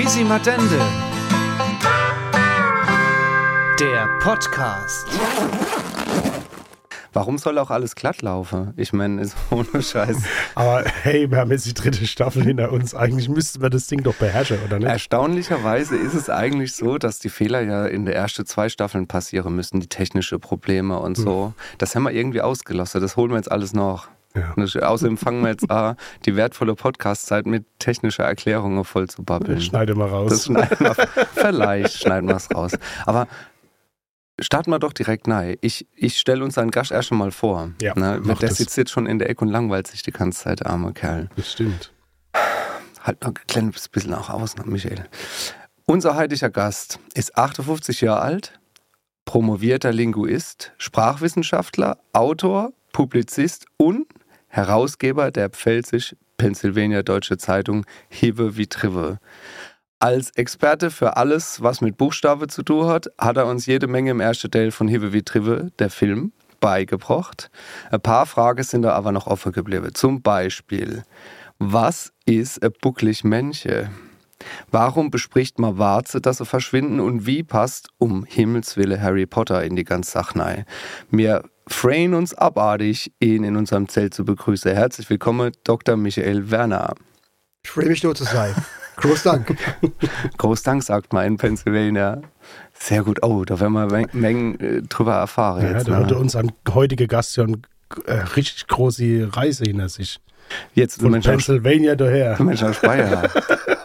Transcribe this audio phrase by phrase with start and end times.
[0.00, 0.78] Quisimadende.
[3.78, 5.06] Der Podcast.
[7.12, 8.72] Warum soll auch alles glatt laufen?
[8.78, 10.22] Ich meine, ist ohne Scheiß.
[10.54, 12.94] Aber hey, wir haben jetzt die dritte Staffel hinter uns.
[12.94, 14.88] Eigentlich müssten wir das Ding doch beherrschen, oder nicht?
[14.88, 19.54] Erstaunlicherweise ist es eigentlich so, dass die Fehler ja in der ersten zwei Staffeln passieren
[19.54, 21.48] müssen, die technische Probleme und so.
[21.48, 21.54] Hm.
[21.76, 23.02] Das haben wir irgendwie ausgelassen.
[23.02, 24.08] Das holen wir jetzt alles noch.
[24.34, 24.54] Ja.
[24.54, 29.60] außerdem fangen wir jetzt an, die wertvolle Podcast-Zeit mit technischer Erklärungen voll zu babbeln.
[29.60, 30.30] Schneide mal raus.
[30.30, 30.94] Das schneiden wir,
[31.34, 32.72] vielleicht schneiden wir es raus.
[33.06, 33.26] Aber
[34.38, 35.58] starten wir doch direkt nahe.
[35.60, 37.70] Ich, ich stelle uns einen Gast erst mal vor.
[37.82, 38.20] Ja, ne?
[38.24, 38.56] Der das.
[38.56, 41.28] sitzt jetzt schon in der Ecke und langweilt sich die ganze Zeit, der arme Kerl.
[41.36, 41.92] Das stimmt.
[43.02, 45.06] Halt noch ein kleines bisschen auch aus, ne, Michael.
[45.86, 48.60] Unser heutiger Gast ist 58 Jahre alt,
[49.24, 54.06] promovierter Linguist, Sprachwissenschaftler, Autor, Publizist und
[54.52, 59.18] Herausgeber der Pfälzisch-Pennsylvania Deutsche Zeitung Hive wie Trive.
[60.00, 64.10] Als Experte für alles, was mit Buchstabe zu tun hat, hat er uns jede Menge
[64.10, 67.48] im ersten Teil von Hive wie Trive, der Film, beigebracht.
[67.92, 69.94] Ein paar Fragen sind da aber noch offen geblieben.
[69.94, 71.04] Zum Beispiel,
[71.60, 73.90] was ist ein bucklig Männchen?
[74.70, 79.62] Warum bespricht man Warze, dass sie verschwinden und wie passt um Himmels Wille Harry Potter
[79.62, 80.64] in die ganze Sache rein?
[81.10, 84.72] Wir freuen uns abartig, ihn in unserem Zelt zu begrüßen.
[84.72, 85.96] Herzlich willkommen, Dr.
[85.96, 86.94] Michael Werner.
[87.62, 88.54] Ich freue mich, dort zu sein.
[88.96, 89.56] Groß Dank.
[90.38, 92.20] Groß Dank, sagt man in Pennsylvania.
[92.74, 93.22] Sehr gut.
[93.22, 95.62] Oh, da werden wir Mengen äh, drüber erfahren.
[95.62, 96.04] Ja, jetzt, da ne?
[96.04, 97.60] hatte unser heutiger Gast ja eine
[98.06, 100.20] äh, richtig große Reise hinter sich.
[100.74, 102.40] Jetzt Von Pennsylvania daher.
[102.42, 103.30] Mensch aus Speyer.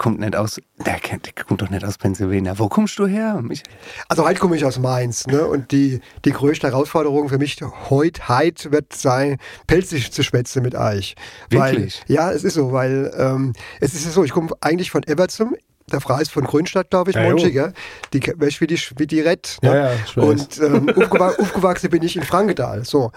[0.00, 2.58] Kommt nicht aus, der, der, kommt doch nicht aus Pennsylvania.
[2.58, 3.38] Wo kommst du her?
[3.42, 3.62] Mich
[4.08, 5.44] also heute komme ich aus Mainz, ne?
[5.44, 7.58] Und die, die größte Herausforderung für mich
[7.90, 11.16] heute, heute wird sein, pelzig zu schwätzen mit euch.
[11.50, 12.02] Wirklich?
[12.08, 15.54] Weil, ja, es ist so, weil ähm, es ist so, ich komme eigentlich von Evertsum,
[15.92, 17.74] der Frau ist von Grünstadt, glaube ich, ja, Monschiger.
[18.14, 19.58] Die weißt wie die, wie die Rett.
[19.60, 19.68] Ne?
[19.68, 22.86] Ja, ja, und ähm, aufgewachsen bin ich in Frankenthal.
[22.86, 23.12] So.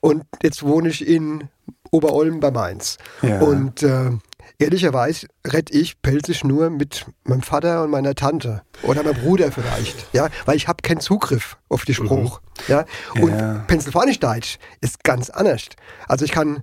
[0.00, 1.48] Und jetzt wohne ich in
[1.92, 2.98] Oberolm bei Mainz.
[3.22, 3.38] Ja.
[3.38, 4.10] Und äh,
[4.58, 10.12] ehrlicherweise rette ich pelzig nur mit meinem Vater und meiner Tante oder meinem Bruder vielleicht,
[10.12, 12.64] ja, weil ich habe keinen Zugriff auf die Spruch, mhm.
[12.68, 12.84] ja.
[13.20, 13.64] Und ja.
[13.66, 15.62] Pennsylvanisch Deutsch ist ganz anders.
[16.08, 16.62] Also ich kann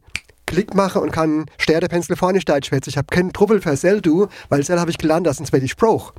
[0.51, 2.89] Klick machen und kann Sterne Pennsylvanisch Deutsch schwätzen.
[2.89, 5.67] Ich habe keinen Truffel für Sel, du, weil Sel habe ich gelernt, das ist ein
[5.67, 6.13] Spruch.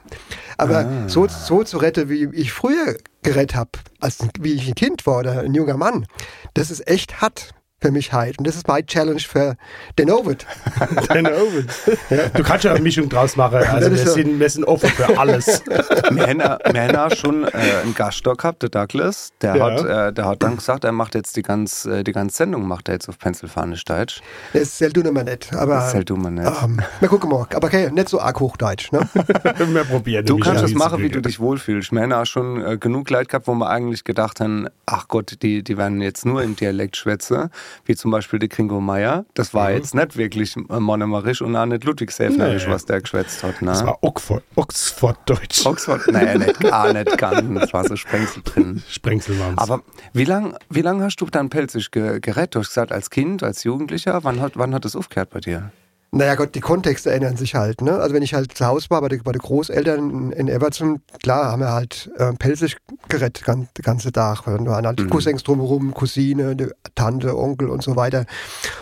[0.57, 1.09] Aber ah.
[1.09, 5.19] so, so zu retten, wie ich früher gerettet habe, als wie ich ein Kind war
[5.19, 6.07] oder ein junger Mann,
[6.55, 8.39] das ist echt hart für mich halt.
[8.39, 9.57] Und das ist meine Challenge für
[9.99, 10.47] den Ovid.
[11.15, 11.69] den Ovid.
[12.09, 13.59] Ja, du kannst ja eine Mischung draus machen.
[13.59, 14.13] Also wir, so.
[14.13, 15.63] sind, wir sind offen für alles.
[15.67, 17.49] wir haben schon äh,
[17.83, 19.33] einen Gaststock gehabt, der Douglas.
[19.43, 19.65] Der, ja.
[19.65, 22.67] hat, äh, der hat dann gesagt, er macht jetzt die ganze, äh, die ganze Sendung
[22.67, 24.23] macht er jetzt auf Pennsylvanisch Deutsch.
[24.53, 25.53] Das ist selten immer nicht.
[25.55, 26.63] Aber, das selten immer nicht.
[26.63, 27.47] Ähm, wir gucken mal.
[27.55, 28.93] Aber okay, nicht so arg Hochdeutsch.
[28.93, 29.09] Ne?
[29.15, 30.25] wir probieren.
[30.25, 31.91] Du kannst das machen, wie du dich wohlfühlst.
[31.91, 35.65] Wir haben schon äh, genug Leid gehabt, wo wir eigentlich gedacht haben, ach Gott, die,
[35.65, 37.51] die werden jetzt nur im Dialekt schwätzen
[37.85, 39.25] wie zum Beispiel der Kringo Meier.
[39.35, 39.77] Das war mhm.
[39.77, 42.73] jetzt nicht wirklich Monomerisch und auch nicht Ludwigshäfnerisch, nee.
[42.73, 43.63] was der geschwätzt hat.
[43.63, 43.71] Ne?
[43.71, 45.67] Das war Oxford, Oxford-Deutsch.
[45.67, 47.61] Oxford, naja, nicht, gar nicht ganz.
[47.61, 48.83] Das war so Sprengsel drin.
[48.89, 49.83] Sprengsel waren Aber
[50.13, 52.55] wie lange wie lang hast du dann pelzig gerettet?
[52.55, 54.25] Du hast gesagt, als Kind, als Jugendlicher.
[54.25, 55.73] Wann hat, wann hat das aufgehört bei dir?
[56.15, 57.81] Naja Gott, die Kontexte ändern sich halt.
[57.81, 57.95] Ne?
[57.95, 61.73] Also wenn ich halt zu Hause war bei den Großeltern in Everton, klar haben wir
[61.73, 62.77] halt äh, pelzig
[63.09, 64.43] gerettet, ganz, den ganzen Tag.
[64.45, 65.09] Da waren halt mhm.
[65.09, 68.27] Cousins drumherum, Cousine, Tante, Onkel und so weiter.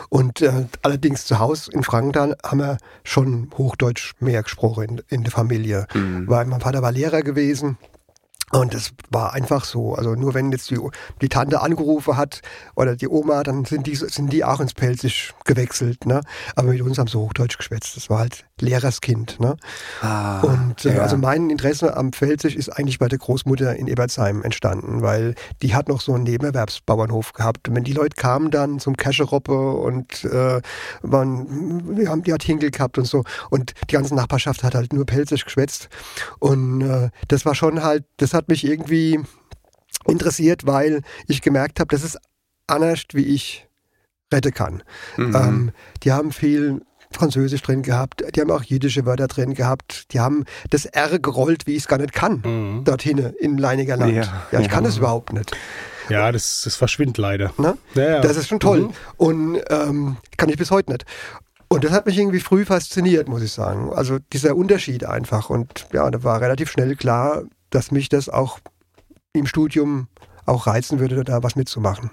[0.09, 5.23] Und äh, allerdings zu Hause in Frankenthal haben wir schon Hochdeutsch mehr gesprochen in, in
[5.23, 5.87] der Familie.
[5.95, 6.29] Mhm.
[6.29, 7.79] Weil mein Vater war Lehrer gewesen
[8.53, 9.95] und es war einfach so.
[9.95, 10.79] Also nur wenn jetzt die,
[11.21, 12.43] die Tante angerufen hat
[12.75, 16.05] oder die Oma, dann sind die, sind die auch ins Pelzig gewechselt.
[16.07, 16.21] Ne?
[16.57, 17.97] Aber mit uns haben sie Hochdeutsch geschwätzt.
[17.97, 19.39] Das war halt Lehrerskind.
[19.41, 19.57] Ne?
[20.01, 21.03] Ah, und äh, ja.
[21.03, 25.75] also mein Interesse am Pfälzisch ist eigentlich bei der Großmutter in Ebersheim entstanden, weil die
[25.75, 27.69] hat noch so einen Nebenerwerbsbauernhof gehabt.
[27.69, 30.61] Und wenn die Leute kamen dann zum Käscheroppe und äh,
[31.03, 34.93] waren, die, haben, die hat Hinkel gehabt und so und die ganze Nachbarschaft hat halt
[34.93, 35.89] nur Pelzisch geschwätzt.
[36.39, 39.21] Und äh, das war schon halt, das hat mich irgendwie
[40.07, 42.19] interessiert, weil ich gemerkt habe, das ist
[42.67, 43.69] anders, wie ich
[44.33, 44.83] retten kann.
[45.17, 45.37] Mhm.
[45.37, 45.73] Ähm,
[46.03, 50.45] die haben viel Französisch drin gehabt, die haben auch jiddische Wörter drin gehabt, die haben
[50.71, 52.85] das R gerollt, wie ich es gar nicht kann, mhm.
[52.85, 54.15] dorthin in Leiniger Land.
[54.15, 54.73] Ja, ja ich ja.
[54.73, 55.57] kann es überhaupt nicht.
[56.09, 57.53] Ja, das, das verschwindet leider.
[57.57, 57.77] Ne?
[57.95, 58.81] Ja, das ist schon toll.
[58.81, 58.91] Mhm.
[59.17, 61.05] Und ähm, kann ich bis heute nicht.
[61.69, 63.93] Und das hat mich irgendwie früh fasziniert, muss ich sagen.
[63.93, 65.51] Also dieser Unterschied einfach.
[65.51, 68.59] Und ja, da war relativ schnell klar, dass mich das auch
[69.33, 70.09] im Studium
[70.47, 72.11] auch reizen würde, da was mitzumachen.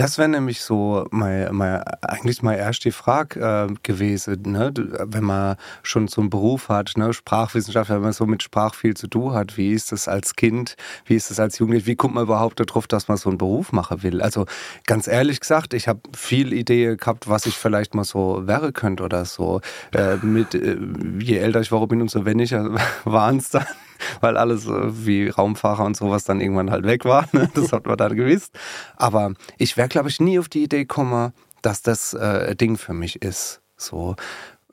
[0.00, 4.72] Das wäre nämlich so mein, mein, eigentlich mal erst die Frage äh, gewesen, ne?
[4.74, 7.12] wenn man schon so einen Beruf hat, ne?
[7.12, 10.76] Sprachwissenschaft, wenn man so mit Sprach viel zu tun hat, wie ist das als Kind,
[11.04, 13.72] wie ist das als Jugendlicher, wie kommt man überhaupt darauf, dass man so einen Beruf
[13.72, 14.22] machen will?
[14.22, 14.46] Also
[14.86, 19.02] ganz ehrlich gesagt, ich habe viel Ideen gehabt, was ich vielleicht mal so wäre könnte
[19.02, 19.60] oder so.
[19.92, 20.78] Äh, mit, äh,
[21.18, 22.74] je älter ich war, bin, umso weniger
[23.04, 23.66] waren es dann
[24.20, 24.70] weil alles äh,
[25.06, 27.28] wie Raumfahrer und sowas dann irgendwann halt weg war.
[27.32, 27.48] Ne?
[27.54, 28.52] Das hat man dann gewusst.
[28.96, 31.32] Aber ich wäre, glaube ich, nie auf die Idee gekommen,
[31.62, 33.60] dass das äh, Ding für mich ist.
[33.76, 34.16] So.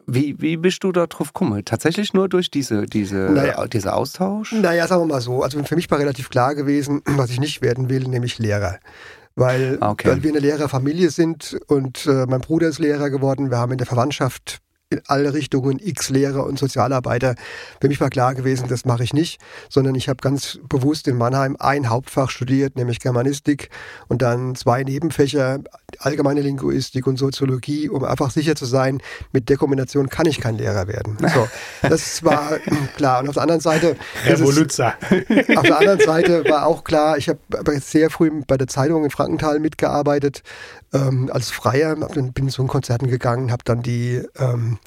[0.09, 1.65] Wie, wie bist du da drauf gekommen?
[1.65, 3.63] Tatsächlich nur durch diese, diese, Naja.
[3.63, 4.53] äh, dieser Austausch?
[4.53, 5.43] Naja, sagen wir mal so.
[5.43, 8.79] Also für mich war relativ klar gewesen, was ich nicht werden will, nämlich Lehrer.
[9.35, 10.07] Weil, Ah, Okay.
[10.09, 13.51] weil wir eine Lehrerfamilie sind und äh, mein Bruder ist Lehrer geworden.
[13.51, 14.59] Wir haben in der Verwandtschaft
[14.89, 17.35] in alle Richtungen x Lehrer und Sozialarbeiter.
[17.81, 21.17] Für mich war klar gewesen, das mache ich nicht, sondern ich habe ganz bewusst in
[21.17, 23.69] Mannheim ein Hauptfach studiert, nämlich Germanistik
[24.07, 25.59] und dann zwei Nebenfächer,
[25.99, 29.01] allgemeine Linguistik und Soziologie, um einfach sicher zu sein,
[29.33, 31.17] mit der Kombination kann ich kein Lehrer werden.
[31.33, 31.49] So,
[31.81, 32.57] das war
[32.95, 33.19] klar.
[33.21, 34.93] Und auf der anderen Seite Revoluzzer.
[35.57, 37.39] auf der anderen Seite war auch klar, ich habe
[37.81, 40.43] sehr früh bei der Zeitung in Frankenthal mitgearbeitet
[40.93, 44.79] ähm, als Freier, bin zu den Konzerten gegangen, habe dann die ähm,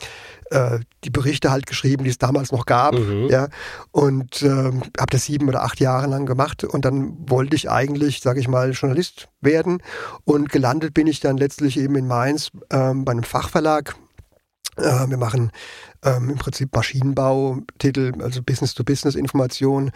[0.51, 2.95] äh, die Berichte halt geschrieben, die es damals noch gab,
[3.31, 3.49] ja,
[3.93, 8.21] und ähm, habe das sieben oder acht Jahre lang gemacht und dann wollte ich eigentlich,
[8.21, 9.81] sage ich mal, Journalist werden.
[10.25, 13.95] Und gelandet bin ich dann letztlich eben in Mainz ähm, bei einem Fachverlag.
[14.77, 15.53] Äh, wir machen
[16.05, 19.93] ähm, im Prinzip Maschinenbau, Titel, also Business-to-Business-Information,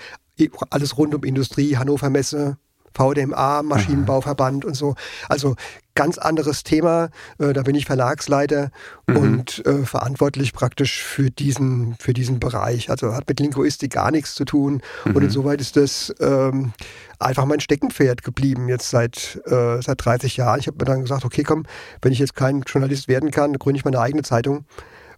[0.71, 2.59] alles rund um Industrie, Hannover Messe,
[2.95, 4.95] VDMA, Maschinenbauverband und so.
[5.29, 5.57] Also
[5.95, 7.11] ganz anderes Thema.
[7.39, 8.71] Äh, da bin ich Verlagsleiter
[9.07, 12.91] und äh, verantwortlich praktisch für diesen, für diesen Bereich.
[12.91, 14.83] Also hat mit Linguistik gar nichts zu tun.
[15.05, 16.73] Und insoweit ist das ähm,
[17.19, 20.61] einfach mein Steckenpferd geblieben jetzt seit, äh, seit 30 Jahren.
[20.61, 21.65] Ich habe mir dann gesagt, okay, komm,
[22.03, 24.65] wenn ich jetzt kein Journalist werden kann, gründe ich meine eigene Zeitung.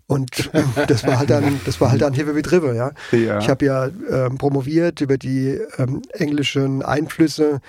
[0.06, 0.50] Und
[0.88, 2.93] das war halt dann, das war halt dann Hive with River, ja.
[3.12, 3.38] Ja.
[3.38, 7.61] Ich habe ja ähm, promoviert über die ähm, englischen Einflüsse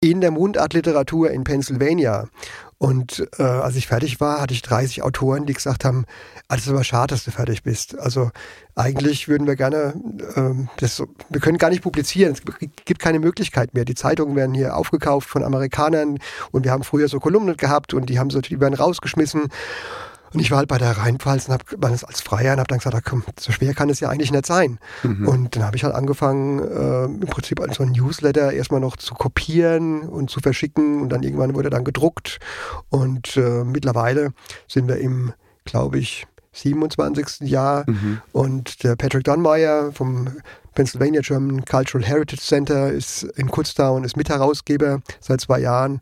[0.00, 2.28] in der Mundartliteratur in Pennsylvania.
[2.76, 6.04] Und äh, als ich fertig war, hatte ich 30 Autoren, die gesagt haben,
[6.48, 7.98] ah, das ist aber schade, dass du fertig bist.
[7.98, 8.30] Also
[8.74, 9.94] eigentlich würden wir gerne,
[10.36, 12.42] ähm, das, wir können gar nicht publizieren, es
[12.84, 13.86] gibt keine Möglichkeit mehr.
[13.86, 16.18] Die Zeitungen werden hier aufgekauft von Amerikanern
[16.50, 19.48] und wir haben früher so Kolumnen gehabt und die haben so, die werden rausgeschmissen.
[20.34, 23.06] Und ich war halt bei der Rheinpfalz und habe als Freier und habe dann gesagt,
[23.08, 24.78] komm, so schwer kann es ja eigentlich nicht sein.
[25.28, 29.14] Und dann habe ich halt angefangen, äh, im Prinzip so ein Newsletter erstmal noch zu
[29.14, 32.38] kopieren und zu verschicken und dann irgendwann wurde er dann gedruckt.
[32.90, 34.32] Und äh, mittlerweile
[34.68, 35.32] sind wir im,
[35.64, 37.48] glaube ich, 27.
[37.48, 37.84] Jahr
[38.32, 40.28] und der Patrick Dunmeyer vom
[40.74, 46.00] Pennsylvania German Cultural Heritage Center ist in Kutztown, ist Mitherausgeber seit zwei Jahren.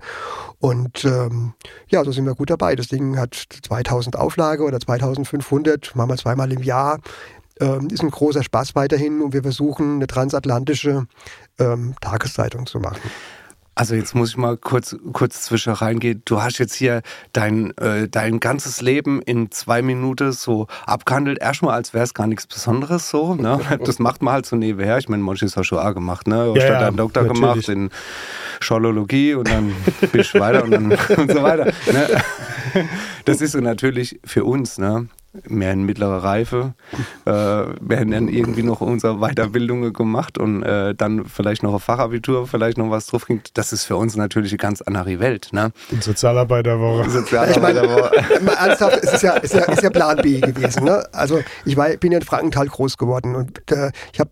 [0.63, 1.55] Und ähm,
[1.89, 2.77] ja, so sind wir gut dabei.
[2.77, 7.01] Das Ding hat 2000 Auflage oder 2500, machen wir zweimal im Jahr.
[7.61, 11.09] Ähm, ist ein großer Spaß weiterhin und wir versuchen, eine transatlantische
[11.59, 13.01] ähm, Tageszeitung zu machen.
[13.75, 16.21] Also jetzt muss ich mal kurz, kurz zwischen reingehen.
[16.27, 17.01] Du hast jetzt hier
[17.33, 21.39] dein, äh, dein ganzes Leben in zwei Minuten so abgehandelt.
[21.41, 23.35] Erstmal, als wäre es gar nichts Besonderes so.
[23.35, 23.59] Ne?
[23.85, 24.99] Das macht man halt so nebenher.
[24.99, 26.27] Ich meine, manche ist auch schon auch gemacht.
[26.27, 26.45] Ne?
[26.53, 27.41] Du hast Ja, einen Doktor natürlich.
[27.67, 27.91] gemacht in
[28.61, 29.75] Schorlologie und dann
[30.13, 31.65] bist du weiter und, dann, und so weiter.
[31.91, 32.23] Ne?
[33.25, 35.09] Das ist so natürlich für uns, ne?
[35.49, 36.75] Mehr in mittlerer Reife.
[37.25, 41.81] Äh, wir haben dann irgendwie noch unsere Weiterbildungen gemacht und äh, dann vielleicht noch ein
[41.81, 43.41] Fachabitur, vielleicht noch was drauf ging.
[43.55, 45.49] Das ist für uns natürlich eine ganz andere Welt.
[45.53, 45.73] Ne?
[45.91, 47.09] In Sozialarbeiterwoche.
[47.09, 48.11] Sozialarbeiter war-
[48.43, 50.85] Mal ernsthaft, es ist ja, ist, ja, ist ja Plan B gewesen.
[50.85, 51.03] Ne?
[51.13, 54.31] Also ich war, bin ja in Frankenthal groß geworden und äh, ich habe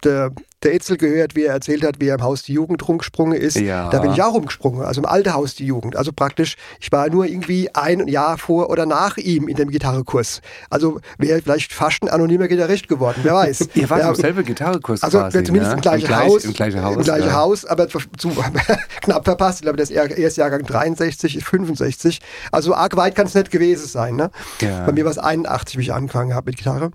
[0.63, 3.57] der, Itzel gehört, wie er erzählt hat, wie er im Haus die Jugend rumgesprungen ist.
[3.57, 3.91] Ja.
[3.91, 5.97] Da bin ich auch rumgesprungen, also im alten Haus die Jugend.
[5.97, 10.41] Also praktisch, ich war nur irgendwie ein Jahr vor oder nach ihm in dem Gitarrekurs.
[10.69, 13.69] Also wäre vielleicht fast ein anonymer Gitarrist geworden, wer weiß.
[13.75, 15.77] Ihr wart Ja, im selben Gitarrekurs also quasi, zumindest ne?
[15.77, 16.45] im gleichen Gleich- Haus.
[16.45, 16.97] Im gleichen Haus.
[16.97, 17.35] Im gleichen ja.
[17.35, 17.99] Haus, aber zu,
[19.03, 19.59] knapp verpasst.
[19.59, 22.21] Ich glaube, das ist erst Jahrgang 63, 65.
[22.53, 24.17] Also arg weit kann es nicht gewesen sein.
[24.17, 24.31] Ne?
[24.61, 24.85] Ja.
[24.85, 26.91] Bei mir war es 81, wie ich angefangen habe mit Gitarre.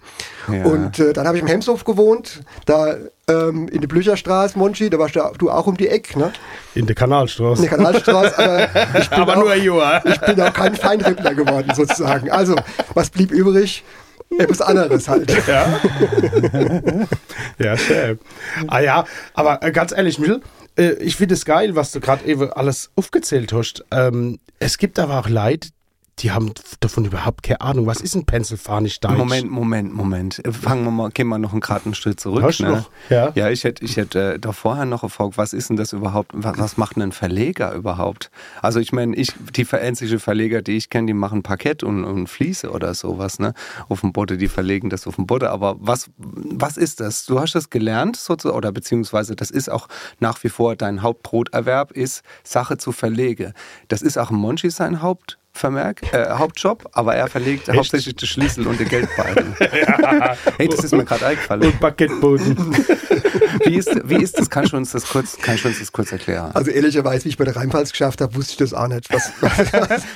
[0.52, 0.66] Ja.
[0.66, 2.96] Und äh, dann habe ich im Hemshof gewohnt, da
[3.30, 6.34] ähm, in der Blücherstraße, Monchi, da warst du, auch um die Ecke, ne?
[6.76, 7.64] In der Kanalstraße.
[7.64, 11.72] in der Kanalstraße, aber ich bin, Aber auch, nur ich bin auch kein Feinrippler geworden,
[11.74, 12.30] sozusagen.
[12.30, 12.56] Also,
[12.94, 13.84] was blieb übrig?
[14.38, 15.32] Etwas anderes halt.
[15.48, 15.80] Ja.
[17.60, 18.20] ja, schön.
[18.68, 20.42] Ah ja, aber äh, ganz ehrlich, Michel,
[20.78, 23.86] äh, ich finde es geil, was du gerade eben alles aufgezählt hast.
[23.92, 25.70] Ähm, es gibt aber auch Leute,
[26.20, 27.88] die haben davon überhaupt keine Ahnung.
[27.88, 29.18] Was ist ein Pennsylvanisch-Deutsch?
[29.18, 30.42] Moment, Moment, Moment.
[30.50, 32.56] Fangen wir mal, gehen wir noch einen geraden Schritt zurück.
[32.58, 32.70] Du ne?
[32.72, 32.90] noch?
[33.10, 33.34] Ja.
[33.36, 36.32] Ja, ich hätte, ich hätte äh, da vorher noch gefragt, was ist denn das überhaupt?
[36.34, 38.32] Was, was macht denn ein Verleger überhaupt?
[38.62, 42.28] Also ich meine, ich, die einzige Verleger, die ich kenne, die machen Parkett und, und
[42.28, 43.54] Fliese oder sowas, ne?
[43.90, 45.48] Auf dem Boden, die verlegen das auf dem Boden.
[45.48, 47.26] Aber was, was ist das?
[47.26, 51.92] Du hast das gelernt, sozusagen, oder beziehungsweise das ist auch nach wie vor dein Hauptbroterwerb,
[51.92, 53.52] ist Sache zu verlegen.
[53.90, 55.40] Das ist auch Monchi sein Haupt.
[55.58, 59.56] Vermerk, äh, Hauptjob, aber er verlegt hauptsächlich die Schlüssel und die Geldbalken.
[60.58, 61.64] Hey, das ist mir gerade eingefallen.
[61.64, 62.58] Und Baguetteboden.
[63.66, 64.50] Wie ist, wie ist das?
[64.50, 66.52] Kannst du uns das kurz, kannst du uns das kurz erklären?
[66.54, 69.12] Also ehrlicherweise, wie ich bei der Rheinpfalz geschafft habe, wusste ich das auch nicht.
[69.14, 69.32] Was,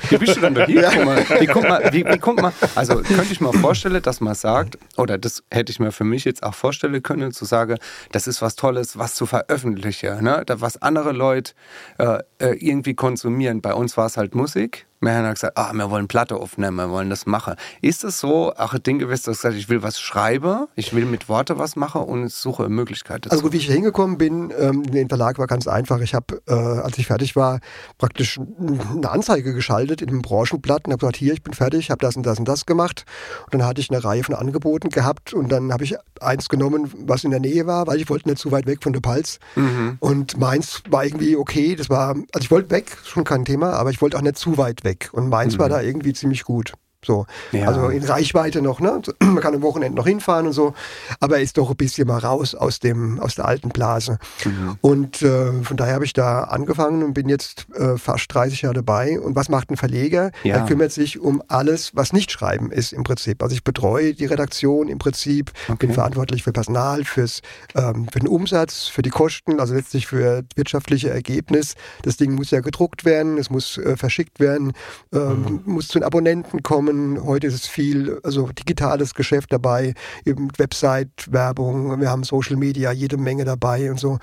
[0.10, 0.89] Wie bist du denn da hier?
[0.93, 4.22] Guck mal, wie, kommt man, wie, wie kommt man, also könnte ich mir vorstellen, dass
[4.22, 7.77] man sagt, oder das hätte ich mir für mich jetzt auch vorstellen können, zu sagen,
[8.12, 10.43] das ist was Tolles, was zu veröffentlichen, ne?
[10.48, 11.53] Was andere Leute
[11.98, 13.62] äh, äh, irgendwie konsumieren.
[13.62, 14.86] Bei uns war es halt Musik.
[15.01, 17.56] Wir haben gesagt, ah, wir wollen Platte aufnehmen, wir wollen das machen.
[17.82, 21.06] Ist es so, ein Ding gewesen, dass du gesagt ich will was schreiben, ich will
[21.06, 23.32] mit Worte was machen und ich suche eine Möglichkeit dazu?
[23.32, 26.01] Also gut, wie ich hier hingekommen bin, ähm, den Verlag war ganz einfach.
[26.01, 27.60] Ich habe, äh, als ich fertig war,
[27.98, 32.00] praktisch eine Anzeige geschaltet in einem Branchenblatt und habe gesagt, hier, ich bin fertig, habe
[32.00, 33.06] das und das und das gemacht.
[33.46, 36.91] Und dann hatte ich eine Reihe von Angeboten gehabt und dann habe ich eins genommen,
[37.06, 39.39] was in der Nähe war, weil ich wollte nicht zu weit weg von der Palz.
[39.56, 39.98] Mhm.
[40.00, 43.91] Und meins war irgendwie okay, das war, also ich wollte weg, schon kein Thema, aber
[43.91, 44.88] ich wollte auch nicht zu weit weg.
[45.13, 46.74] Und meins war da irgendwie ziemlich gut.
[47.06, 47.25] So.
[47.51, 47.68] Ja.
[47.68, 49.01] Also in Reichweite noch, ne?
[49.24, 50.74] Man kann am Wochenende noch hinfahren und so,
[51.20, 54.18] aber er ist doch ein bisschen mal raus aus dem, aus der alten Blase.
[54.44, 54.77] Mhm.
[54.82, 58.75] Und äh, von daher habe ich da angefangen und bin jetzt äh, fast 30 Jahre
[58.75, 59.20] dabei.
[59.20, 60.32] Und was macht ein Verleger?
[60.44, 60.58] Ja.
[60.58, 63.41] Er kümmert sich um alles, was nicht schreiben ist im Prinzip.
[63.41, 65.94] Also ich betreue die Redaktion im Prinzip, bin Okay.
[65.94, 67.41] verantwortlich für Personal, fürs,
[67.75, 71.75] ähm, für den Umsatz, für die Kosten, also letztlich für das wirtschaftliche Ergebnis.
[72.03, 74.74] Das Ding muss ja gedruckt werden, es muss äh, verschickt werden,
[75.13, 76.88] ähm, muss zu den Abonnenten kommen.
[77.24, 79.93] Heute ist viel, also digitales Geschäft dabei,
[80.25, 84.19] eben Website, Werbung, wir haben Social Media, jede Menge dabei und so.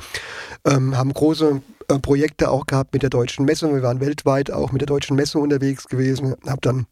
[0.64, 3.72] Ähm, haben große äh, Projekte auch gehabt mit der Deutschen Messe.
[3.72, 6.86] Wir waren weltweit auch mit der Deutschen Messe unterwegs gewesen, habe dann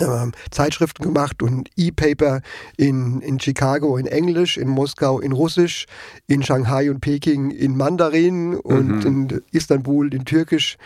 [0.00, 2.40] ähm, Zeitschriften gemacht und E-Paper
[2.76, 5.86] in, in Chicago in Englisch, in Moskau in Russisch,
[6.26, 10.76] in Shanghai und Peking in Mandarin und in Istanbul in Türkisch.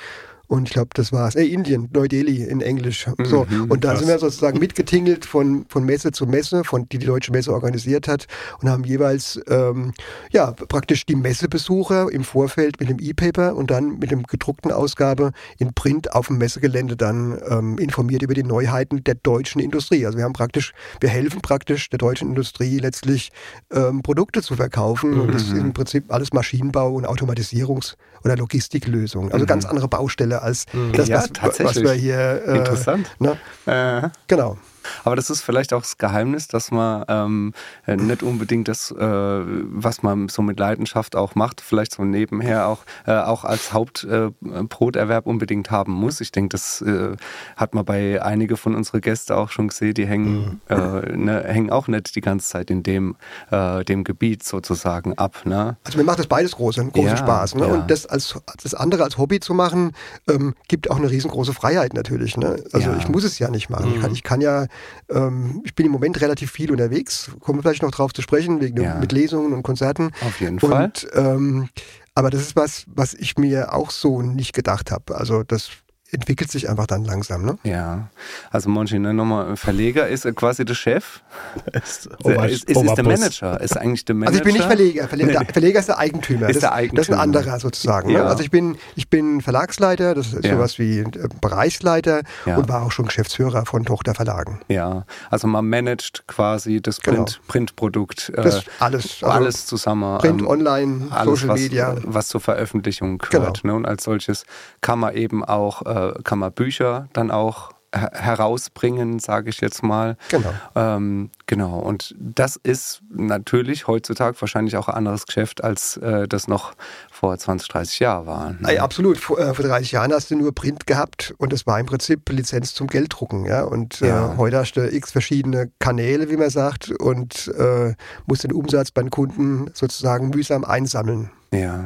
[0.49, 1.35] Und ich glaube, das war's.
[1.35, 3.07] Äh, Indien, Neu-Delhi in Englisch.
[3.25, 3.47] So.
[3.69, 7.33] Und da sind wir sozusagen mitgetingelt von, von Messe zu Messe, von die die Deutsche
[7.33, 8.27] Messe organisiert hat
[8.63, 9.93] und haben jeweils ähm,
[10.33, 15.33] ja praktisch die Messebesucher im Vorfeld mit dem E-Paper und dann mit dem gedruckten Ausgabe
[15.59, 20.07] in Print auf dem Messegelände dann ähm, informiert über die Neuheiten der deutschen Industrie.
[20.07, 23.31] Also wir haben praktisch, wir helfen praktisch der deutschen Industrie letztlich
[23.71, 29.33] ähm, Produkte zu verkaufen und das ist im Prinzip alles Maschinenbau und Automatisierungs- oder Logistiklösungen.
[29.33, 33.09] Also ganz andere Baustelle als das, Ja, was, was wir hier äh, Interessant.
[33.19, 33.37] Ne?
[33.67, 34.57] Äh, Genau.
[35.05, 37.53] Aber das ist vielleicht auch das Geheimnis, dass man ähm,
[37.87, 42.67] äh, nicht unbedingt das, äh, was man so mit Leidenschaft auch macht, vielleicht so nebenher
[42.69, 46.21] auch, äh, auch als Hauptbroterwerb unbedingt haben muss.
[46.21, 47.17] Ich denke, das äh,
[47.57, 50.77] hat man bei einige von unseren Gästen auch schon gesehen, die hängen, äh,
[51.17, 53.17] ne, hängen auch nicht die ganze Zeit in dem,
[53.51, 55.43] äh, dem Gebiet sozusagen ab.
[55.45, 55.77] Ne?
[55.85, 57.55] Also mir macht das beides groß, einen großen Ja, Spaß.
[57.57, 57.67] Ne?
[57.67, 57.73] ja.
[57.73, 59.93] Und das als das andere als Hobby zu machen,
[60.29, 62.37] ähm, gibt auch eine riesengroße Freiheit natürlich.
[62.37, 62.63] Ne?
[62.73, 62.97] Also Ja.
[62.97, 63.93] ich muss es ja nicht machen.
[63.95, 64.67] Ich, kann, ich kann ja,
[65.11, 68.61] ähm, ich bin im Moment relativ viel unterwegs, kommen wir vielleicht noch drauf zu sprechen,
[68.61, 68.95] wegen Ja.
[68.97, 70.11] mit Lesungen und Konzerten.
[70.27, 70.85] Auf jeden Fall.
[70.85, 71.69] Und ähm,
[72.15, 75.17] aber das ist was, was ich mir auch so nicht gedacht habe.
[75.17, 75.71] Also das
[76.11, 77.45] entwickelt sich einfach dann langsam.
[77.45, 77.59] Ne?
[77.65, 78.09] Ja,
[78.51, 81.21] also Monchi, ne, nochmal, Verleger ist äh, quasi der Chef.
[81.73, 84.29] Ist, Der ist, ist, ist der Manager, ist eigentlich der Manager.
[84.31, 85.09] Also ich bin nicht Verleger.
[85.09, 86.49] Verleger, der Verleger ist der Eigentümer.
[86.49, 87.17] Ist das, der Das ist Eigentümer.
[87.19, 88.11] ein anderer sozusagen.
[88.11, 88.23] Ja.
[88.25, 88.27] Ne?
[88.31, 90.55] Also ich bin, ich bin Verlagsleiter, das ist Ja.
[90.57, 92.57] sowas wie äh, Bereichsleiter Ja.
[92.57, 94.61] und war auch schon Geschäftsführer von Tochterverlagen.
[94.69, 97.25] Ja, also man managt quasi das Genau.
[97.25, 98.31] Print, Printprodukt.
[98.31, 99.23] äh, Das alles.
[99.23, 100.19] Also alles zusammen.
[100.19, 101.97] Print, ähm, online, alles, Social was, Media.
[102.03, 103.63] was zur Veröffentlichung gehört.
[103.63, 103.75] Genau.
[103.75, 103.79] Ne?
[103.79, 104.45] Und als solches
[104.81, 109.83] kann man eben auch, äh, kann man Bücher dann auch her- herausbringen, sage ich jetzt
[109.83, 110.17] mal.
[110.31, 110.51] Genau.
[110.75, 111.79] Ähm, genau.
[111.79, 116.73] Und das ist natürlich heutzutage wahrscheinlich auch ein anderes Geschäft, als äh, das noch
[117.11, 118.51] vor 20, 30 Jahren war.
[118.51, 118.59] ne?
[118.69, 119.17] Ey, absolut.
[119.19, 122.29] Vor, äh, vor 30 Jahren hast du nur Print gehabt und das war im Prinzip
[122.31, 123.47] Lizenz zum Gelddrucken.
[123.47, 123.63] Ja?
[123.65, 124.35] Und Ja.
[124.35, 127.95] Äh, heute hast du x verschiedene Kanäle, wie man sagt, und äh,
[128.27, 131.31] musst den Umsatz beim Kunden sozusagen mühsam einsammeln.
[131.55, 131.85] Ja.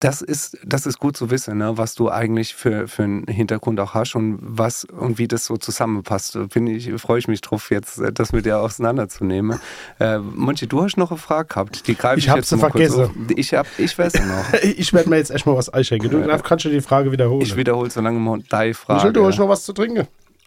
[0.00, 3.78] Das ist, das ist gut zu wissen, ne, was du eigentlich für, für einen Hintergrund
[3.80, 6.38] auch hast und was und wie das so zusammenpasst.
[6.50, 9.60] Finde ich, freue ich mich drauf, jetzt äh, das mit dir auseinanderzunehmen.
[9.98, 11.86] Äh, Monchi, du hast noch eine Frage gehabt.
[11.86, 13.02] Die greife ich, Ich jetzt mal kurz vergessen.
[13.28, 13.30] auf.
[13.36, 14.60] Ich, hab, ich weiß noch.
[14.62, 16.10] Ich werde mir jetzt erstmal was einschenken.
[16.10, 17.42] Du darf- kannst du die Frage wiederholen.
[17.42, 18.98] Ich wiederhole so lange mal deine Frage.
[19.00, 20.06] Michel, du hast noch was zu trinken?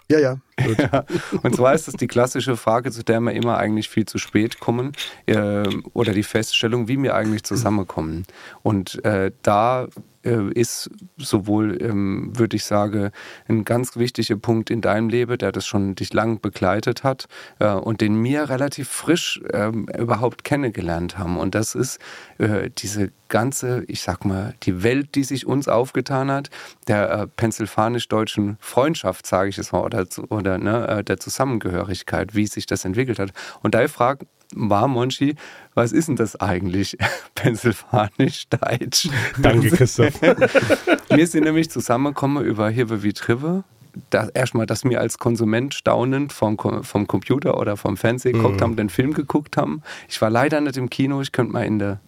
[0.09, 0.37] Ja, ja.
[0.77, 1.05] Ja,
[1.41, 4.59] und zwar ist das die klassische Frage, zu der wir immer eigentlich viel zu spät
[4.59, 4.91] kommen,
[5.25, 8.25] äh, oder die Feststellung, wie wir eigentlich zusammenkommen.
[8.61, 9.87] Und äh, da
[10.23, 13.11] äh, ist sowohl, ähm, würde ich sagen,
[13.47, 17.27] ein ganz wichtiger Punkt in deinem Leben, der das schon dich lang begleitet hat
[17.59, 21.37] äh, und den wir relativ frisch ähm, überhaupt kennengelernt haben.
[21.37, 21.99] Und das ist
[22.37, 26.49] äh, diese ganze, ich sag mal, die Welt, die sich uns aufgetan hat,
[26.87, 32.47] der äh, pennsylvanisch-deutschen Freundschaft, sage ich es mal, oder, oder ne, äh, der Zusammengehörigkeit, wie
[32.47, 33.31] sich das entwickelt hat.
[33.61, 35.35] Und da fragt war, Monchi,
[35.73, 36.97] was ist denn das eigentlich?
[37.35, 39.09] Pennsylvanisch-Deutsch.
[39.41, 40.21] Danke, Christoph.
[41.09, 43.63] Wir sind nämlich zusammengekommen über Hirve wie Trive.
[44.09, 48.75] Da, erstmal, dass wir als Konsument staunend vom, vom Computer oder vom Fernsehen geguckt haben,
[48.75, 49.83] den Film geguckt haben.
[50.09, 51.99] Ich war leider nicht im Kino, ich könnte mal in der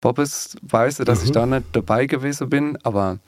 [0.00, 3.18] Bobbes weise, dass ich da nicht dabei gewesen bin, aber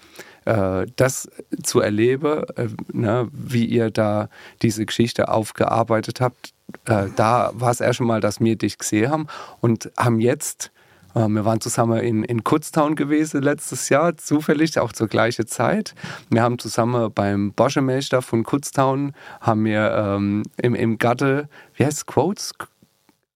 [0.44, 1.28] äh, das
[1.62, 4.28] zu erleben, äh, ne, wie ihr da
[4.62, 6.52] diese Geschichte aufgearbeitet habt,
[6.86, 9.26] äh, da war es erst mal, dass wir dich gesehen haben
[9.60, 10.72] und haben jetzt,
[11.14, 15.94] äh, wir waren zusammen in, in Kutztown gewesen letztes Jahr, zufällig auch zur gleichen Zeit.
[16.30, 21.98] Wir haben zusammen beim Boschemeister von Kutztown, haben wir ähm, im, im Gatte, wie heißt
[21.98, 22.52] es, Quotes?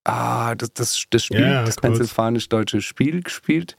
[0.05, 3.76] Ah, das, das, das Spiel, Ja, das pennsylvanisch-deutsche Spiel gespielt,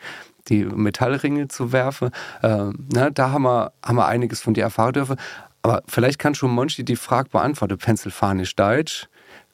[0.50, 2.10] die Metallringe zu werfen.
[2.44, 5.16] Ähm, ne, da haben wir, haben wir einiges von dir erfahren dürfen.
[5.62, 7.78] Aber vielleicht kann schon Monchi die Frage beantworten.
[7.78, 9.08] Pennsylvanisch-Deutsch,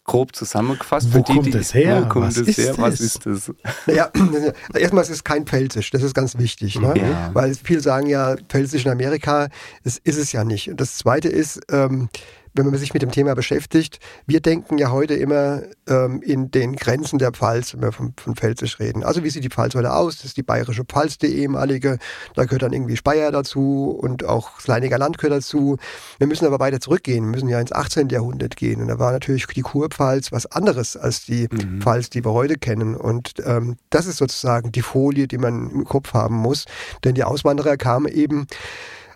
[0.05, 1.07] grob zusammengefasst.
[1.13, 2.03] Wo für die, kommt die, das her?
[2.03, 2.73] Wo kommt Was das ist her?
[2.77, 3.01] Was das?
[3.01, 3.51] ist das?
[3.87, 4.11] Naja,
[4.73, 6.93] erstmal es ist kein Pfälzisch, das ist ganz wichtig, ne?
[6.97, 7.29] Ja.
[7.33, 9.47] weil viele sagen ja, Pfälzisch in Amerika,
[9.83, 10.69] das ist es ja nicht.
[10.69, 12.09] Und das Zweite ist, ähm,
[12.53, 16.75] wenn man sich mit dem Thema beschäftigt, wir denken ja heute immer ähm, in den
[16.75, 19.03] Grenzen der Pfalz, wenn wir von, von Pfälzisch reden.
[19.03, 20.17] Also wie sieht die Pfalz heute aus?
[20.17, 21.97] Das ist die bayerische Pfalz, die ehemalige.
[22.35, 25.77] Da gehört dann irgendwie Speyer dazu und auch Leiniger Land gehört dazu.
[26.19, 27.25] Wir müssen aber weiter zurückgehen.
[27.25, 28.09] Wir müssen ja ins 18.
[28.09, 28.81] Jahrhundert gehen.
[28.81, 31.47] Und da war natürlich die Kurpfalz was anderes als die
[31.79, 32.95] Pfalz, die wir heute kennen.
[32.95, 36.65] Und ähm, das ist sozusagen die Folie, die man im Kopf haben muss.
[37.03, 38.47] Denn die Auswanderer kamen eben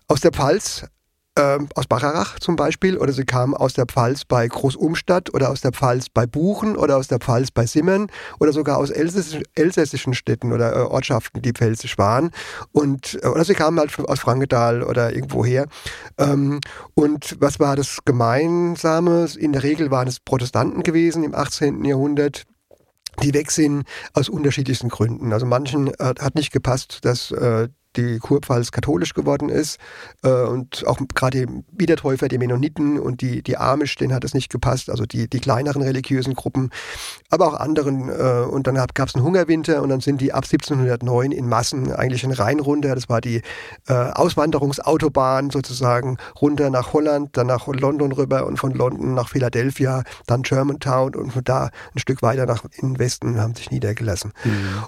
[0.08, 0.86] aus der Pfalz,
[1.38, 5.62] ähm, aus Bacharach zum Beispiel, oder sie kamen aus der Pfalz bei Großumstadt oder aus
[5.62, 8.08] der Pfalz bei Buchen oder aus der Pfalz bei Simmern
[8.40, 12.32] oder sogar aus elsässischen, elsässischen Städten oder äh, Ortschaften, die pfälzisch waren.
[12.72, 15.68] Und, äh, oder sie kamen halt aus Frankenthal oder irgendwoher.
[16.18, 16.60] Ähm,
[16.96, 19.28] und was war das Gemeinsame?
[19.38, 21.86] In der Regel waren es Protestanten gewesen im 18.
[21.86, 22.46] Jahrhundert
[23.24, 23.84] die weg sind
[24.14, 25.34] aus unterschiedlichsten Gründen.
[25.34, 29.80] Also manchen äh, hat nicht gepasst, dass äh, die Kurpfalz katholisch geworden ist
[30.24, 34.34] äh, und auch gerade die Wiedertäufer, die Mennoniten und die, die Amish, denen hat es
[34.34, 36.70] nicht gepasst, also die, die kleineren religiösen Gruppen,
[37.30, 38.10] aber auch anderen.
[38.10, 41.92] Äh, und dann gab es einen Hungerwinter und dann sind die ab 1709 in Massen
[41.92, 42.96] eigentlich in Rhein runter.
[42.96, 43.42] Das war die
[43.88, 50.04] äh, Auswanderungsautobahn sozusagen runter nach Holland, dann nach London rüber und von London nach Philadelphia,
[50.26, 54.34] dann Germantown und von da ein Stück weiter nach in den Westen haben sich niedergelassen.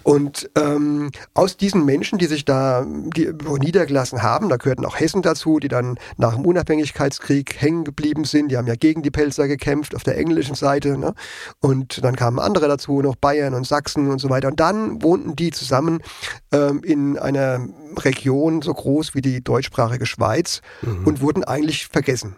[0.04, 5.59] Und ähm, aus diesen Menschen, die sich da niedergelassen haben, da gehörten auch Hessen dazu,
[5.59, 8.49] die dann nach dem Unabhängigkeitskrieg hängen geblieben sind.
[8.49, 10.97] Die haben ja gegen die Pelzer gekämpft auf der englischen Seite.
[10.97, 11.13] Ne?
[11.59, 14.49] Und dann kamen andere dazu, noch Bayern und Sachsen und so weiter.
[14.49, 16.01] Und dann wohnten die zusammen
[16.51, 17.65] ähm, in einer
[17.97, 20.62] Region so groß wie die deutschsprachige Schweiz
[21.05, 22.35] und wurden eigentlich vergessen.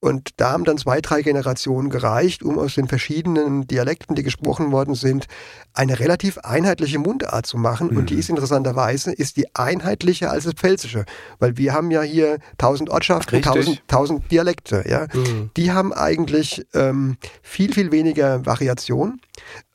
[0.00, 4.70] Und da haben dann zwei, drei Generationen gereicht, um aus den verschiedenen Dialekten, die gesprochen
[4.70, 5.26] worden sind,
[5.74, 7.90] eine relativ einheitliche Mundart zu machen.
[7.90, 11.04] Und die ist interessanterweise, ist die einheitlicher als das Pfälzische.
[11.40, 13.42] Weil wir haben ja hier tausend Ortschaften,
[13.88, 14.84] tausend, Dialekte.
[14.88, 15.08] Ja?
[15.56, 19.20] Die haben eigentlich ähm, viel, viel weniger Variation.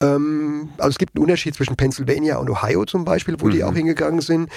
[0.01, 3.73] Ähm, also es gibt einen Unterschied zwischen Pennsylvania und Ohio zum Beispiel, wo die auch
[3.73, 4.49] hingegangen sind.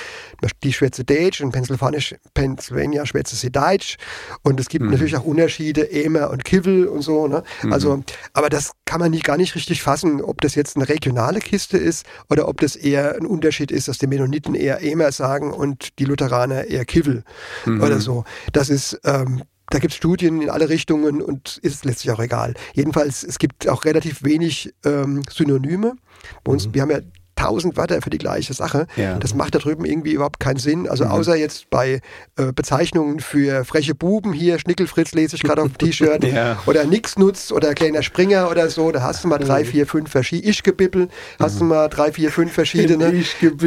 [0.63, 3.97] Die schwätze Deutsch und Pennsylvania schwätze sie Deutsch.
[4.43, 7.27] Und es gibt natürlich auch Unterschiede, Emer und Kivel und so.
[7.29, 7.43] Ne?
[7.71, 11.41] Also, aber das kann man nicht, gar nicht richtig fassen, ob das jetzt eine regionale
[11.41, 15.53] Kiste ist oder ob das eher ein Unterschied ist, dass die Mennoniten eher Emer sagen
[15.53, 17.25] und die Lutheraner eher Kivel
[17.67, 18.25] oder so.
[18.53, 22.55] Das ist ähm, da gibt es Studien in alle Richtungen und ist letztlich auch egal.
[22.75, 25.97] Jedenfalls, es gibt auch relativ wenig ähm, Synonyme.
[26.45, 27.01] Bei uns, wir haben ja
[27.37, 28.87] tausend Wörter für die gleiche Sache.
[28.97, 29.19] Ja.
[29.19, 30.89] Das macht da drüben irgendwie überhaupt keinen Sinn.
[30.89, 32.01] Also außer jetzt bei
[32.37, 36.59] äh, Bezeichnungen für freche Buben hier, Schnickelfritz lese ich gerade auf dem T-Shirt Ja.
[36.67, 40.11] oder nix nutzt oder kleiner Springer oder so, da hast du mal drei, vier, fünf
[40.11, 43.13] verschiedene, ich gebibbel, hast du mal drei, vier, fünf verschiedene.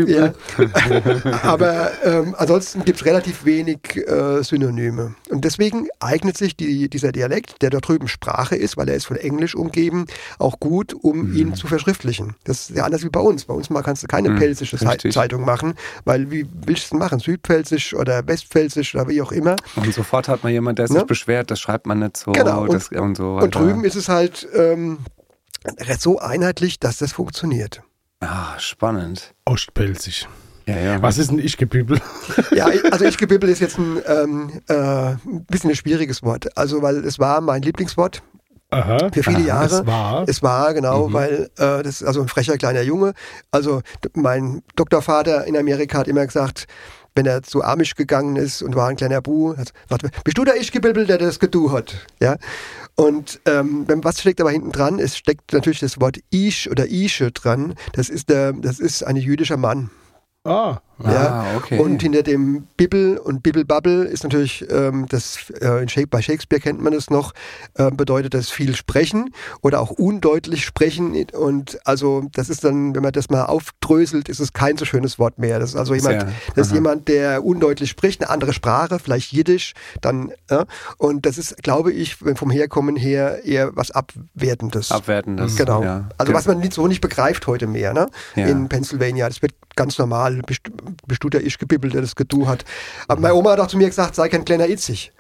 [0.10, 0.34] Ja.
[1.44, 5.16] Aber ähm, ansonsten gibt es relativ wenig äh, Synonyme.
[5.30, 9.06] Und deswegen eignet sich die, dieser Dialekt, der da drüben Sprache ist, weil er ist
[9.06, 10.06] von Englisch umgeben,
[10.38, 12.36] auch gut, um ihn zu verschriftlichen.
[12.44, 13.46] Das ist ja anders wie bei uns.
[13.46, 15.14] Bei uns mal kannst du keine pelzische Zei- richtig.
[15.14, 17.20] Zeitung machen, weil wie willst du es machen?
[17.20, 19.56] Südpfälzisch oder Westpfälzisch oder wie auch immer.
[19.76, 21.06] Und sofort hat man jemand, der sich Ne?
[21.06, 22.32] beschwert, das schreibt man nicht so.
[22.32, 22.62] Genau.
[22.64, 25.00] Und- das, und so Und drüben ist es halt ähm,
[26.00, 27.82] so einheitlich, dass das funktioniert.
[28.22, 29.34] Ah, spannend.
[29.46, 30.28] Ostpelzig.
[30.66, 31.02] Ja, ja.
[31.02, 32.00] Was ist ein Ich-Gebibbel?
[32.52, 34.74] Ja, also ich gebibbel ist jetzt ein ähm, äh,
[35.14, 36.56] ein bisschen ein schwieriges Wort.
[36.58, 38.22] Also, weil es war mein Lieblingswort
[38.72, 39.10] Aha.
[39.12, 39.82] für viele Jahre.
[39.82, 40.30] Es war.
[40.30, 43.14] Es war, genau, weil äh, das ist also ein frecher kleiner Junge.
[43.52, 43.82] Also
[44.14, 46.68] mein Doktorvater in Amerika hat immer gesagt,
[47.16, 50.46] wenn er zu Amish gegangen ist und war ein kleiner Bu, hat gesagt, bist du
[50.46, 51.96] der Ich-Gebibbel, der das gedu hat?
[52.22, 52.38] Ja.
[52.96, 55.00] Und ähm, was steckt aber hinten dran?
[55.00, 57.76] Es steckt natürlich das Wort Ish oder Ische dran.
[57.94, 59.90] Das ist der, das ist ein jüdischer Mann.
[60.44, 60.78] Ah.
[61.04, 61.30] Ja.
[61.30, 61.80] Ah, okay.
[61.80, 66.94] Und hinter dem Bibbel und Bibbelbabbel ist natürlich, ähm, das, äh, bei Shakespeare kennt man
[66.94, 67.34] es noch,
[67.76, 71.16] äh, bedeutet das viel sprechen oder auch undeutlich sprechen.
[71.34, 75.20] Und also das ist dann, wenn man das mal aufdröselt, ist es kein so schönes
[75.20, 75.60] Wort mehr.
[75.60, 79.32] Das ist also jemand, Sehr, das ist jemand, der undeutlich spricht, eine andere Sprache, vielleicht
[79.32, 80.66] Jiddisch, dann, ja.
[80.98, 84.92] und das ist, glaube ich, vom Herkommen her eher was Abwertendes.
[84.92, 85.56] Abwertendes.
[85.56, 85.84] Genau.
[85.84, 86.10] Ja.
[86.18, 88.10] Also was man so nicht begreift heute mehr, ne?
[88.36, 88.48] Ja.
[88.48, 89.28] In Pennsylvania.
[89.28, 90.42] Das wird ganz normal.
[91.08, 92.66] Bist, du der Ich-Gebibbel, der das Gedu hat.
[93.08, 95.12] Aber meine Oma hat auch zu mir gesagt, sei kein kleiner Itzig.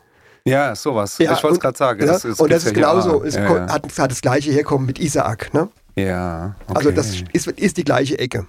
[0.45, 1.17] Ja, sowas.
[1.17, 1.99] Ja, ich wollte es gerade sagen.
[2.01, 3.23] Ja, Das, das und das ist genauso.
[3.23, 3.71] Es ja, ja.
[3.73, 5.53] Hat, hat das gleiche Herkommen mit Isaak.
[5.53, 5.69] Ne?
[5.95, 6.77] ja, okay.
[6.77, 8.45] Also das ist, ist die gleiche Ecke.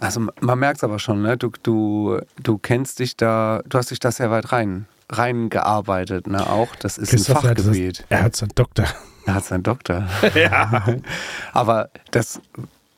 [0.00, 1.36] Also man merkt es aber schon, ne?
[1.36, 6.46] Du, du, du kennst dich da, du hast dich da sehr weit rein reingearbeitet, ne?
[6.48, 8.00] Auch das ist Christoph ein hat Fachgebiet.
[8.00, 8.86] das- Er hat seinen Doktor.
[9.26, 10.06] Er hat seinen Doktor.
[10.34, 10.96] ja.
[11.52, 12.40] Aber das,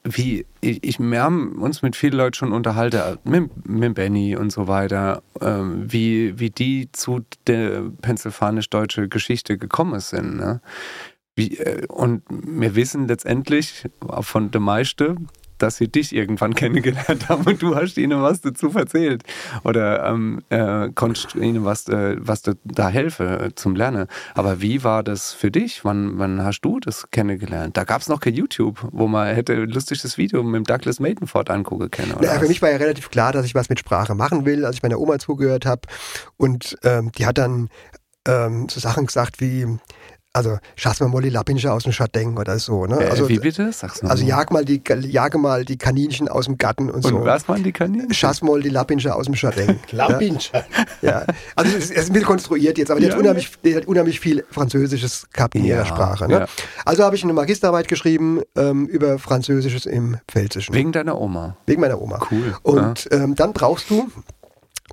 [0.07, 4.51] wie, ich, ich, wir haben uns mit vielen Leuten schon unterhalten, mit, mit Benny und
[4.51, 10.37] so weiter, ähm, wie, wie die zu der pennsylvanisch-deutsche Geschichte gekommen sind.
[10.37, 10.61] Ne?
[11.37, 13.89] Wie, äh, und wir wissen letztendlich
[14.21, 15.17] von der meiste,
[15.65, 19.23] dass sie dich irgendwann kennengelernt haben und du hast ihnen was dazu erzählt
[19.65, 24.07] oder ähm, äh, konntest ihnen was, äh, was da, helfe äh, zum Lernen.
[24.35, 25.85] Aber wie war das für dich?
[25.85, 27.79] Wann, wann hast du das kennengelernt?
[27.79, 31.01] Da gab es noch kein YouTube, wo man hätte ein lustiges Video mit dem Douglas
[31.01, 32.13] Maidenford angucken können.
[32.13, 34.67] Oder Ja, für mich war ja relativ klar, dass ich was mit Sprache machen will,
[34.67, 35.83] als ich meiner Oma zugehört habe.
[36.37, 37.71] Und ähm, die hat dann
[38.29, 39.79] ähm, so Sachen gesagt wie,
[40.35, 42.85] also schaß mal Molly Lappinscher aus dem Schadeng oder so.
[42.87, 42.99] Ne?
[43.01, 43.71] äh, Also, wie bitte?
[43.73, 47.11] Sag's noch also jag mal, die, jage mal die Kaninchen aus dem Garten und, Und
[47.11, 47.25] so.
[47.25, 48.13] was waren die Kaninchen?
[48.13, 49.79] Schaß mal die Lappinscher aus dem Schadeng.
[49.93, 50.65] Lappinscher.
[51.03, 51.25] Ja,
[51.57, 53.77] also es ist, es ist ein bisschen konstruiert jetzt, aber die, Ja, hat unheimlich, die
[53.77, 56.27] hat unheimlich viel Französisches gehabt in Ja, ihrer Sprache.
[56.29, 56.35] Ne?
[56.41, 56.47] ja.
[56.85, 60.75] Also habe ich eine Magisterarbeit geschrieben ähm, über Französisches im Pfälzischen.
[60.75, 61.57] Wegen deiner Oma.
[61.67, 62.19] Wegen meiner Oma.
[62.31, 64.11] Cool, Und ähm, dann brauchst du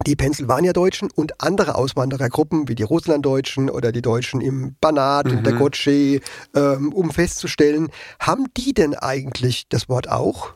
[0.05, 5.43] die Pennsylvania-Deutschen und andere Auswanderergruppen wie die Russlanddeutschen oder die Deutschen im Banat, in Mhm.
[5.43, 6.21] der Gotsche,
[6.55, 10.53] ähm, um festzustellen, haben die denn eigentlich das Wort auch?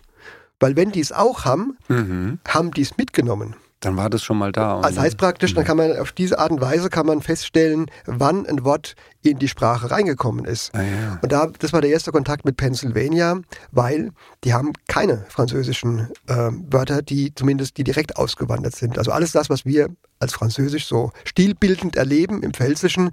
[0.60, 2.39] Weil wenn die es auch haben, Mhm.
[2.47, 3.55] haben die es mitgenommen.
[3.86, 4.80] Dann war das schon mal da.
[4.80, 8.48] Also heißt praktisch, dann kann man auf diese Art und Weise kann man feststellen, wann
[8.48, 10.74] ein Wort in die Sprache reingekommen ist.
[10.74, 11.19] Ah, ja.
[11.21, 13.39] Und da, das war der erste Kontakt mit Pennsylvania,
[13.71, 14.10] weil
[14.43, 18.98] die haben keine französischen ähm, Wörter, die zumindest die direkt ausgewandert sind.
[18.98, 23.12] Also alles das, was wir als Französisch so stilbildend erleben im Pfälzischen,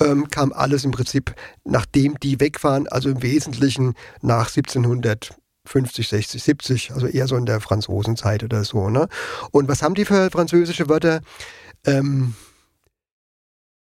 [0.00, 1.34] ähm, kam alles im Prinzip,
[1.64, 4.48] nachdem die weg waren, also im Wesentlichen nach
[5.66, 8.90] 1750, 60, 70, also eher so in der Franzosenzeit oder so.
[8.90, 9.08] Ne?
[9.50, 11.20] Und was haben die für französische Wörter?
[11.86, 12.34] Ähm,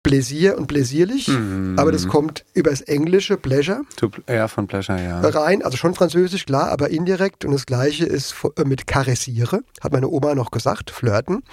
[0.03, 1.75] Pläsier und pläsierlich, Mhm.
[1.77, 5.19] aber das kommt übers Englische Pleasure To- Ja, von Pleasure, ja.
[5.19, 7.43] rein, also schon französisch, klar, aber indirekt.
[7.43, 11.43] Und das gleiche ist äh, mit caressiere, hat meine Oma noch gesagt, flirten.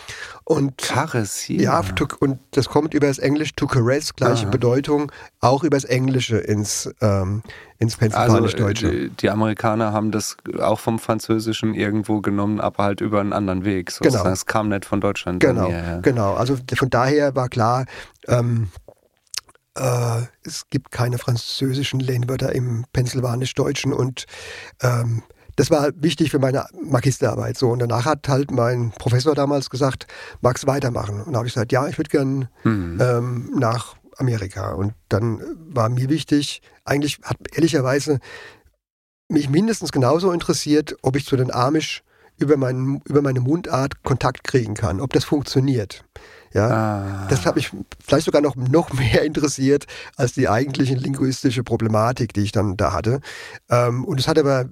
[0.47, 1.63] Und Karessier.
[1.63, 4.51] ja, to, und das kommt übers Englisch to caress, gleiche Aha.
[4.51, 7.43] Bedeutung, auch übers Englische ins, ähm,
[7.79, 8.87] ins Also Pennsylvanisch-Deutsche.
[8.89, 13.33] äh, die, die Amerikaner haben das auch vom Französischen irgendwo genommen, aber halt über einen
[13.33, 13.91] anderen Weg.
[13.91, 14.23] So, Genau.
[14.23, 15.41] Das kam nicht von Deutschland.
[15.41, 16.35] Genau, genau.
[16.35, 17.87] Also von daher war klar,
[18.29, 18.69] ähm,
[19.77, 24.27] äh, es gibt keine französischen Lehnwörter im Pennsylvanisch-Deutschen und
[24.83, 25.23] ähm,
[25.57, 27.57] das war wichtig für meine Magisterarbeit.
[27.57, 30.07] So und danach hat halt mein Professor damals gesagt,
[30.41, 31.23] magst weitermachen?
[31.23, 32.99] Und da habe ich gesagt, ja, ich würde gern Mhm.
[33.01, 34.73] ähm, nach Amerika.
[34.73, 38.19] Und dann war mir wichtig, eigentlich hat ehrlicherweise
[39.29, 42.03] mich mindestens genauso interessiert, ob ich zu den Amish
[42.39, 46.05] über, meinen, über meine Mundart Kontakt kriegen kann, ob das funktioniert.
[46.53, 47.27] Ja, Ah.
[47.31, 47.71] das hat mich
[48.05, 49.87] vielleicht sogar noch, noch mehr interessiert
[50.17, 53.21] als die eigentliche linguistische Problematik, die ich dann da hatte.
[53.71, 54.67] Ähm, und es hat aber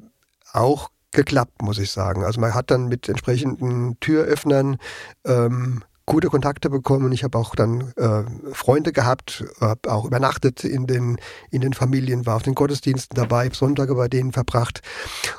[0.52, 2.24] auch geklappt, muss ich sagen.
[2.24, 4.78] Also man hat dann mit entsprechenden Türöffnern
[5.24, 7.10] ähm, gute Kontakte bekommen.
[7.12, 11.16] Ich habe auch dann äh, Freunde gehabt, habe auch übernachtet in den,
[11.50, 14.82] in den Familien, war auf den Gottesdiensten dabei, hab Sonntage bei denen verbracht.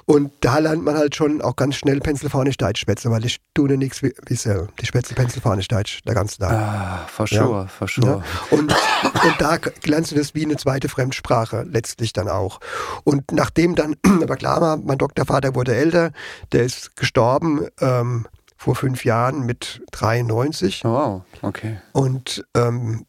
[0.06, 4.02] Und da lernt man halt schon auch ganz schnell Pennsylvanisch-Deutsch schwätzen, weil ich tue nichts
[4.02, 4.68] wie, wie sie.
[4.82, 6.52] Die schwätzen Pennsylvanisch-Deutsch der ganze Tag.
[6.52, 7.46] Ah, for Ja.
[7.46, 8.08] sure, for sure.
[8.08, 8.24] Ja.
[8.58, 12.60] Und, und da lernst du das wie eine zweite Fremdsprache letztlich dann auch.
[13.04, 16.12] Und nachdem dann, aber klar war, mein Doktorvater wurde älter,
[16.52, 18.26] der ist gestorben ähm,
[18.64, 20.86] vor fünf Jahren mit 93.
[20.86, 21.82] Oh, wow, okay.
[21.92, 23.06] Und ähm,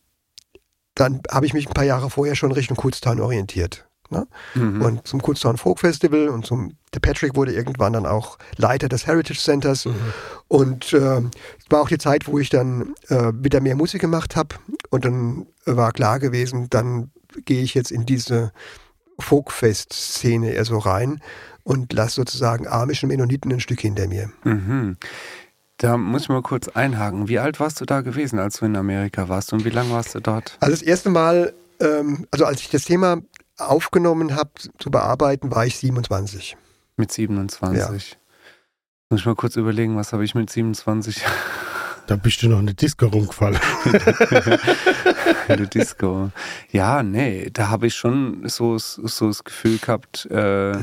[0.96, 3.86] dann habe ich mich ein paar Jahre vorher schon Richtung Kutztown orientiert.
[4.10, 4.26] Ne?
[4.54, 4.82] Mhm.
[4.82, 9.06] Und zum Kutztown Folk Festival und zum, der Patrick wurde irgendwann dann auch Leiter des
[9.06, 9.86] Heritage Centers.
[10.48, 14.34] Und äh, es war auch die Zeit, wo ich dann äh, wieder mehr Musik gemacht
[14.34, 14.56] habe.
[14.90, 17.12] Und dann war klar gewesen, dann
[17.44, 18.52] gehe ich jetzt in diese
[19.20, 21.20] Folkfest-Szene eher so rein
[21.62, 24.30] und lasse sozusagen amischen Mennoniten ein Stück hinter mir.
[24.44, 24.96] Mhm.
[25.78, 27.28] Da muss ich mal kurz einhaken.
[27.28, 30.14] Wie alt warst du da gewesen, als du in Amerika warst und wie lange warst
[30.14, 30.56] du dort?
[30.60, 33.22] Also das erste Mal, ähm, also als ich das Thema
[33.58, 36.56] aufgenommen habe zu bearbeiten, war ich 27.
[36.96, 38.18] Mit 27.
[39.10, 41.22] Muss ich mal kurz überlegen, was habe ich mit 27
[42.06, 43.58] Da bist du noch in der Disco rumgefallen.
[45.48, 46.30] in der Disco?
[46.70, 50.76] Ja, nee, da habe ich schon so, so das Gefühl gehabt, äh,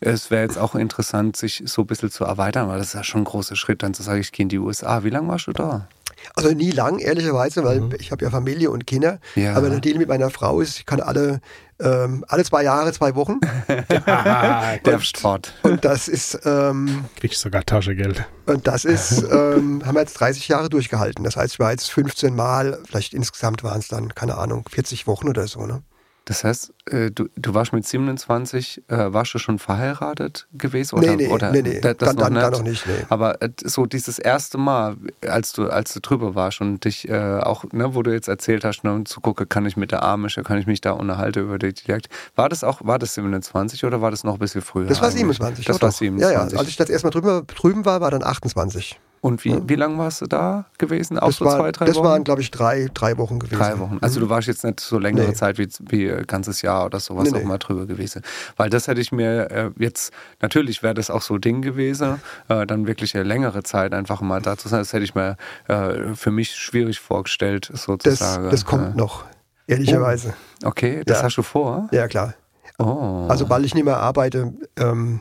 [0.00, 3.04] es wäre jetzt auch interessant, sich so ein bisschen zu erweitern, weil das ist ja
[3.04, 5.04] schon ein großer Schritt, dann zu sagen, ich gehe in die USA.
[5.04, 5.88] Wie lange warst du da?
[6.34, 9.20] Also nie lang, ehrlicherweise, weil ich habe ja Familie und Kinder.
[9.36, 9.54] Ja.
[9.54, 11.40] Aber der Deal mit meiner Frau ist, ich kann alle,
[11.78, 13.38] ähm, alle zwei Jahre, zwei Wochen.
[14.06, 15.52] Ah, Der Sport.
[15.62, 18.24] Und das ist, ähm, kriegst sogar Taschengeld.
[18.46, 21.22] und das ist, ähm, haben wir jetzt 30 Jahre durchgehalten.
[21.24, 25.06] Das heißt, ich war jetzt 15 Mal, vielleicht insgesamt waren es dann, keine Ahnung, 40
[25.06, 25.66] Wochen oder so.
[25.66, 25.82] Ne?
[26.28, 30.96] Das heißt, äh, du, du warst mit 27, äh, warst du schon verheiratet gewesen?
[30.96, 31.80] Oder, nee, nee, oder nee, nee.
[31.80, 32.84] da- das dann, dann, dann noch nicht.
[32.84, 33.06] Nee.
[33.08, 37.38] Aber äh, so dieses erste Mal, als du, als du drüber warst und dich äh,
[37.38, 40.42] auch, ne, wo du jetzt erzählt hast, ne, zu gucken, kann ich mit der Amische,
[40.42, 42.08] kann ich mich da unterhalten über die Dialekt.
[42.34, 44.86] War das auch, war das 27 oder war das noch ein bisschen früher?
[44.86, 45.20] Das war eigentlich?
[45.20, 45.64] 27.
[45.64, 45.96] Das doch, war doch.
[45.96, 46.34] 27.
[46.36, 46.58] Ja, ja.
[46.58, 48.98] Als ich das erstmal drüben, drüben war, war dann 28.
[49.20, 51.18] und wie, wie lange warst du da gewesen?
[51.18, 52.04] Auch Das, so war, zwei, drei das Wochen?
[52.04, 53.58] waren, glaube ich, drei, drei Wochen gewesen.
[53.58, 53.98] Drei Wochen.
[54.00, 55.34] Also du warst jetzt nicht so längere Nee.
[55.34, 57.44] Zeit wie, wie ein ganzes Jahr oder sowas Nee, noch nee.
[57.46, 58.22] mal drüber gewesen.
[58.56, 62.20] Weil das hätte ich mir äh, jetzt, natürlich wäre das auch so ein Ding gewesen,
[62.48, 64.78] äh, dann wirklich eine längere Zeit einfach mal da zu sein.
[64.80, 65.36] Das hätte ich mir
[65.68, 68.50] äh, für mich schwierig vorgestellt, Das, sozusagen.
[68.50, 69.24] das kommt Äh, noch,
[69.66, 70.34] ehrlicherweise.
[70.64, 71.24] Okay, das Ja.
[71.24, 71.88] hast du vor?
[71.90, 72.34] Ja, klar.
[72.78, 73.26] Oh.
[73.28, 75.20] Also, weil ich nicht mehr arbeite, ähm,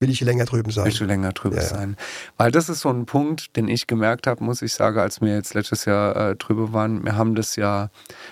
[0.00, 0.86] will ich länger drüben sein.
[0.86, 1.68] Willst du länger drüber Ja, ja.
[1.68, 1.96] sein?
[2.38, 5.34] Weil das ist so ein Punkt, den ich gemerkt habe, muss ich sagen, als wir
[5.34, 7.04] jetzt letztes Jahr äh, drüber waren.
[7.04, 7.90] Wir haben das ja,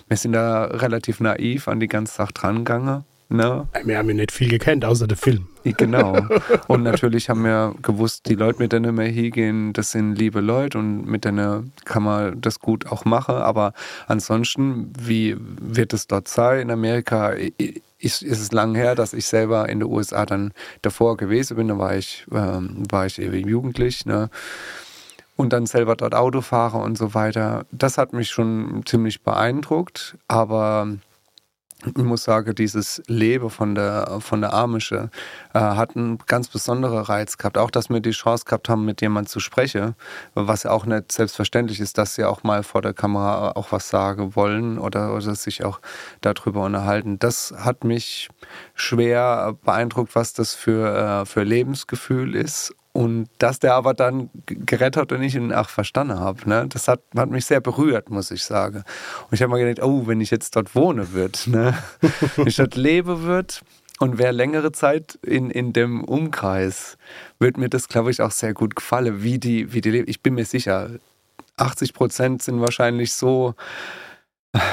[0.09, 3.05] wir sind da relativ naiv an die ganze Sache drangegangen.
[3.31, 3.69] Ne?
[3.85, 5.49] Wir haben ja nicht viel gekannt, außer der Film.
[5.65, 6.17] Genau.
[6.67, 10.79] Und natürlich haben wir gewusst, die Leute, mit denen wir hingehen, das sind liebe Leute
[10.79, 13.35] und mit denen kann man das gut auch machen.
[13.35, 13.75] Aber
[14.07, 16.61] ansonsten, wie wird es dort sein?
[16.61, 17.35] In Amerika
[17.99, 21.69] ist, ist es lang her, dass ich selber in den USA dann davor gewesen bin.
[21.69, 24.07] Da war ich, ähm, war ich eben jugendlich.
[24.07, 24.31] Ne?
[25.37, 27.67] Und dann selber dort Auto fahre und so weiter.
[27.73, 30.17] Das hat mich schon ziemlich beeindruckt.
[30.29, 30.97] Aber
[31.87, 35.11] ich muss sagen, dieses Leben von der, von der Amische
[35.55, 37.57] äh, hat einen ganz besonderen Reiz gehabt.
[37.57, 39.95] Auch, dass wir die Chance gehabt haben, mit jemandem zu sprechen,
[40.35, 43.89] was ja auch nicht selbstverständlich ist, dass sie auch mal vor der Kamera auch was
[43.89, 45.81] sagen wollen oder, oder sich auch
[46.21, 47.21] darüber unterhalten.
[47.21, 48.29] Das hat mich
[48.75, 52.75] schwer beeindruckt, was das für, äh, für Lebensgefühl ist.
[52.93, 56.67] Und dass der aber dann gerettet hat und ich ihn auch verstanden habe, ne?
[56.69, 58.79] das hat, hat mich sehr berührt, muss ich sagen.
[58.79, 61.77] Und ich habe mir gedacht, oh, wenn ich jetzt dort wohne wird, ne?
[62.37, 63.63] wenn ich dort lebe wird
[63.99, 66.97] und wäre längere Zeit in, in dem Umkreis,
[67.39, 70.09] wird mir das, glaube ich, auch sehr gut gefallen, wie die, wie die leben.
[70.09, 70.91] Ich bin mir sicher,
[71.57, 73.55] 80 Prozent sind wahrscheinlich so,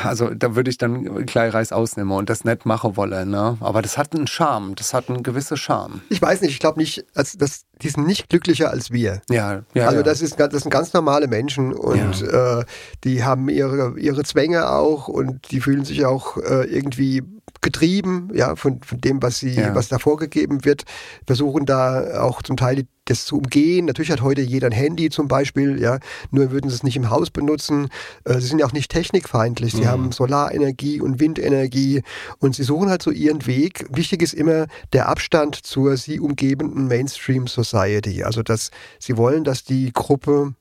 [0.04, 3.30] also da würde ich dann gleich Reis ausnehmen und das nicht machen wollen.
[3.30, 3.58] Ne?
[3.60, 6.02] Aber das hat einen Charme, das hat einen gewissen Charme.
[6.10, 9.22] Ich weiß nicht, ich glaube nicht, also das, die sind nicht glücklicher als wir.
[9.30, 9.86] Ja, ja.
[9.86, 10.04] also ja.
[10.04, 12.64] das, ist, das sind ganz normale Menschen und äh,
[13.04, 17.24] die haben ihre, ihre Zwänge auch und die fühlen sich auch äh, irgendwie
[17.66, 19.74] getrieben, ja, von, von dem, was sie, Ja.
[19.76, 20.84] was da vorgegeben wird,
[21.26, 23.86] versuchen da auch zum Teil das zu umgehen.
[23.86, 26.00] Natürlich hat heute jeder ein Handy zum Beispiel, ja,
[26.32, 27.90] nur würden sie es nicht im Haus benutzen.
[28.24, 29.74] Äh, sie sind ja auch nicht technikfeindlich.
[29.74, 29.88] Sie Mhm.
[29.88, 32.02] haben Solarenergie und Windenergie
[32.40, 33.86] und sie suchen halt so ihren Weg.
[33.90, 38.24] Wichtig ist immer der Abstand zur sie umgebenden Mainstream Society.
[38.24, 40.54] Also, dass sie wollen, dass die Gruppe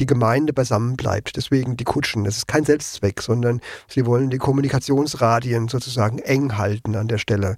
[0.00, 1.36] die Gemeinde beisammen bleibt.
[1.36, 2.24] Deswegen die Kutschen.
[2.24, 7.56] Das ist kein Selbstzweck, sondern sie wollen die Kommunikationsradien sozusagen eng halten an der Stelle.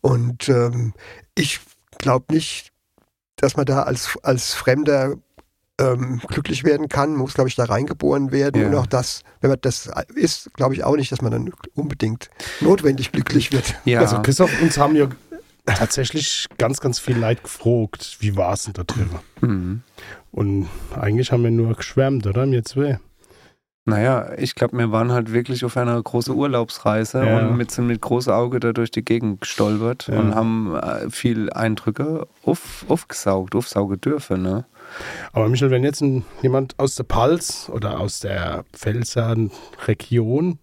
[0.00, 0.94] Und ähm,
[1.36, 1.60] ich
[1.98, 2.70] glaube nicht,
[3.36, 5.16] dass man da als, als Fremder
[5.80, 7.10] ähm, glücklich werden kann.
[7.10, 8.60] Man muss, glaube ich, da reingeboren werden.
[8.60, 8.68] Ja.
[8.68, 12.30] Und auch das, wenn man das ist, glaube ich auch nicht, dass man dann unbedingt
[12.60, 13.74] notwendig glücklich wird.
[13.84, 15.08] Ja, Also Christoph, uns haben ja
[15.66, 19.10] tatsächlich ganz, ganz viel Leid gefragt, wie war es denn da drin?
[19.40, 19.82] mhm.
[20.32, 22.46] Und eigentlich haben wir nur geschwärmt, oder?
[22.46, 22.98] Mir zwei.
[23.86, 27.38] Naja, ich glaube, wir waren halt wirklich auf einer großen Urlaubsreise Ja.
[27.48, 30.18] und mit, sind mit großem Auge da durch die Gegend gestolpert Ja.
[30.20, 34.42] und haben äh, viel Eindrücke auf, aufgesaugt, aufsaugen dürfen.
[34.42, 34.66] Ne?
[35.32, 39.34] Aber Michael, wenn jetzt ein, jemand aus der Pals oder aus der Pfälzer
[39.86, 40.58] Region,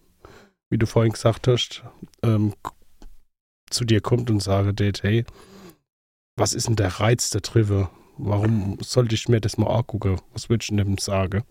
[0.69, 1.83] wie du vorhin gesagt hast,
[2.23, 2.53] ähm,
[3.69, 5.25] zu dir kommt und sagt, hey,
[6.37, 7.89] was ist denn der Reiz der Trive?
[8.17, 10.19] Warum sollte ich mir das mal angucken?
[10.33, 11.43] Was würdest du denn sagen?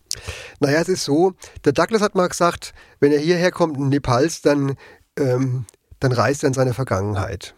[0.61, 4.43] Naja, es ist so, der Douglas hat mal gesagt, wenn er hierher kommt in Nepals,
[4.43, 4.77] dann,
[5.19, 5.67] ähm,
[6.01, 7.55] dann reist er in seine Vergangenheit.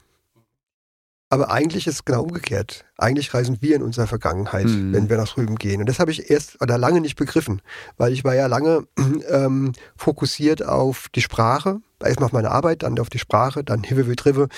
[1.30, 2.86] Aber eigentlich ist es genau umgekehrt.
[2.96, 4.94] Eigentlich reisen wir in unsere Vergangenheit, Mhm.
[4.94, 5.80] wenn wir nach drüben gehen.
[5.80, 7.60] Und das habe ich erst oder lange nicht begriffen,
[7.98, 8.86] weil ich war ja lange
[9.30, 11.80] ähm, fokussiert auf die Sprache.
[12.02, 14.48] Erstmal auf meine Arbeit, dann auf die Sprache, dann Hive wie Trive,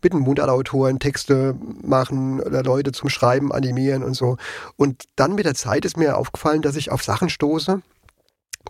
[0.00, 4.36] mit den Mundartautoren Texte machen oder Leute zum Schreiben animieren und so.
[4.76, 7.82] Und dann mit der Zeit ist mir aufgefallen, dass ich auf Sachen stoße,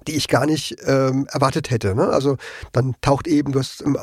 [0.06, 1.94] die ich gar nicht ähm, erwartet hätte.
[1.94, 2.08] Ne?
[2.08, 2.36] Also
[2.72, 3.96] dann taucht eben, du hast am,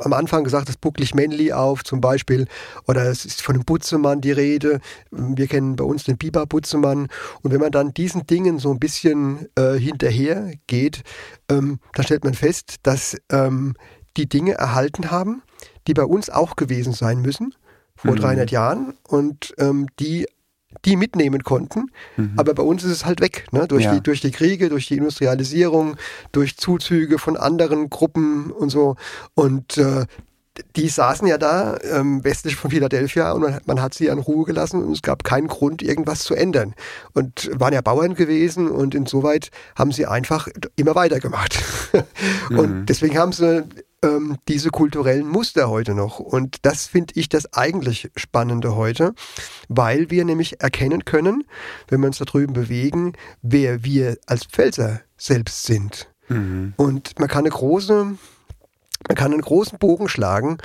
[0.00, 2.46] am Anfang gesagt, das Bucklig Männli auf zum Beispiel,
[2.86, 4.80] oder es ist von einem Butzemann die Rede.
[5.10, 7.08] Wir kennen bei uns den Biber Butzemann.
[7.42, 11.02] Und wenn man dann diesen Dingen so ein bisschen äh, hinterher geht,
[11.50, 13.74] ähm, dann stellt man fest, dass ähm,
[14.16, 15.42] die Dinge erhalten haben,
[15.86, 17.54] die bei uns auch gewesen sein müssen,
[17.96, 18.20] vor Mhm.
[18.20, 20.26] 300 Jahren, und ähm, die
[20.84, 22.32] die mitnehmen konnten, Mhm.
[22.36, 23.66] aber bei uns ist es halt weg, ne?
[23.68, 23.94] durch, Ja.
[23.94, 25.96] die, durch die Kriege, durch die Industrialisierung,
[26.32, 28.96] durch Zuzüge von anderen Gruppen und so.
[29.34, 30.06] Und äh,
[30.76, 34.44] die saßen ja da ähm, westlich von Philadelphia und man, man hat sie in Ruhe
[34.44, 36.74] gelassen und es gab keinen Grund, irgendwas zu ändern.
[37.14, 41.58] Und waren ja Bauern gewesen und insoweit haben sie einfach immer weitergemacht.
[42.50, 42.58] Mhm.
[42.58, 43.64] und deswegen haben sie
[44.02, 46.18] ähm, diese kulturellen Muster heute noch.
[46.18, 49.14] Und das finde ich das eigentlich Spannende heute,
[49.68, 51.44] weil wir nämlich erkennen können,
[51.88, 56.08] wenn wir uns da drüben bewegen, wer wir als Pfälzer selbst sind.
[56.28, 56.74] Mhm.
[56.76, 58.04] Und man kann eine große,
[59.08, 60.58] man kann einen großen Bogen schlagen,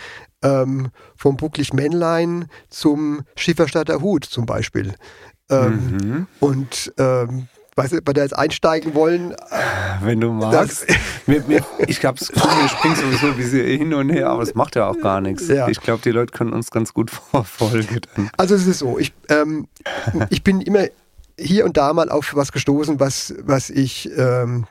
[0.43, 4.93] ähm, vom Bucklig Männlein zum Schifferstadter Hut zum Beispiel.
[5.49, 6.27] Ähm, Mhm.
[6.39, 7.47] Und ähm,
[7.77, 9.35] weißt du, bei der jetzt einsteigen wollen,
[10.01, 10.87] Wenn du magst.
[11.27, 14.75] mir, mir, ich glaube, es springt sowieso ein bisschen hin und her, aber es macht
[14.75, 15.47] ja auch gar nichts.
[15.47, 15.67] Ja.
[15.67, 18.01] Ich glaube, die Leute können uns ganz gut verfolgen.
[18.35, 19.67] Also es ist so, ich, ähm,
[20.29, 20.85] ich bin immer
[21.39, 24.65] hier und da mal auf was gestoßen, was, was ich ähm,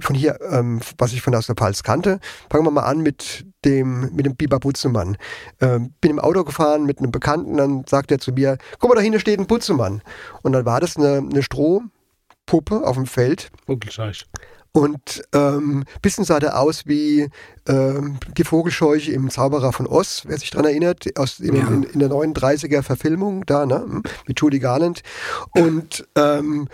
[0.00, 2.20] von hier, ähm, was ich von aus der Pfalz kannte.
[2.48, 5.16] Fangen wir mal an mit dem, mit dem Biber Butzemann.
[5.60, 8.94] Ähm, bin im Auto gefahren mit einem Bekannten, dann sagt er zu mir, guck mal,
[8.94, 10.02] da hinten steht ein Butzemann.
[10.42, 11.42] Und dann war das eine, eine
[12.46, 13.50] Strohpuppe auf dem Feld.
[13.66, 14.24] Vogelscheich.
[14.72, 17.30] Und ähm, bisschen sah der aus wie
[17.66, 21.66] ähm, die Vogelscheuche im Zauberer von Oz, wer sich daran erinnert, aus, in, Ja.
[21.66, 25.02] in, in der 39er Verfilmung da, ne, mit Judy Garland.
[25.52, 26.68] Und ähm,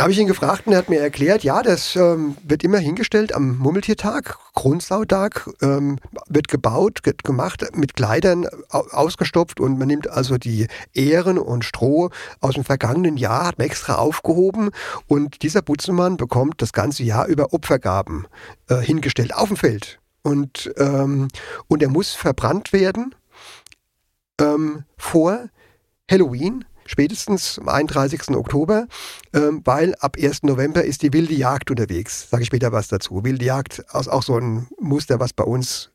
[0.00, 2.78] da habe ich ihn gefragt und er hat mir erklärt, ja, das ähm, wird immer
[2.78, 9.88] hingestellt am Murmeltiertag, Grundsautag, ähm, wird gebaut, wird gemacht, mit Kleidern au ausgestopft und man
[9.88, 12.08] nimmt also die Ähren und Stroh
[12.40, 14.70] aus dem vergangenen Jahr, hat man extra aufgehoben
[15.06, 18.26] und dieser Butzemann bekommt das ganze Jahr über Opfergaben
[18.70, 19.98] äh, hingestellt auf dem Feld.
[20.22, 21.28] Und, ähm,
[21.68, 23.14] und er muss verbrannt werden
[24.40, 25.50] ähm, vor
[26.10, 28.36] Halloween, spätestens am 31.
[28.36, 28.86] Oktober,
[29.32, 30.42] ähm, weil ab 1.
[30.42, 32.28] November ist die wilde Jagd unterwegs.
[32.28, 33.22] Sage ich später was dazu.
[33.24, 35.90] Wilde Jagd ist auch so ein Muster, was bei uns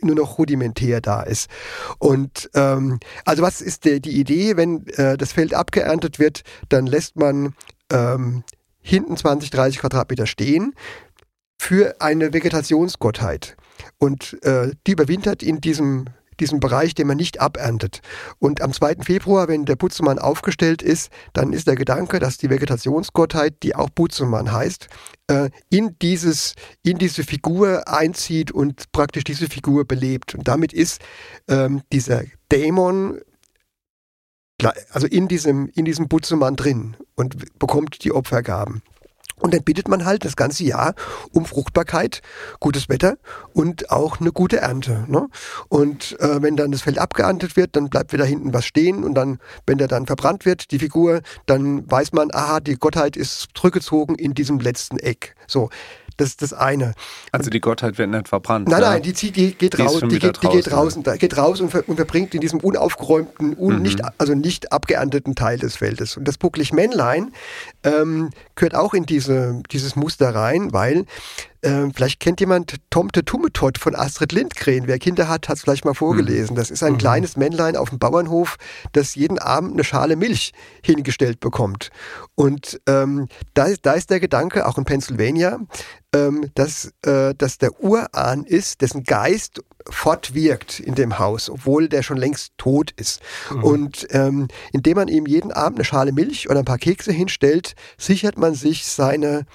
[0.00, 1.50] nur noch rudimentär da ist.
[1.98, 6.86] Und ähm, also was ist die, die Idee, wenn äh, das Feld abgeerntet wird, dann
[6.86, 7.54] lässt man
[7.92, 8.44] ähm,
[8.80, 10.74] hinten 20, 30 Quadratmeter stehen
[11.58, 13.56] für eine Vegetationsgottheit.
[13.98, 16.06] Und äh, die überwintert in diesem
[16.40, 18.00] diesen Bereich, den man nicht aberntet.
[18.38, 18.96] Und am 2.
[19.02, 23.90] Februar, wenn der Butzemann aufgestellt ist, dann ist der Gedanke, dass die Vegetationsgottheit, die auch
[23.90, 24.88] Butzemann heißt,
[25.28, 30.34] äh, in, dieses, in diese Figur einzieht und praktisch diese Figur belebt.
[30.34, 31.00] Und damit ist
[31.48, 32.22] ähm, dieser
[32.52, 33.20] Dämon
[34.90, 38.82] also in diesem, in diesem Butzemann drin und bekommt die Opfergaben.
[39.38, 40.94] Und dann bittet man halt das ganze Jahr
[41.32, 42.22] um Fruchtbarkeit,
[42.58, 43.18] gutes Wetter
[43.52, 45.04] und auch eine gute Ernte.
[45.08, 45.28] Ne?
[45.68, 49.14] Und äh, wenn dann das Feld abgeerntet wird, dann bleibt wieder hinten was stehen und
[49.14, 53.48] dann, wenn der dann verbrannt wird, die Figur, dann weiß man, aha, die Gottheit ist
[53.54, 55.34] zurückgezogen in diesem letzten Eck.
[55.46, 55.68] So.
[56.16, 56.94] Das ist das eine.
[57.32, 58.68] Also die Gottheit wird nicht verbrannt.
[58.68, 61.60] Nein, nein, die, zieht, die geht raus, die, geht, die geht raus, und, geht raus
[61.60, 63.82] und, ver, und verbringt in diesem unaufgeräumten, un, mhm.
[63.82, 66.16] nicht, also nicht abgeernteten Teil des Feldes.
[66.16, 67.32] Und das bucklig Männlein
[67.84, 71.04] ähm, gehört auch in diese, dieses Muster rein, weil
[71.66, 74.86] ähm, vielleicht kennt jemand Tomte Tummetott von Astrid Lindgren.
[74.86, 76.54] Wer Kinder hat, hat es vielleicht mal vorgelesen.
[76.54, 76.98] Das ist ein mhm.
[76.98, 78.56] kleines Männlein auf dem Bauernhof,
[78.92, 80.52] das jeden Abend eine Schale Milch
[80.82, 81.90] hingestellt bekommt.
[82.36, 85.58] Und ähm, da, da ist der Gedanke, auch in Pennsylvania,
[86.14, 92.04] ähm, dass, äh, dass der Urahn ist, dessen Geist fortwirkt in dem Haus, obwohl der
[92.04, 93.20] schon längst tot ist.
[93.50, 93.64] Mhm.
[93.64, 97.74] Und ähm, indem man ihm jeden Abend eine Schale Milch oder ein paar Kekse hinstellt,
[97.98, 99.46] sichert man sich seine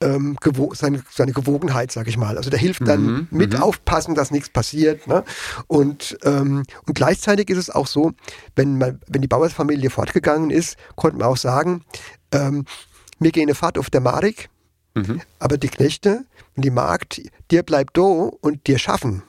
[0.00, 0.36] ähm,
[0.72, 2.36] seine, seine Gewogenheit, sag ich mal.
[2.36, 3.62] Also der hilft dann mhm, mit mhm.
[3.62, 5.06] aufpassen, dass nichts passiert.
[5.06, 5.24] Ne?
[5.66, 8.12] Und, ähm, und gleichzeitig ist es auch so,
[8.56, 11.84] wenn, man, wenn die Bauersfamilie fortgegangen ist, konnte man auch sagen,
[12.32, 12.64] ähm,
[13.18, 14.48] wir gehen eine Fahrt auf der Marik,
[14.94, 15.20] mhm.
[15.38, 16.24] aber die Knechte
[16.56, 17.20] und die Magd,
[17.50, 19.22] dir bleibt do und dir schaffen.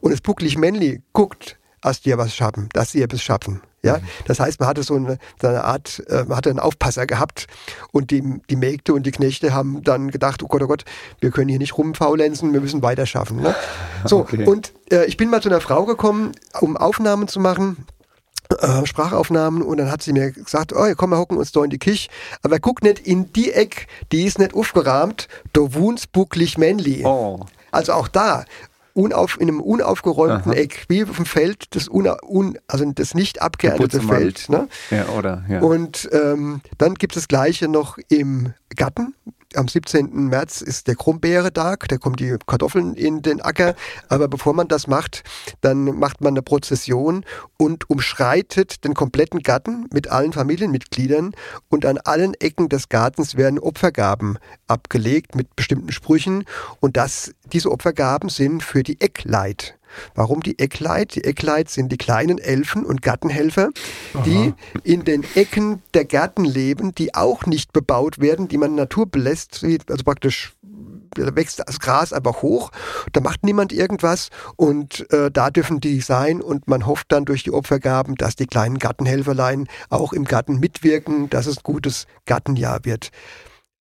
[0.00, 3.60] Und das bucklig Männli guckt, dass dir was schaffen, dass sie etwas schaffen.
[3.82, 3.98] Ja?
[3.98, 4.02] Mhm.
[4.26, 7.46] Das heißt, man hatte so eine, so eine Art, äh, man hatte einen Aufpasser gehabt
[7.92, 10.84] und die, die Mägde und die Knechte haben dann gedacht, oh Gott, oh Gott,
[11.20, 13.40] wir können hier nicht rumfaulenzen, wir müssen weiter schaffen.
[13.40, 13.54] Ne?
[14.04, 14.44] So, okay.
[14.44, 17.86] und äh, ich bin mal zu einer Frau gekommen, um Aufnahmen zu machen.
[18.60, 21.70] Äh, Sprachaufnahmen und dann hat sie mir gesagt, oh, komm, wir hocken uns da in
[21.70, 22.08] die Küche,
[22.42, 27.04] aber guck nicht in die Eck, die ist nicht aufgerahmt, da wohnst bucklig männli.
[27.04, 27.40] Oh.
[27.72, 28.44] Also auch da,
[28.96, 30.58] unauf, in einem unaufgeräumten Aha.
[30.58, 34.48] Eck, wie auf dem Feld, das, una, un, also das nicht abgeerntete Feld.
[34.48, 34.68] Ne?
[34.90, 35.60] Ja, oder, ja.
[35.60, 39.14] Und ähm, dann gibt es das Gleiche noch im Gatten
[39.56, 40.28] am 17.
[40.28, 43.74] März ist der Krummbeere-Tag, da kommen die Kartoffeln in den Acker.
[44.08, 45.22] Aber bevor man das macht,
[45.60, 47.24] dann macht man eine Prozession
[47.56, 51.32] und umschreitet den kompletten Garten mit allen Familienmitgliedern
[51.68, 56.44] und an allen Ecken des Gartens werden Opfergaben abgelegt mit bestimmten Sprüchen
[56.80, 59.75] und das, diese Opfergaben sind für die Eckleit.
[60.14, 61.14] Warum die Eckleit?
[61.14, 63.70] Die Eckleit sind die kleinen Elfen und Gartenhelfer,
[64.24, 64.56] die Aha.
[64.84, 69.64] in den Ecken der Gärten leben, die auch nicht bebaut werden, die man Natur belässt,
[69.64, 70.54] also praktisch
[71.14, 72.70] da wächst das Gras einfach hoch,
[73.12, 77.42] da macht niemand irgendwas und äh, da dürfen die sein und man hofft dann durch
[77.42, 82.84] die Opfergaben, dass die kleinen Gartenhelferlein auch im Garten mitwirken, dass es ein gutes Gartenjahr
[82.84, 83.10] wird.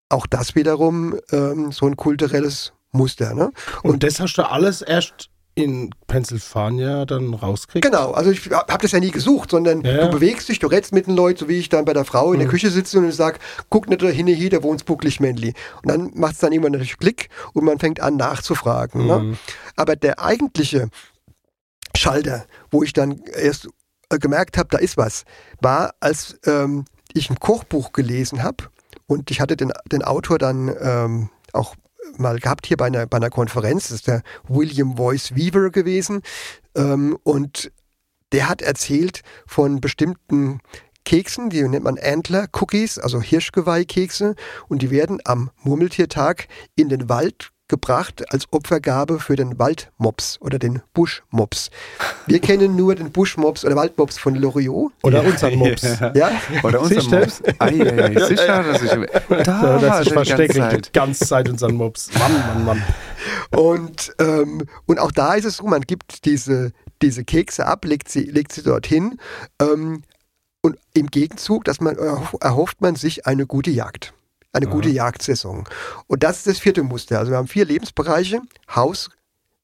[0.09, 3.33] Auch das wiederum ähm, so ein kulturelles Muster.
[3.33, 3.51] Ne?
[3.83, 7.85] Und, und das hast du alles erst in Pennsylvania dann rauskriegt?
[7.85, 10.05] Genau, also ich habe das ja nie gesucht, sondern ja.
[10.05, 12.33] du bewegst dich, du redest mit den Leuten, so wie ich dann bei der Frau
[12.33, 12.43] in mhm.
[12.43, 13.39] der Küche sitze und sage,
[13.69, 15.53] guck nicht da hin, hier, da wohnt bucklig Männli.
[15.81, 19.07] Und dann macht es dann irgendwann natürlich Klick und man fängt an nachzufragen.
[19.07, 19.19] Ne?
[19.19, 19.29] Mhm.
[19.31, 19.37] Ne?
[19.77, 20.89] Aber der eigentliche
[21.95, 23.69] Schalter, wo ich dann erst
[24.09, 25.23] äh, gemerkt habe, da ist was,
[25.61, 26.83] war, als ähm,
[27.13, 28.65] ich ein Kochbuch gelesen habe
[29.07, 31.75] und ich hatte den, den Autor dann ähm, auch
[32.17, 33.89] mal gehabt hier bei einer, bei einer Konferenz.
[33.89, 36.21] Das ist der William Voice Weaver gewesen.
[36.75, 37.71] Ähm, und
[38.31, 40.59] der hat erzählt von bestimmten
[41.05, 44.35] Keksen, die nennt man Antler Cookies, also Hirschgeweihkekse.
[44.67, 50.59] Und die werden am Murmeltiertag in den Wald gebracht als Opfergabe für den Waldmops oder
[50.59, 51.71] den Buschmops.
[52.27, 54.93] Wir kennen nur den Buschmops oder Waldmops von Loriot.
[55.03, 55.83] Oder ja, unseren Mops.
[55.83, 56.13] Ja.
[56.13, 56.31] ja?
[56.63, 57.41] Oder unseren Mops.
[57.57, 62.09] Ah, ja, ja, sicher, dass ich da ja, das versteckt die ganze Zeit unseren Mops.
[62.19, 62.83] Mann, Mann, Mann.
[63.55, 68.09] Und, ähm, und auch da ist es so, man gibt diese, diese Kekse ab, legt
[68.09, 69.17] sie, legt sie dorthin
[69.59, 70.03] ähm,
[70.61, 71.95] und im Gegenzug, dass man
[72.41, 74.13] erhofft man sich eine gute Jagd
[74.55, 75.65] eine gute Jagdsaison.
[76.07, 77.19] Und das ist das vierte Muster.
[77.19, 78.41] Also wir haben vier Lebensbereiche,
[78.73, 79.09] Haus,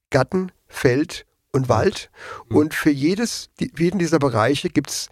[0.09, 2.09] Garten, Feld und Wald.
[2.49, 2.57] Mhm.
[2.57, 5.09] Und für jedes, jeden dieser Bereiche gibt es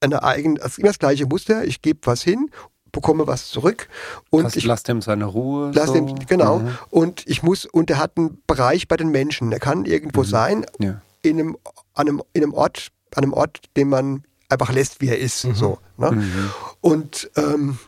[0.00, 1.64] eine eigene, also immer das gleiche Muster.
[1.64, 2.50] Ich gebe was hin,
[2.92, 3.88] bekomme was zurück.
[4.30, 5.72] Und das ich lasse ihm seine Ruhe.
[5.74, 5.94] Lass so.
[5.94, 6.58] dem, genau.
[6.58, 6.78] Mhm.
[6.90, 9.50] Und ich muss, und er hat einen Bereich bei den Menschen.
[9.50, 10.26] Er kann irgendwo mhm.
[10.26, 11.00] sein, ja.
[11.22, 11.56] in, einem,
[11.94, 15.44] an einem, in einem Ort, an einem Ort, den man einfach lässt, wie er ist.
[15.44, 15.54] Mhm.
[15.54, 16.12] So, ne?
[16.12, 16.50] Mhm.
[16.80, 17.78] Und ähm,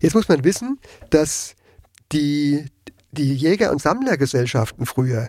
[0.00, 0.78] Jetzt muss man wissen,
[1.10, 1.54] dass
[2.12, 2.66] die,
[3.12, 5.28] die Jäger- und Sammlergesellschaften früher,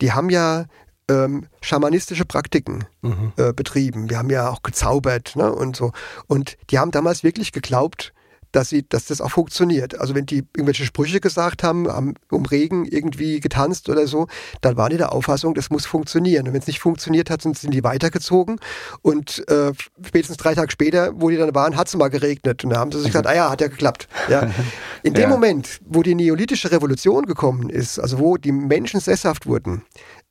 [0.00, 0.66] die haben ja
[1.08, 3.32] ähm, schamanistische Praktiken Mhm.
[3.36, 4.08] äh, betrieben.
[4.08, 5.92] Wir haben ja auch gezaubert ne, und so.
[6.28, 8.12] Und die haben damals wirklich geglaubt,
[8.52, 9.98] dass, sie, dass das auch funktioniert.
[9.98, 14.28] Also wenn die irgendwelche Sprüche gesagt haben, haben um Regen irgendwie getanzt oder so,
[14.60, 16.46] dann waren die der Auffassung, das muss funktionieren.
[16.46, 18.60] Und wenn es nicht funktioniert hat, sind, sind die weitergezogen.
[19.00, 19.72] Und äh,
[20.04, 22.64] spätestens drei Tage später, wo die dann waren, hat es mal geregnet.
[22.64, 24.08] Und da haben sie sich gesagt, ah ja, hat ja geklappt.
[24.28, 24.50] Ja.
[25.02, 25.28] In dem Ja.
[25.28, 29.82] Moment, wo die neolithische Revolution gekommen ist, also wo die Menschen sesshaft wurden,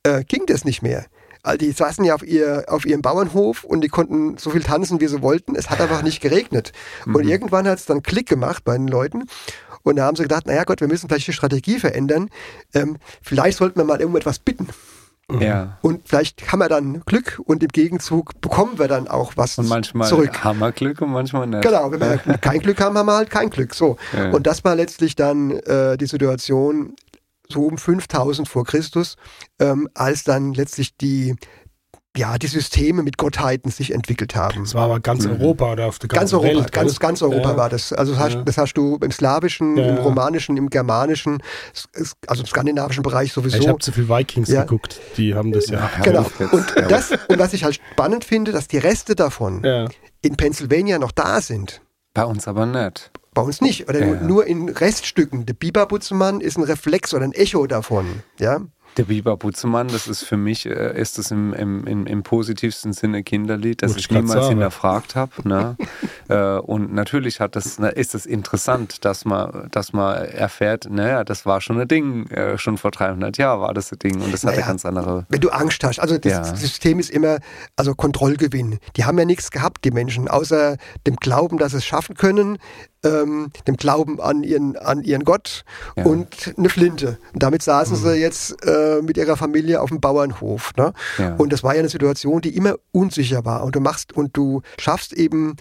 [0.03, 1.05] äh, ging das nicht mehr.
[1.43, 5.01] Also die saßen ja auf, ihr, auf ihrem Bauernhof und die konnten so viel tanzen,
[5.01, 5.55] wie sie wollten.
[5.55, 6.71] Es hat einfach nicht geregnet.
[7.05, 9.25] Und irgendwann hat es dann Klick gemacht bei den Leuten.
[9.83, 12.29] Und da haben sie gedacht, naja Gott, wir müssen vielleicht die Strategie verändern.
[12.73, 14.67] Ähm, vielleicht sollten wir mal irgendetwas bitten.
[15.39, 15.77] Ja.
[15.81, 19.69] Und vielleicht haben wir dann Glück und im Gegenzug bekommen wir dann auch was Und
[19.69, 20.43] manchmal zurück.
[20.43, 21.63] haben wir Glück und manchmal nicht.
[21.63, 23.73] Genau, wenn wir kein Glück haben, haben wir halt kein Glück.
[23.73, 23.97] So.
[24.13, 24.31] Ja.
[24.31, 26.95] Und das war letztlich dann äh, die Situation
[27.51, 29.15] so um 5000 vor Christus,
[29.59, 31.35] ähm, als dann letztlich die,
[32.17, 34.63] ja, die Systeme mit Gottheiten sich entwickelt haben.
[34.63, 36.71] Das war aber ganz Europa oder auf der Ganz ganzen Europa, Welt.
[36.73, 37.57] ganz, ganz Europa Ja.
[37.57, 37.93] war das.
[37.93, 38.41] Also das hast, Ja.
[38.43, 39.85] das hast du im Slawischen, Ja.
[39.87, 41.41] im Romanischen, im Germanischen,
[42.27, 43.57] also im skandinavischen Bereich sowieso.
[43.59, 44.63] Ich habe zu viel Vikings Ja.
[44.63, 44.99] geguckt.
[45.15, 45.89] Die haben das ja.
[46.03, 46.25] Genau.
[46.51, 49.87] Und, das, und was ich halt spannend finde, dass die Reste davon Ja.
[50.21, 51.81] in Pennsylvania noch da sind.
[52.13, 53.09] Bei uns aber nicht.
[53.33, 53.87] Bei uns nicht.
[53.87, 54.21] Oder nur, Ja.
[54.23, 55.45] nur in Reststücken.
[55.45, 58.23] Der Biberbutzemann ist ein Reflex oder ein Echo davon.
[58.39, 58.59] Ja?
[58.97, 62.91] Der Biber Butzemann, das ist für mich, äh, ist das im, im, im, im positivsten
[62.91, 64.47] Sinne Kinderlied, das ich ich niemals sagen.
[64.49, 65.31] hinterfragt habe.
[65.47, 65.77] Ne?
[66.27, 71.23] äh, und natürlich hat das, na, ist es interessant, dass man, dass man erfährt, naja,
[71.23, 74.33] das war schon ein Ding, äh, schon vor 300 Jahren war das ein Ding und
[74.33, 74.67] das hatte Naja.
[74.67, 75.25] ganz andere.
[75.29, 75.99] Wenn du Angst hast.
[75.99, 76.43] Also das Ja.
[76.43, 77.37] System ist immer,
[77.77, 78.77] also Kontrollgewinn.
[78.97, 80.75] Die haben ja nichts gehabt, die Menschen, außer
[81.07, 82.57] dem Glauben, dass sie es schaffen können,
[83.03, 85.63] ähm, dem Glauben an ihren, an ihren Gott
[85.95, 86.05] Ja.
[86.05, 87.17] und eine Flinte.
[87.33, 90.71] Und damit saßen sie jetzt äh, mit ihrer Familie auf dem Bauernhof.
[90.77, 90.93] Ne?
[91.17, 91.35] Ja.
[91.35, 93.63] Und das war ja eine Situation, die immer unsicher war.
[93.63, 95.55] Und du machst und du schaffst eben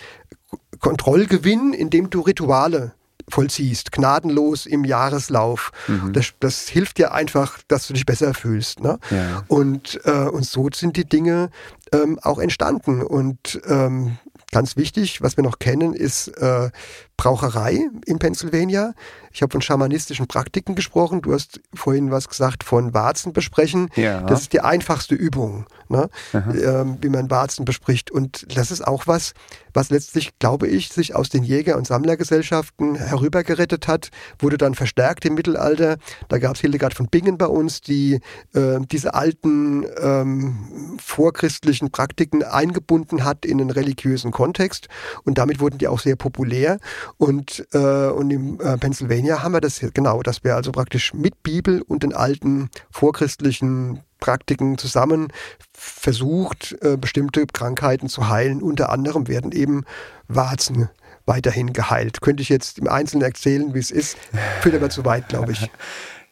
[0.80, 2.92] Kontrollgewinn, indem du Rituale
[3.28, 5.70] vollziehst, gnadenlos im Jahreslauf.
[6.12, 8.80] Das, das hilft dir einfach, dass du dich besser fühlst.
[8.80, 8.98] Ne?
[9.10, 9.44] Ja.
[9.46, 11.50] Und, äh, und so sind die Dinge
[11.92, 13.02] ähm, auch entstanden.
[13.02, 14.18] Und ähm,
[14.50, 16.70] ganz wichtig, was wir noch kennen, ist äh,
[17.16, 18.94] Braucherei in Pennsylvania.
[19.30, 21.20] Ich habe von schamanistischen Praktiken gesprochen.
[21.20, 23.90] Du hast vorhin was gesagt von Warzen besprechen.
[23.94, 24.22] Ja.
[24.22, 26.08] Das ist die einfachste Übung, ne?
[26.32, 28.10] ähm, wie man Warzen bespricht.
[28.10, 29.34] Und das ist auch was,
[29.74, 35.24] was letztlich, glaube ich, sich aus den Jäger- und Sammlergesellschaften herübergerettet hat, wurde dann verstärkt
[35.26, 35.98] im Mittelalter.
[36.28, 38.20] Da gab es Hildegard von Bingen bei uns, die
[38.54, 44.88] äh, diese alten ähm, vorchristlichen Praktiken eingebunden hat in einen religiösen Kontext.
[45.24, 46.78] Und damit wurden die auch sehr populär.
[47.18, 51.42] Und, äh, und in äh, Pennsylvania haben wir das genau, dass wir also praktisch mit
[51.42, 55.32] Bibel und den alten vorchristlichen Praktiken zusammen
[55.72, 58.62] versucht, äh, bestimmte Krankheiten zu heilen.
[58.62, 59.84] Unter anderem werden eben
[60.28, 60.90] Warzen
[61.26, 62.20] weiterhin geheilt.
[62.20, 64.16] Könnte ich jetzt im Einzelnen erzählen, wie es ist,
[64.60, 65.70] führt aber zu weit, glaube ich.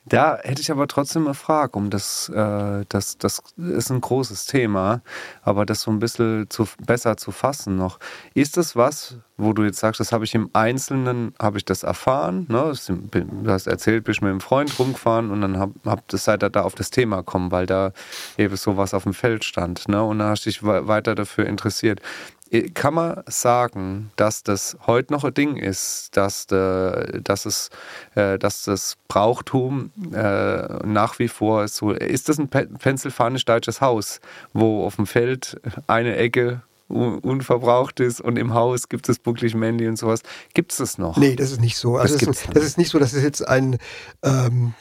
[0.08, 4.46] Da hätte ich aber trotzdem eine Frage, um das, äh, das, das ist ein großes
[4.46, 5.02] Thema,
[5.42, 7.98] aber das so ein bisschen zu, besser zu fassen noch.
[8.34, 11.82] Ist das was, wo du jetzt sagst, das habe ich im Einzelnen, habe ich das
[11.82, 12.72] erfahren, ne?
[13.00, 16.50] Du hast erzählt, bist mit einem Freund rumgefahren und dann hab, hab das seid ihr
[16.50, 17.92] da auf das Thema gekommen, weil da
[18.36, 20.02] eben sowas auf dem Feld stand, ne?
[20.02, 22.00] Und dann hast du dich we- weiter dafür interessiert.
[22.50, 27.70] Äh, Kann man sagen, dass das heute noch ein Ding ist, dass, de, dass, es,
[28.14, 32.28] äh, dass das Brauchtum äh, nach wie vor so ist?
[32.28, 34.20] Das ein Pe- pennsylvanisch-deutsches Haus,
[34.52, 39.54] wo auf dem Feld eine Ecke un unverbraucht ist und im Haus gibt es bucklig
[39.54, 40.22] Mandy und sowas.
[40.54, 41.18] Gibt es das noch?
[41.18, 41.98] Nee, das ist nicht so.
[41.98, 42.56] Also Das das, ist, nicht.
[42.56, 43.76] das ist nicht so, dass es jetzt ein
[44.22, 44.72] ähm,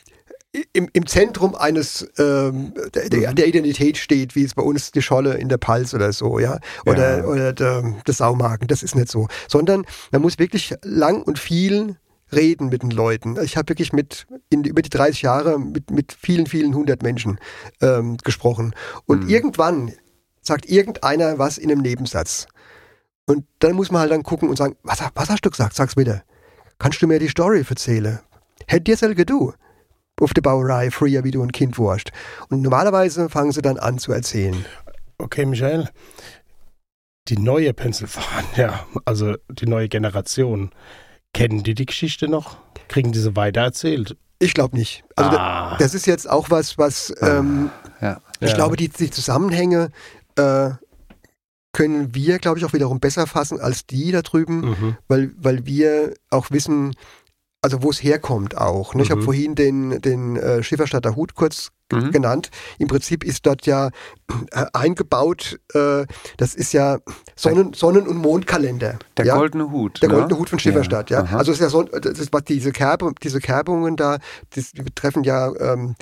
[0.74, 5.02] im, im Zentrum eines ähm, der, der der Identität steht, wie es bei uns die
[5.02, 7.24] Scholle in der Pals oder so, ja, oder Ja.
[7.26, 8.68] oder der, der Saumagen.
[8.68, 11.98] Das ist nicht so, sondern man muss wirklich lang und viel
[12.34, 13.38] reden mit den Leuten.
[13.42, 17.40] Ich habe wirklich mit in, über die 30 Jahre mit mit vielen vielen hundert Menschen
[17.82, 18.74] ähm, gesprochen
[19.06, 19.94] und irgendwann
[20.42, 22.48] sagt irgendeiner was in einem Nebensatz.
[23.26, 25.76] Und dann muss man halt dann gucken und sagen, was, was hast du gesagt?
[25.76, 26.24] Sag's bitte.
[26.80, 28.20] Kannst du mir die Story erzählen?
[28.68, 29.54] Hätt dir selber du.
[30.20, 32.12] Auf der Bauerei, früher wie du ein Kind warst.
[32.50, 34.66] Und normalerweise fangen sie dann an zu erzählen.
[35.20, 35.90] Okay, Michael.
[37.28, 40.72] Die neue Pennsylvania, also die neue Generation,
[41.34, 42.58] kennen die die Geschichte noch?
[42.88, 44.16] Kriegen diese weitererzählt?
[44.40, 45.04] Ich glaube nicht.
[45.16, 45.72] Also Ah.
[45.72, 47.70] da, das ist jetzt auch was, was ähm,
[48.02, 48.22] Ja.
[48.40, 48.56] ich Ja.
[48.56, 49.92] glaube, die, die Zusammenhänge
[50.36, 50.70] äh,
[51.74, 54.62] können wir, glaube ich, auch wiederum besser fassen als die da drüben.
[54.62, 54.98] Mhm.
[55.08, 56.96] weil, weil wir auch wissen,
[57.62, 58.94] also wo es herkommt auch.
[58.94, 59.04] Ne?
[59.04, 59.26] Ich habe Mhm.
[59.26, 62.12] vorhin den, den äh, Schifferstadter Hut kurz Mhm.
[62.12, 62.50] genannt.
[62.80, 63.88] Im Prinzip ist dort ja
[64.52, 66.06] äh, eingebaut, äh,
[66.36, 66.98] das ist ja
[67.38, 69.00] Sonnen-, Sonnen und Mondkalender.
[69.16, 69.38] Der ja?
[69.38, 70.02] goldene Hut.
[70.02, 70.16] Der ne?
[70.16, 71.22] goldene Hut von Schifferstadt, ja.
[71.22, 71.38] aha.
[71.38, 74.18] Also es ist ja so, das ist, was diese, Kerbe, diese Kerbungen da,
[74.54, 75.96] das, die betreffen ja ähm,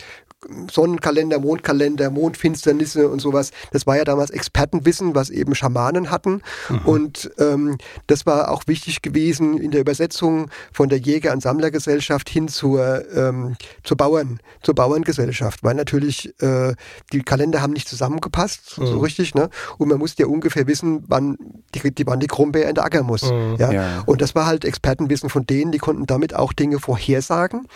[0.71, 3.51] Sonnenkalender, Mondkalender, Mondfinsternisse und sowas.
[3.71, 6.41] Das war ja damals Expertenwissen, was eben Schamanen hatten.
[6.85, 7.77] Und ähm,
[8.07, 13.03] das war auch wichtig gewesen in der Übersetzung von der Jäger- und Sammlergesellschaft hin zur,
[13.15, 16.73] ähm, zur Bauern, zur Bauerngesellschaft, weil natürlich äh,
[17.11, 18.99] die Kalender haben nicht zusammengepasst, so Mhm.
[19.01, 19.49] richtig, ne?
[19.77, 21.37] Und man musste ja ungefähr wissen, wann
[21.73, 23.23] die, die, wann die Krummbeer in der Acker muss.
[23.23, 23.55] Mhm.
[23.59, 23.71] Ja?
[23.71, 24.03] Ja.
[24.05, 27.67] Und das war halt Expertenwissen von denen, die konnten damit auch Dinge vorhersagen.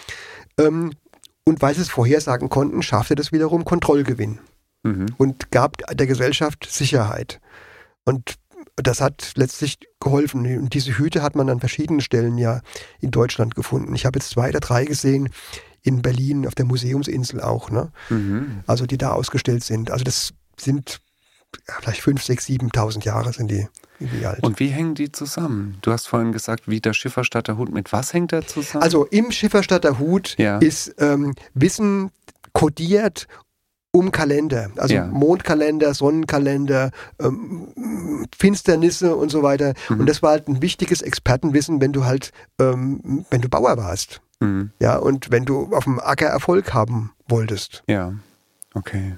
[0.57, 0.91] Ähm,
[1.49, 4.39] und weil sie es vorhersagen konnten, schaffte das wiederum Kontrollgewinn
[4.83, 5.07] Mhm.
[5.17, 7.41] und gab der Gesellschaft Sicherheit.
[8.05, 8.35] Und
[8.77, 10.45] das hat letztlich geholfen.
[10.57, 12.61] Und diese Hüte hat man an verschiedenen Stellen ja
[13.01, 13.93] in Deutschland gefunden.
[13.93, 15.29] Ich habe jetzt zwei oder drei gesehen
[15.81, 17.91] in Berlin auf der Museumsinsel auch, ne?
[18.09, 18.63] Mhm.
[18.67, 19.91] Also die da ausgestellt sind.
[19.91, 20.99] Also das sind
[21.81, 23.67] vielleicht fünf, sechs, 7.000 Jahre sind die,
[23.99, 24.43] sind die alt.
[24.43, 25.77] Und wie hängen die zusammen?
[25.81, 27.71] Du hast vorhin gesagt, wie der Schifferstadter Hut.
[27.73, 28.83] Mit was hängt er zusammen?
[28.83, 30.57] Also im Schifferstadter Hut Ja.
[30.59, 32.11] ist ähm, Wissen
[32.53, 33.27] kodiert
[33.91, 35.05] um Kalender, also Ja.
[35.07, 39.73] Mondkalender, Sonnenkalender, ähm, Finsternisse und so weiter.
[39.89, 40.01] Mhm.
[40.01, 44.21] Und das war halt ein wichtiges Expertenwissen, wenn du halt, ähm, wenn du Bauer warst,
[44.41, 44.71] Mhm.
[44.79, 47.83] ja, und wenn du auf dem Acker Erfolg haben wolltest.
[47.87, 48.13] Ja,
[48.75, 49.15] okay.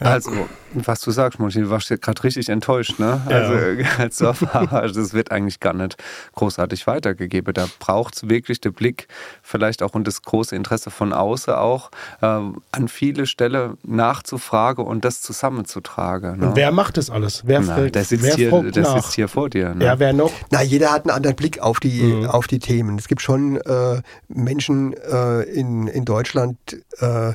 [0.00, 0.06] Ja.
[0.08, 0.32] Also,
[0.74, 3.20] was du sagst, Monchi, du warst ja gerade richtig enttäuscht, ne?
[3.30, 3.36] Ja.
[3.36, 3.54] Also,
[3.98, 5.96] als hast, das wird eigentlich gar nicht
[6.34, 7.54] großartig weitergegeben.
[7.54, 9.06] Da braucht es wirklich den Blick,
[9.42, 11.90] vielleicht auch und das große Interesse von außen auch,
[12.20, 16.38] äh, an viele Stellen nachzufragen und das zusammenzutragen.
[16.40, 16.48] Ne?
[16.48, 17.42] Und wer macht das alles?
[17.46, 18.96] Wer, Na, der sitzt, wer hier, der nach?
[18.96, 19.74] sitzt hier vor dir.
[19.74, 19.84] Ne?
[19.84, 20.32] Ja, wer noch?
[20.50, 22.26] Na, jeder hat einen anderen Blick auf die, Mhm.
[22.26, 22.98] auf die Themen.
[22.98, 26.56] Es gibt schon äh, Menschen äh, in, in Deutschland,
[26.98, 27.32] äh,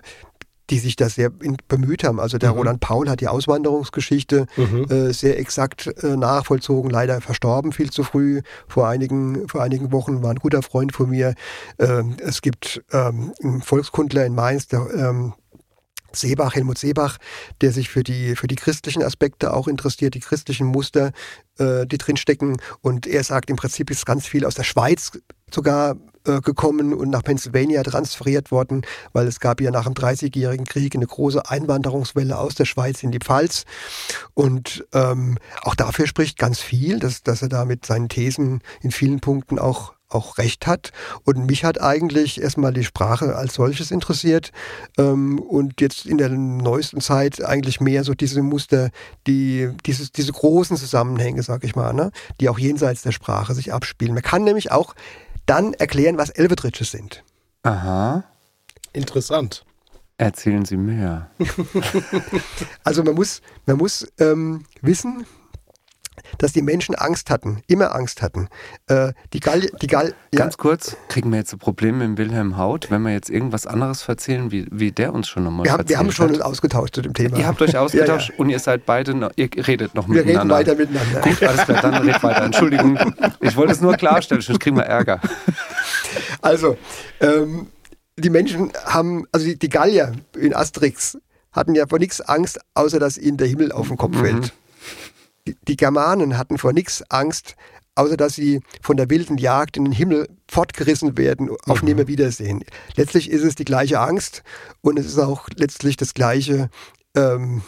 [0.70, 1.30] die sich da sehr
[1.68, 2.20] bemüht haben.
[2.20, 2.58] Also der Mhm.
[2.58, 4.86] Roland Paul hat die Auswanderungsgeschichte Mhm.
[4.90, 8.42] äh, sehr exakt äh, nachvollzogen, leider verstorben viel zu früh.
[8.68, 11.34] Vor einigen, vor einigen Wochen war ein guter Freund von mir.
[11.80, 15.34] Ähm, es gibt ähm, einen Volkskundler in Mainz, der ähm,
[16.12, 17.18] Seebach, Helmut Seebach,
[17.62, 21.12] der sich für die, für die christlichen Aspekte auch interessiert, die christlichen Muster,
[21.58, 22.58] äh, die drinstecken.
[22.82, 25.12] Und er sagt, im Prinzip ist ganz viel aus der Schweiz
[25.52, 25.96] sogar
[26.26, 28.84] äh, gekommen und nach Pennsylvania transferiert worden,
[29.14, 33.12] weil es gab ja nach dem Dreißigjährigen Krieg eine große Einwanderungswelle aus der Schweiz in
[33.12, 33.66] die Pfalz.
[34.34, 38.92] Und ähm, auch dafür spricht ganz viel, dass, dass er da mit seinen Thesen in
[38.92, 40.92] vielen Punkten auch auch recht hat.
[41.24, 44.52] Und mich hat eigentlich erstmal die Sprache als solches interessiert.
[44.98, 48.90] Ähm, und jetzt in der neuesten Zeit eigentlich mehr so diese Muster,
[49.28, 53.74] die, dieses, diese großen Zusammenhänge, sag ich mal, ne, die auch jenseits der Sprache sich
[53.74, 54.14] abspielen.
[54.14, 54.96] Man kann nämlich auch
[55.46, 57.24] dann erklären, was Elvetritsche sind.
[57.64, 58.24] Aha.
[58.94, 59.66] Interessant.
[60.18, 61.30] Erzählen Sie mehr.
[62.84, 65.26] Also man muss, man muss ähm, wissen,
[66.38, 68.48] dass die Menschen Angst hatten, immer Angst hatten.
[68.88, 72.58] Äh, die Gall, die Gall, ja, Ganz kurz, kriegen wir jetzt ein Problem mit Wilhelm
[72.58, 75.80] Haut, wenn wir jetzt irgendwas anderes erzählen, wie, wie der uns schon nochmal wir, haben,
[75.80, 76.42] erzählt wir haben schon hat?
[76.42, 77.38] ausgetauscht zu dem Thema.
[77.38, 80.28] Ihr habt euch ausgetauscht Ja, und ihr seid beide, noch, ihr redet noch Wir reden
[80.28, 80.56] miteinander.
[80.56, 81.22] weiter miteinander.
[81.22, 82.44] Gut, alles klar, dann redet weiter.
[82.44, 82.98] Entschuldigung,
[83.42, 85.20] ich wollte es nur klarstellen, sonst kriegen wir Ärger.
[86.42, 86.78] Also,
[87.20, 87.68] ähm,
[88.18, 91.18] die Menschen haben, also die, die Gallier in Asterix
[91.52, 94.20] hatten ja vor nichts Angst, außer dass ihnen der Himmel auf den Kopf Mhm.
[94.26, 94.54] fällt.
[95.68, 97.56] Die Germanen hatten vor nichts Angst,
[97.96, 102.64] außer dass sie von der wilden Jagd in den Himmel fortgerissen werden, auf Nimmerwiedersehen.
[102.96, 104.44] Letztlich ist es die gleiche Angst
[104.82, 106.70] und es ist auch letztlich das gleiche,
[107.16, 107.62] ähm,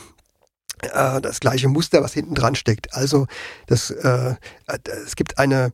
[0.82, 2.94] äh, das gleiche Muster, was hinten dran steckt.
[2.94, 3.28] Also
[3.68, 4.36] das, äh,
[4.68, 5.74] äh, es gibt eine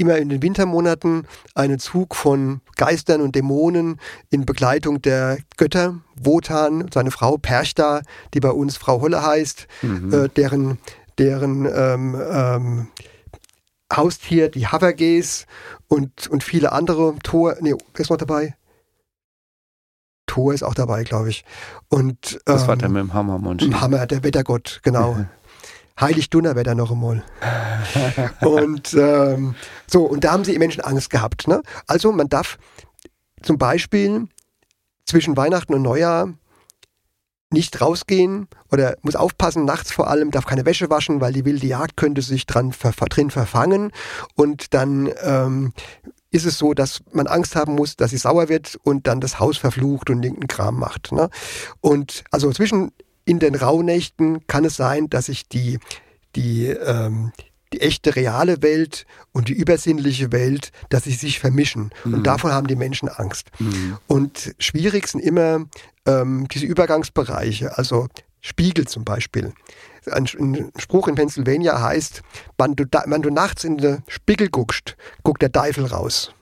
[0.00, 1.26] immer in den Wintermonaten
[1.56, 3.98] einen Zug von Geistern und Dämonen
[4.30, 9.66] in Begleitung der Götter, Wotan und seine Frau Perchta, die bei uns Frau Holle heißt,
[9.82, 10.14] Mhm.
[10.14, 10.78] äh, deren,
[11.18, 12.88] deren ähm, ähm,
[13.92, 15.46] Haustier, die Havergees
[15.88, 17.14] und, und viele andere.
[17.22, 18.54] Thor, nee, wer ist noch dabei?
[20.26, 21.44] Thor ist auch dabei, glaube ich.
[21.88, 23.64] Und, Das war ähm, der mit dem Hammer, Monchi.
[23.66, 25.24] im Hammer, der Wettergott, genau.
[26.00, 27.24] Heilig Dunner wäre da noch einmal.
[28.42, 29.56] und ähm,
[29.90, 31.48] so, und da haben sie Menschen Angst gehabt.
[31.48, 31.60] Ne?
[31.88, 32.56] Also man darf
[33.42, 34.28] zum Beispiel
[35.06, 36.34] zwischen Weihnachten und Neujahr
[37.50, 41.66] nicht rausgehen oder muss aufpassen, nachts vor allem, darf keine Wäsche waschen, weil die wilde
[41.66, 43.92] Jagd könnte sich dran ver drin verfangen.
[44.34, 45.72] Und dann ähm,
[46.30, 49.40] ist es so, dass man Angst haben muss, dass sie sauer wird und dann das
[49.40, 51.12] Haus verflucht und irgendeinen Kram macht.
[51.12, 51.30] Ne?
[51.80, 52.92] Und also zwischen
[53.24, 55.78] in den Rauhnächten kann es sein, dass sich die,
[56.34, 57.32] die, ähm,
[57.72, 61.90] die echte reale Welt und die übersinnliche Welt, dass sie sich vermischen.
[62.04, 62.14] Mhm.
[62.14, 63.50] Und davon haben die Menschen Angst.
[63.58, 63.98] Mhm.
[64.06, 65.66] Und schwierig sind immer
[66.08, 68.08] ähm, diese Übergangsbereiche, also
[68.40, 69.52] Spiegel zum Beispiel.
[70.10, 72.22] Ein, ein Spruch in Pennsylvania heißt,
[72.56, 76.32] wenn du, wenn du nachts in den Spiegel guckst, guckt der Teufel raus.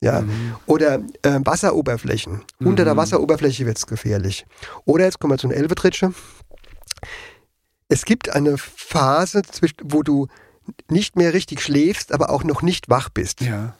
[0.00, 0.20] Ja?
[0.20, 0.54] Mhm.
[0.66, 2.44] Oder äh, Wasseroberflächen.
[2.60, 2.98] Unter der Mhm.
[2.98, 4.46] Wasseroberfläche wird es gefährlich.
[4.84, 6.12] Oder jetzt kommen wir zu einer Elbetritsche.
[7.88, 9.42] Es gibt eine Phase,
[9.82, 10.28] wo du
[10.90, 13.40] nicht mehr richtig schläfst, aber auch noch nicht wach bist.
[13.40, 13.74] Ja.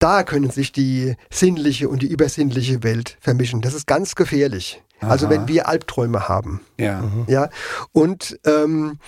[0.00, 3.60] Da können sich die sinnliche und die übersinnliche Welt vermischen.
[3.60, 4.82] Das ist ganz gefährlich.
[5.00, 5.34] Also Aha.
[5.34, 6.60] wenn wir Albträume haben.
[6.78, 7.02] Ja.
[7.02, 7.24] Mhm.
[7.28, 7.48] Ja,
[7.92, 8.98] und ähm,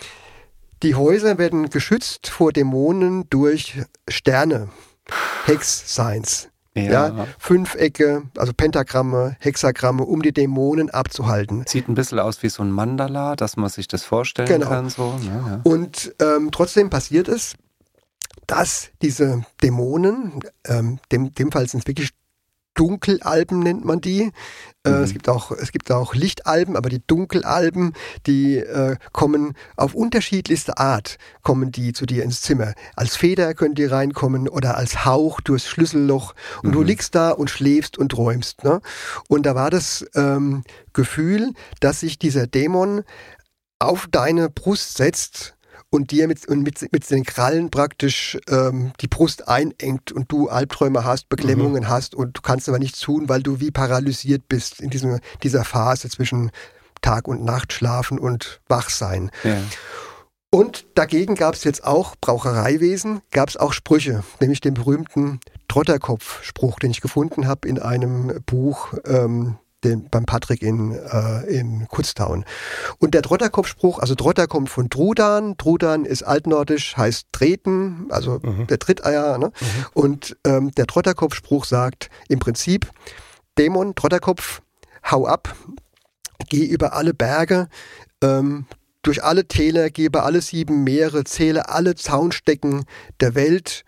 [0.82, 4.68] die Häuser werden geschützt vor Dämonen durch Sterne,
[5.46, 6.48] Hex-Signs.
[6.74, 6.82] Ja.
[7.08, 7.26] Ja.
[7.38, 11.64] Fünfecke, also Pentagramme, Hexagramme, um die Dämonen abzuhalten.
[11.66, 14.68] Sieht ein bisschen aus wie so ein Mandala, dass man sich das vorstellen Genau.
[14.68, 14.88] kann.
[14.88, 15.44] So, ne?
[15.46, 15.60] ja.
[15.64, 17.52] Und ähm, trotzdem passiert es,
[18.46, 22.10] dass diese Dämonen, ähm, dem, Fall sind es wirklich
[22.74, 24.32] Dunkelalben nennt man die.
[24.84, 25.02] Äh, Mhm.
[25.02, 27.92] es, gibt auch, es gibt auch Lichtalben, aber die Dunkelalben,
[28.26, 32.72] die äh, kommen auf unterschiedlichste Art, kommen die zu dir ins Zimmer.
[32.96, 36.34] Als Feder können die reinkommen oder als Hauch durchs Schlüsselloch.
[36.62, 36.86] Und du Mhm.
[36.86, 38.64] liegst da und schläfst und träumst.
[38.64, 38.80] Ne?
[39.28, 40.64] Und da war das ähm,
[40.94, 43.04] Gefühl, dass sich dieser Dämon
[43.78, 45.56] auf deine Brust setzt
[45.92, 50.48] und dir mit, und mit, mit den Krallen praktisch ähm, die Brust einengt und du
[50.48, 54.80] Albträume hast, Beklemmungen hast und du kannst aber nichts tun, weil du wie paralysiert bist
[54.80, 56.50] in diesem, dieser Phase zwischen
[57.02, 59.30] Tag und Nacht, Schlafen und Wachsein.
[59.44, 59.58] Ja.
[60.50, 66.78] Und dagegen gab es jetzt auch Brauchereiwesen, gab es auch Sprüche, nämlich den berühmten Trotterkopf-Spruch,
[66.78, 72.44] den ich gefunden habe in einem Buch ähm, den, beim Patrick in, äh, in Kutztown.
[72.98, 78.66] Und der Trotterkopf-Spruch, also Trotter kommt von Trudan, Trudan ist altnordisch, heißt treten, also Mhm.
[78.68, 79.38] der Tritteier.
[79.38, 79.52] Ne?
[79.94, 82.90] Und ähm, der Trotterkopf-Spruch sagt im Prinzip,
[83.58, 84.62] Dämon, Trotterkopf,
[85.10, 85.54] hau ab,
[86.48, 87.68] geh über alle Berge,
[88.22, 88.66] ähm,
[89.02, 92.84] durch alle Täler, geh über alle sieben Meere, zähle alle Zaunstecken
[93.20, 93.84] der Welt.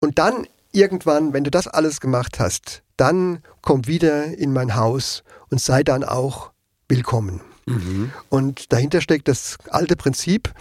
[0.00, 5.22] Und dann irgendwann, wenn du das alles gemacht hast, dann komm wieder in mein Haus
[5.50, 6.50] und sei dann auch
[6.88, 7.40] willkommen.
[7.66, 8.10] Mhm.
[8.28, 10.52] Und dahinter steckt das alte Prinzip,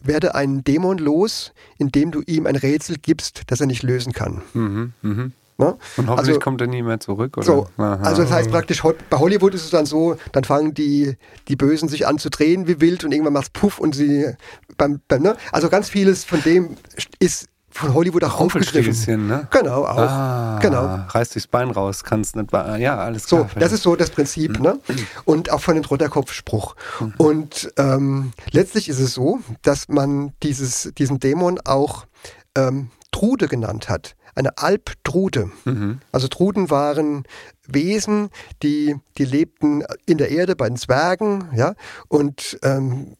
[0.00, 4.42] werde einen Dämon los, indem du ihm ein Rätsel gibst, das er nicht lösen kann.
[4.54, 4.92] Mhm.
[5.02, 5.32] Mhm.
[5.58, 5.76] Ne?
[5.96, 7.46] Und hoffentlich Also- kommt er nie mehr zurück, oder?
[7.46, 11.16] So, also das heißt praktisch, bei Hollywood ist es dann so, dann fangen die,
[11.48, 14.32] die Bösen sich an zu drehen wie wild und irgendwann macht's Puff und sie
[14.78, 15.36] beim, beim ne?
[15.52, 16.76] Also ganz vieles von dem
[17.18, 19.26] ist von Hollywood auch aufgegriffen.
[19.26, 19.48] Ne?
[19.50, 19.98] Genau, auch.
[19.98, 21.04] Ah, Genau.
[21.08, 22.52] Reißt das Bein raus, kannst nicht.
[22.52, 23.50] Ja, alles So, klar.
[23.58, 24.78] das ist so das Prinzip, ne?
[25.24, 26.76] Und auch von dem Trotterkopfspruch.
[27.18, 32.06] Und ähm, letztlich ist es so, dass man dieses, diesen Dämon auch
[32.56, 34.14] ähm, Trude genannt hat.
[34.34, 35.50] Eine Albtrude.
[35.64, 36.00] Mhm.
[36.10, 37.24] Also Truden waren
[37.66, 38.30] Wesen,
[38.62, 41.74] die, die lebten in der Erde bei den Zwergen, ja,
[42.08, 43.16] und, ähm,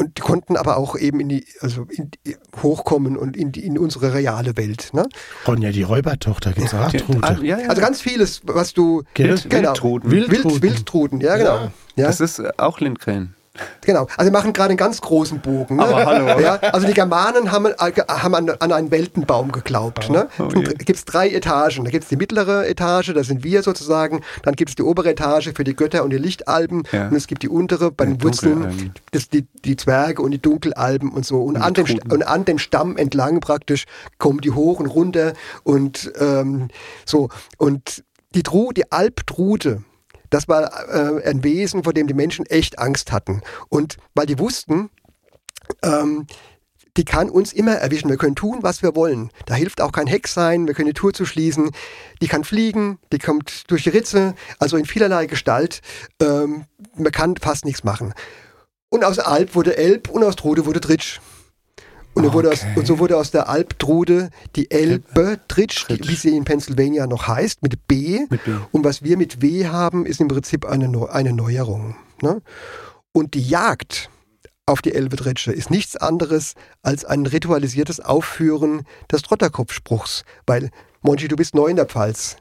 [0.00, 3.64] und die konnten aber auch eben in die, also in, die- hochkommen und in, die,
[3.64, 4.90] in unsere reale Welt.
[4.92, 5.06] Ne?
[5.46, 7.18] Ronja, die Räubertochter, gibt's auch Die- Trute.
[7.22, 7.68] ah, ja, ja.
[7.68, 9.02] Also ganz vieles, was du.
[9.14, 9.68] Wild, genau.
[9.68, 10.10] Wildtruden.
[10.10, 10.62] Wild- Wild, Wildtruden.
[10.62, 11.54] Wildtruden, ja, genau.
[11.56, 11.72] Ja.
[11.96, 12.06] Ja.
[12.06, 13.34] Das ist äh, auch Lindgren.
[13.80, 15.76] Genau, also wir machen gerade einen ganz großen Bogen.
[15.76, 15.82] Ne?
[15.82, 16.40] Aber hallo.
[16.40, 20.08] Ja, also die Germanen haben, äh, haben an, an einen Weltenbaum geglaubt.
[20.08, 20.28] Ne?
[20.38, 20.74] Oh Und je.
[20.74, 21.84] gibt es drei Etagen.
[21.84, 24.20] Da gibt es die mittlere Etage, das sind wir sozusagen.
[24.44, 26.84] Dann gibt es die obere Etage für die Götter und die Lichtalben.
[26.92, 27.08] Ja.
[27.08, 30.40] Und es gibt die untere bei Die den Wurzeln, das, die, die Zwerge und die
[30.40, 31.42] Dunkelalben und so.
[31.42, 33.86] Und, Und an dem, und an dem Stamm entlang praktisch
[34.18, 35.32] kommen die hoch und runter.
[35.64, 36.68] Und ähm,
[37.04, 37.28] so.
[37.58, 39.82] Und die, Tru, die Albtrude,
[40.30, 43.42] das war äh, ein Wesen, vor dem die Menschen echt Angst hatten.
[43.68, 44.90] Und weil die wussten,
[45.82, 46.26] ähm,
[46.96, 48.10] die kann uns immer erwischen.
[48.10, 49.30] Wir können tun, was wir wollen.
[49.46, 50.66] Da hilft auch kein Hex sein.
[50.66, 51.70] Wir können die Tour zuschließen.
[52.20, 55.80] Die kann fliegen, die kommt durch die Ritze, also in vielerlei Gestalt.
[56.20, 56.64] Ähm,
[56.96, 58.12] man kann fast nichts machen.
[58.88, 61.20] Und aus Alp wurde Elb und aus Trude wurde Tritsch.
[62.14, 62.78] Und, dann wurde aus, Okay.
[62.78, 67.28] und so wurde aus der Alptrude die Elbe Tritsch, die, wie sie in Pennsylvania noch
[67.28, 68.26] heißt, mit B.
[68.28, 68.52] Mit B.
[68.72, 71.94] Und was wir mit W haben, ist im Prinzip eine, eine Neuerung.
[72.20, 72.42] Ne?
[73.12, 74.10] Und die Jagd
[74.66, 80.24] auf die Elbetritsche ist nichts anderes als ein ritualisiertes Aufführen des Trotterkopfspruchs.
[80.46, 80.70] Weil,
[81.02, 82.36] Monchi, du bist neu in der Pfalz.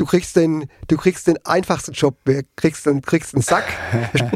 [0.00, 2.16] Du kriegst den, du kriegst den einfachsten Job.
[2.24, 3.64] Du kriegst, einen, kriegst einen Sack,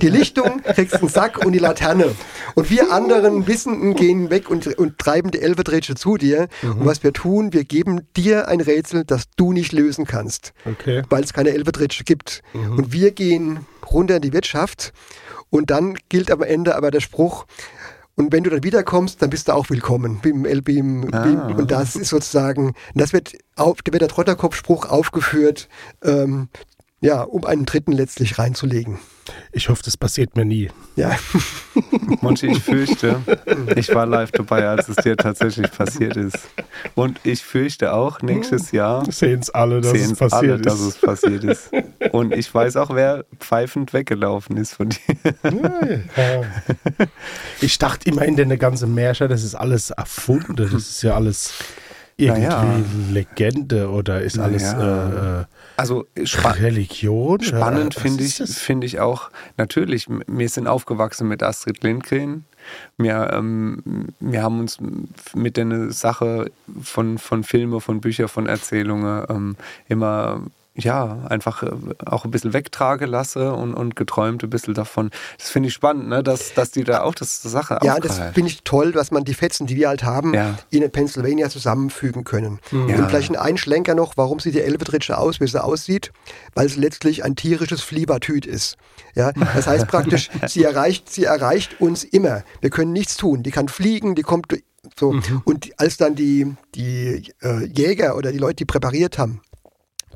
[0.02, 2.14] die Lichtung, kriegst einen Sack und die Laterne.
[2.54, 6.48] Und wir anderen Wissenden gehen weg und, und treiben die Elbetritsche zu dir.
[6.62, 11.02] Und was wir tun, wir geben dir ein Rätsel, das du nicht lösen kannst Okay.
[11.08, 12.42] weil es keine Elbetritsche gibt.
[12.52, 13.60] Und wir gehen
[13.90, 14.92] runter in die Wirtschaft
[15.48, 17.46] und dann gilt am Ende aber der Spruch,
[18.16, 20.20] Und wenn du dann wiederkommst, dann bist du auch willkommen.
[20.22, 21.48] Beim, beim, Ah.
[21.48, 25.68] und das ist sozusagen, das wird, auf, da wird der Trotterkopfspruch aufgeführt,
[26.02, 26.48] ähm,
[27.00, 28.98] ja, um einen dritten letztlich reinzulegen.
[29.52, 30.70] Ich hoffe, das passiert mir nie.
[30.96, 31.16] Ja,
[32.20, 33.20] Monchi, ich fürchte,
[33.76, 36.38] ich war live dabei, als es dir tatsächlich passiert ist.
[36.94, 40.66] Und ich fürchte auch, nächstes Jahr Sehen es alle, dass sehen es passiert alle, ist.
[40.66, 41.70] dass es passiert ist.
[42.12, 44.98] Und ich weiß auch, wer pfeifend weggelaufen ist von dir.
[45.44, 46.42] Ja.
[47.60, 50.56] Ich dachte immer in der ganzen Märchen, das ist alles erfunden.
[50.56, 51.54] Das ist ja alles
[52.16, 52.76] irgendwie Naja.
[53.10, 55.38] Legende oder ist alles Naja.
[55.38, 55.44] äh, äh,
[55.76, 57.40] Also spa Religion?
[57.42, 58.58] spannend Ja, finde ich, das?
[58.58, 62.44] finde ich auch, natürlich, wir sind aufgewachsen mit Astrid Lindgren.
[62.96, 64.78] Wir, ähm, wir haben uns
[65.34, 66.50] mit der Sache
[66.82, 69.56] von, von Filmen, von Büchern, von Erzählungen ähm,
[69.88, 70.42] immer
[70.76, 71.70] ja, einfach äh,
[72.04, 75.10] auch ein bisschen wegtragen lasse und, und geträumt ein bisschen davon.
[75.38, 76.22] Das finde ich spannend, ne?
[76.22, 78.34] dass, dass die da auch das Sache ja das aufgreifen.
[78.34, 80.56] finde ich toll, dass man die Fetzen, die wir halt haben, Ja.
[80.70, 82.58] in Pennsylvania zusammenfügen können.
[82.72, 82.96] Ja.
[82.96, 86.12] Und vielleicht ein Schlenker noch, warum sieht die Elbetritsche aus, wie sie aussieht?
[86.54, 88.76] Weil sie letztlich ein tierisches Fliebertüt ist.
[89.14, 92.42] Ja, das heißt praktisch, sie erreicht, sie erreicht uns immer.
[92.60, 93.44] Wir können nichts tun.
[93.44, 94.46] Die kann fliegen, die kommt
[94.98, 95.14] so.
[95.44, 99.40] Und als dann die, die äh, Jäger oder die Leute, die präpariert haben,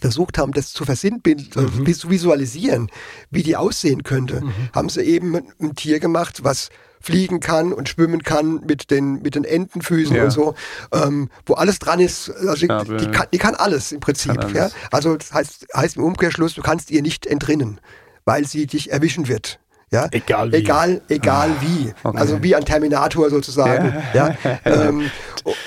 [0.01, 2.91] versucht haben, das zu versinnbildlichen, äh, zu visualisieren,
[3.31, 4.43] wie die aussehen könnte,
[4.75, 6.71] haben sie eben ein Tier gemacht, was
[7.01, 10.25] fliegen kann und schwimmen kann mit den, mit den Entenfüßen Ja.
[10.25, 10.55] und so,
[10.93, 12.29] ähm, wo alles dran ist.
[12.31, 12.97] Also die, Schnabel.
[12.99, 14.37] die, kann, die kann alles im Prinzip.
[14.39, 14.53] Alles.
[14.53, 14.71] Ja?
[14.91, 17.81] Also das heißt, heißt im Umkehrschluss, du kannst ihr nicht entrinnen,
[18.25, 19.61] weil sie dich erwischen wird.
[19.93, 20.09] Ja?
[20.11, 20.57] Egal wie.
[20.57, 21.93] Egal, egal wie.
[22.03, 22.19] Ah, okay.
[22.19, 23.95] Also wie ein Terminator sozusagen.
[24.13, 24.37] Ja.
[24.65, 25.11] Ähm,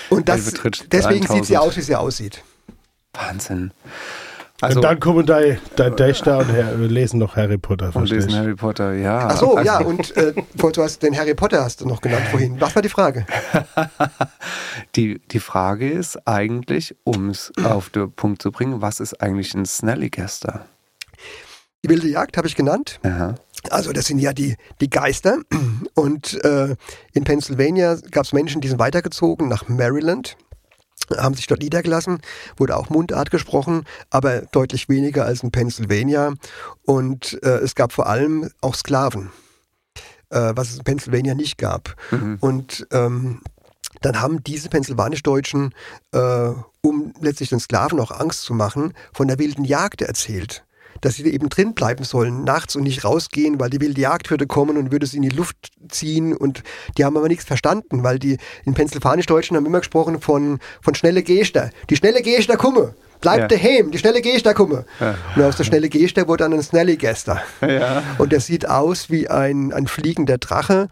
[0.10, 0.52] und das,
[0.92, 1.58] deswegen sieht sie 1000.
[1.58, 2.44] aus, wie sie aussieht.
[3.14, 3.72] Wahnsinn.
[4.62, 7.96] Also, und dann kommen dein, dein Dächter und Herr, lesen noch Harry Potter.
[7.96, 8.36] und lesen du?
[8.36, 9.30] Harry Potter, ja.
[9.32, 12.28] Ach so, Also, ja, und äh, du hast den Harry Potter hast du noch genannt
[12.30, 12.62] vorhin.
[12.62, 13.26] Was war die Frage?
[14.96, 19.54] Die, die Frage ist eigentlich, um es auf den Punkt zu bringen, was ist eigentlich
[19.54, 20.66] ein Snallygaster?
[21.84, 23.00] Die wilde Jagd habe ich genannt.
[23.04, 23.36] Aha.
[23.70, 25.40] Also das sind ja die, die Geister.
[25.96, 26.76] Und äh,
[27.14, 30.36] in Pennsylvania gab es Menschen, die sind weitergezogen nach Maryland,
[31.18, 32.20] haben sich dort niedergelassen,
[32.58, 36.34] wurde auch Mundart gesprochen, aber deutlich weniger als in Pennsylvania.
[36.84, 39.32] Und äh, es gab vor allem auch Sklaven,
[40.30, 41.96] äh, was es in Pennsylvania nicht gab.
[42.12, 42.38] Mhm.
[42.40, 43.42] Und ähm,
[44.02, 45.74] dann haben diese Pennsylvanisch-Deutschen,
[46.12, 46.52] äh,
[46.82, 50.64] um letztlich den Sklaven auch Angst zu machen, von der wilden Jagd erzählt.
[51.02, 54.48] Dass sie eben drin bleiben sollen, nachts und nicht rausgehen, weil die wilde Jagd würde
[54.48, 56.36] kommen und würde sie in die Luft ziehen.
[56.36, 56.64] Und
[56.98, 61.24] die haben aber nichts verstanden, weil die in Pennsylvanisch-Deutschen haben immer gesprochen von, von schnelle
[61.24, 61.72] Gester.
[61.90, 62.94] Die schnelle Gester komme.
[63.20, 63.48] Bleib Ja.
[63.48, 64.84] daheim, die schnelle Gester komme.
[65.00, 65.16] Ja.
[65.36, 67.40] Und aus der schnelle Gester wurde dann ein Snelly Gester.
[67.62, 68.02] Ja.
[68.18, 70.88] Und der sieht aus wie ein, ein fliegender Drache.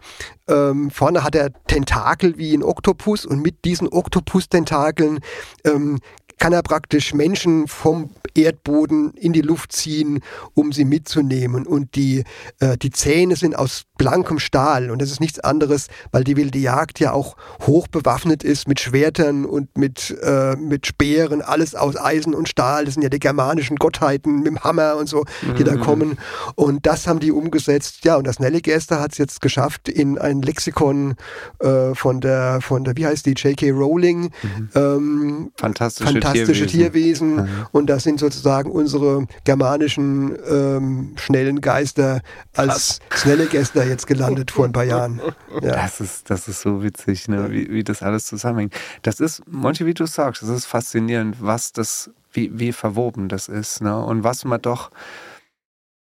[0.48, 5.18] Ähm, vorne hat er Tentakel wie ein Oktopus und mit diesen Oktopus-Tentakeln
[5.64, 5.98] ähm,
[6.40, 10.20] kann er praktisch Menschen vom Erdboden in die Luft ziehen,
[10.54, 11.66] um sie mitzunehmen.
[11.66, 12.24] Und die,
[12.58, 14.90] äh, die Zähne sind aus blankem Stahl.
[14.90, 17.36] Und das ist nichts anderes, weil die wilde Jagd ja auch
[17.66, 22.86] hoch bewaffnet ist mit Schwertern und mit, äh, mit Speeren, alles aus Eisen und Stahl.
[22.86, 25.24] Das sind ja die germanischen Gottheiten mit dem Hammer und so,
[25.58, 26.18] die da kommen.
[26.54, 28.04] Und das haben die umgesetzt.
[28.04, 31.16] Ja, und das Nelligester hat es jetzt geschafft, in ein Lexikon
[31.58, 33.70] äh, von der, von der, wie heißt die, J.K.
[33.70, 34.30] Rowling,
[34.74, 37.36] ähm, Fantastische, fantastische Tierwesen.
[37.36, 37.66] Tierwesen.
[37.72, 42.22] Und das sind sozusagen unsere germanischen ähm, schnellen Geister
[42.56, 45.20] als schnelle Geister jetzt gelandet vor ein paar Jahren.
[45.62, 45.72] Ja.
[45.72, 47.50] Das ist, das ist so witzig, ne?
[47.50, 48.72] wie, wie das alles zusammenhängt.
[49.02, 53.48] Das ist, manche, wie du sagst, das ist faszinierend, was das, wie, wie verwoben das
[53.48, 53.82] ist.
[53.82, 53.98] Ne?
[53.98, 54.90] Und was man doch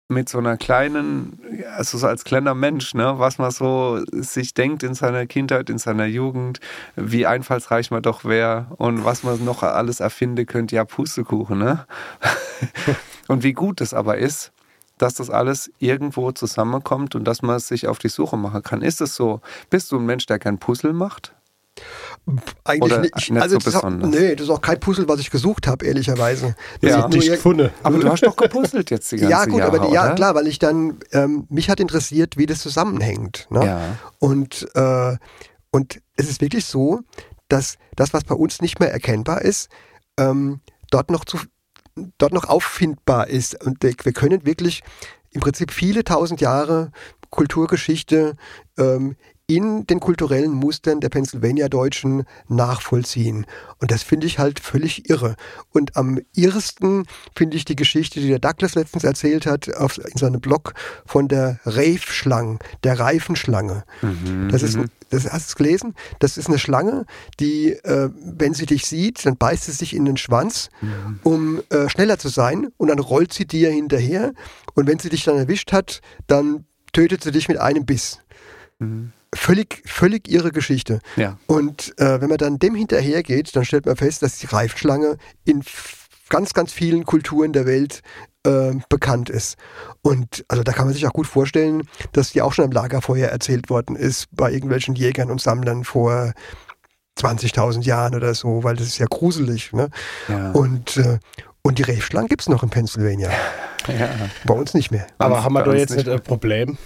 [0.09, 1.39] mit so einer kleinen,
[1.77, 5.79] also so als kleiner Mensch, ne, was man so sich denkt in seiner Kindheit, in
[5.79, 6.61] seiner Jugend,
[6.95, 11.87] wie einfallsreich man doch wäre und was man noch alles erfinden könnte, ja, Pustekuchen, ne?
[13.29, 14.53] und wie gut es aber ist,
[14.99, 18.83] dass das alles irgendwo zusammenkommt und dass man sich auf die Suche machen kann.
[18.83, 19.41] Ist es so?
[19.71, 21.35] Bist du ein Mensch, der kein Puzzle macht?
[22.65, 23.31] Eigentlich Oder nicht.
[23.31, 24.11] nicht also so das ist auch, besonders?
[24.11, 26.55] nee, das ist auch kein Puzzle, was ich gesucht habe, ehrlicherweise.
[26.81, 26.99] Das Ja.
[27.01, 27.71] nur Nicht gefunden.
[27.83, 30.35] Aber du hast doch gepuzzelt jetzt die ganze ja, gut, Jahre, aber die, ja, klar,
[30.35, 33.47] weil ich dann, ähm, mich hat interessiert, wie das zusammenhängt.
[33.51, 33.67] Ne?
[33.67, 33.81] Ja.
[34.21, 35.17] Und, äh,
[35.71, 37.01] und es ist wirklich so,
[37.49, 39.69] dass das, was bei uns nicht mehr erkennbar ist,
[40.17, 41.39] ähm, dort noch zu,
[42.19, 43.65] dort noch auffindbar ist.
[43.65, 44.83] Und wir können wirklich
[45.31, 46.91] im Prinzip viele tausend Jahre
[47.31, 48.37] Kulturgeschichte
[48.79, 49.17] ähm,
[49.47, 53.47] in den kulturellen Mustern der Pennsylvania-Deutschen nachvollziehen.
[53.79, 55.37] Und das finde ich halt völlig irre.
[55.71, 57.05] Und am irresten
[57.37, 60.73] finde ich die Geschichte, die der Douglas letztens erzählt hat, auf, in seinem Blog
[61.05, 63.85] von der Rave-Schlange, der Reifenschlange.
[64.01, 64.49] Mhm.
[64.51, 64.79] Das ist,
[65.11, 65.95] das, hast du es gelesen?
[66.21, 67.05] Das ist eine Schlange,
[67.39, 71.21] die, äh, wenn sie dich sieht, dann beißt sie sich in den Schwanz, Mhm.
[71.23, 74.33] um äh, schneller zu sein und dann rollt sie dir hinterher
[74.75, 78.21] und wenn sie dich dann erwischt hat, dann tötet sie dich mit einem Biss.
[78.79, 79.13] Mhm.
[79.35, 81.01] Völlig, völlig ihre Geschichte.
[81.17, 81.39] Ja.
[81.47, 85.63] Und äh, wenn man dann dem hinterhergeht, dann stellt man fest, dass die Reifenschlange in
[86.29, 88.01] ganz, ganz vielen Kulturen der Welt
[88.45, 89.57] äh, bekannt ist.
[90.03, 93.29] Und also da kann man sich auch gut vorstellen, dass die auch schon am Lagerfeuer
[93.29, 96.33] erzählt worden ist bei irgendwelchen Jägern und Sammlern vor
[97.19, 99.73] 20.000 Jahren oder so, weil das ist ja gruselig.
[99.73, 99.89] Ne?
[100.29, 100.51] Ja.
[100.53, 101.19] Und, äh,
[101.63, 103.31] und die Reifschlangen gibt es noch in Pennsylvania.
[103.89, 104.09] ja.
[104.45, 105.07] Bei uns nicht mehr.
[105.19, 106.79] Aber haben wir da jetzt nicht ein Problem?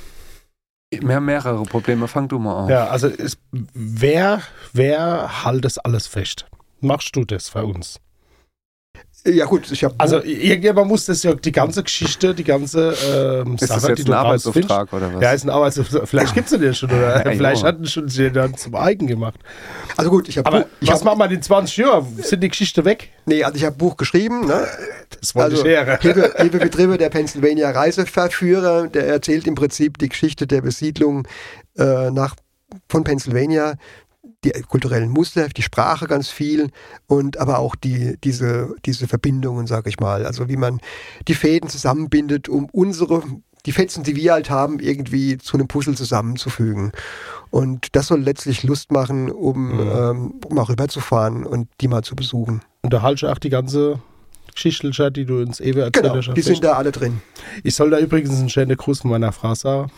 [0.91, 2.09] Wir haben mehrere Probleme.
[2.09, 2.69] Fang du mal an.
[2.71, 6.47] Ja, also ist, wer, wer hält das alles fest?
[6.81, 8.01] Machst du das für uns?
[9.31, 12.95] Ja gut, ich habe Also irgendjemand muss das ja, die ganze Geschichte, die ganze
[13.45, 14.19] ähm, Ist das Sache, jetzt die ein.
[14.19, 15.23] Arbeitsauftrag oder was?
[15.23, 16.09] Ja, ist ein Arbeitsauftrag.
[16.09, 19.07] Vielleicht gibt es den ja schon, oder Ja, vielleicht hatten schon sie dann zum Eigen
[19.07, 19.39] gemacht.
[19.97, 22.07] also gut, ich habe Aber ich was hab, machen wir in 20 Jahren?
[22.23, 23.11] Sind die Geschichte weg?
[23.27, 24.67] nee, also ich habe Buch geschrieben, ne?
[25.21, 25.99] Das wollte Also, ich hören.
[26.03, 31.27] liebe, liebe Betriebe der Pennsylvania Reiseverführer, der erzählt im Prinzip die Geschichte der Besiedlung
[31.77, 32.35] äh, nach,
[32.89, 33.75] von Pennsylvania,
[34.45, 36.71] die kulturellen Muster, die Sprache ganz viel
[37.07, 40.25] und aber auch die, diese, diese Verbindungen, sage ich mal.
[40.25, 40.81] Also wie man
[41.27, 43.23] die Fäden zusammenbindet, um unsere,
[43.67, 46.93] die Fetzen, die wir halt haben, irgendwie zu einem Puzzle zusammenzufügen.
[47.51, 49.91] Und das soll letztlich Lust machen, um, Mhm.
[49.93, 52.63] ähm, um auch rüberzufahren und die mal zu besuchen.
[52.83, 53.99] Und da halte ich auch die ganze
[54.55, 56.35] Geschichte, die du uns eben erzählt Genau, hast.
[56.37, 57.21] die sind da alle drin.
[57.65, 59.91] Ich soll da übrigens einen schönen Gruß von meiner Frau sagen.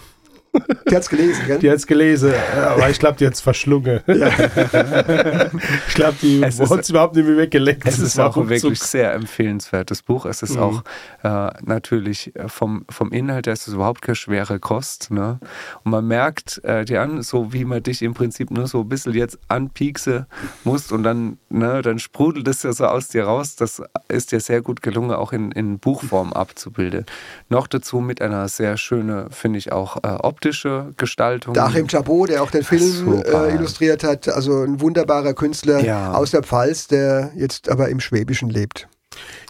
[0.91, 1.59] Die hat's gelesen, gell?
[1.61, 4.01] Die hat es gelesen, aber ich glaube, die hat es verschlungen.
[4.07, 7.87] ich glaube, die Es ist- hat es überhaupt nicht mehr weggeleckt.
[7.87, 10.27] Es Das ist auch ein wirklich sehr empfehlenswertes Buch.
[10.27, 10.61] Es ist Mhm.
[10.63, 10.83] auch
[11.23, 15.11] äh, natürlich äh, vom, vom Inhalt her ist es überhaupt keine schwere Kost.
[15.11, 15.39] Ne?
[15.85, 18.89] Und man merkt äh, dir an, so wie man dich im Prinzip nur so ein
[18.89, 20.27] bisschen jetzt anpiekse
[20.65, 23.57] muss und dann, ne, dann sprudelt es ja so aus dir raus.
[23.57, 27.07] Das ist dir sehr gut gelungen, auch in, in Buchform abzubilden.
[27.49, 30.09] Noch dazu mit einer sehr schönen, finde ich auch, äh,
[30.41, 31.53] optische Gestaltung.
[31.53, 36.14] Der Achim Chabot, der auch den Film äh, illustriert hat, also ein wunderbarer Künstler Ja.
[36.14, 38.88] aus der Pfalz, der jetzt aber im Schwäbischen lebt.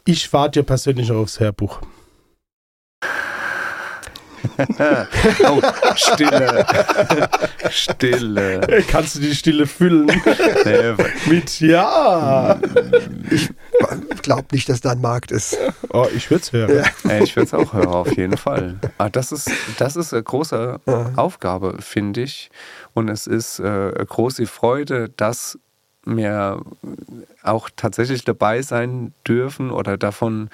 [0.05, 1.81] Ich warte ja persönlich aufs Hörbuch.
[5.49, 5.61] oh,
[5.95, 6.67] Stille.
[7.71, 8.85] Stille.
[8.89, 10.11] Kannst du die Stille füllen
[11.27, 12.59] mit Ja?
[13.31, 13.49] Ich
[14.23, 15.57] glaube nicht, dass da ein Markt ist.
[15.91, 16.85] Oh, ich würde es hören.
[17.05, 17.11] Ja.
[17.11, 18.79] Ja, ich würde es auch hören, auf jeden Fall.
[18.99, 20.81] Aber das ist, das ist eine große
[21.17, 22.51] Aufgabe, finde ich.
[22.95, 25.59] Und es ist äh, eine große Freude, dass
[26.05, 26.63] wir
[27.43, 30.49] auch tatsächlich dabei sein dürfen oder davon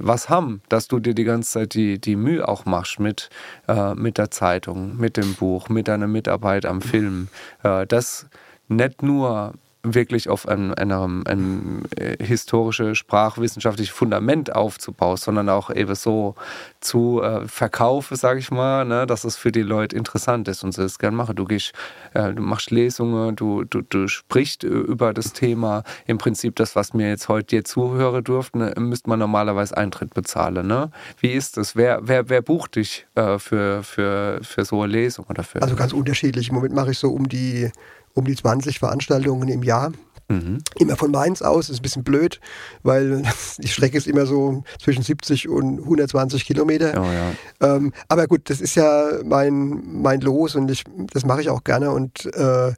[0.00, 3.30] was haben, dass du dir die ganze Zeit die, die Mühe auch machst mit,
[3.68, 7.28] äh, mit der Zeitung, mit dem Buch, mit deiner Mitarbeit am Film.
[7.62, 8.26] Äh, das
[8.68, 15.94] nicht nur wirklich auf einem, einem, einem äh, historische, sprachwissenschaftliche Fundament aufzubauen, sondern auch eben
[15.94, 16.34] so
[16.80, 20.72] zu äh, verkaufen, sage ich mal, ne, dass es für die Leute interessant ist und
[20.72, 21.36] sie es gerne machen.
[21.36, 21.72] Du gehst,
[22.14, 25.82] äh, du machst Lesungen, du, du, du sprichst äh, über das Thema.
[26.06, 30.14] Im Prinzip das, was mir jetzt heute dir zuhören durften, ne, müsste man normalerweise Eintritt
[30.14, 30.66] bezahlen.
[30.66, 30.90] Ne?
[31.20, 31.74] Wie ist das?
[31.76, 35.62] Wer, wer, wer bucht dich äh, für, für, für so eine Lesung oder für?
[35.62, 36.48] Also ganz unterschiedlich.
[36.48, 37.70] Im Moment mache ich so um die,
[38.14, 39.92] um die 20 Veranstaltungen im Jahr.
[40.28, 40.58] mhm.
[40.78, 42.40] Immer von Mainz aus, ist ein bisschen blöd,
[42.82, 43.22] weil
[43.58, 46.92] die Strecke ist immer so zwischen 70 und 120 Kilometer.
[46.96, 47.76] Oh, ja.
[47.76, 51.64] Ähm, aber gut, das ist ja mein, mein Los und ich, das mache ich auch
[51.64, 52.72] gerne und äh,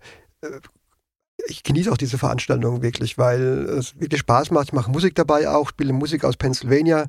[1.46, 4.68] ich genieße auch diese Veranstaltung wirklich, weil es wirklich Spaß macht.
[4.68, 7.06] Ich mache Musik dabei auch, spiele Musik aus Pennsylvania.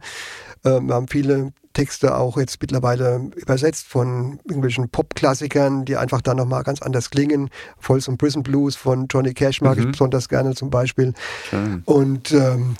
[0.65, 6.37] Ähm, wir haben viele Texte auch jetzt mittlerweile übersetzt von irgendwelchen Pop-Klassikern, die einfach dann
[6.37, 7.49] nochmal ganz anders klingen.
[7.79, 9.83] Folsom Prison Blues von Johnny Cash mag Mhm.
[9.85, 11.13] ich besonders gerne zum Beispiel.
[11.49, 11.81] Schön.
[11.85, 12.75] Und ähm,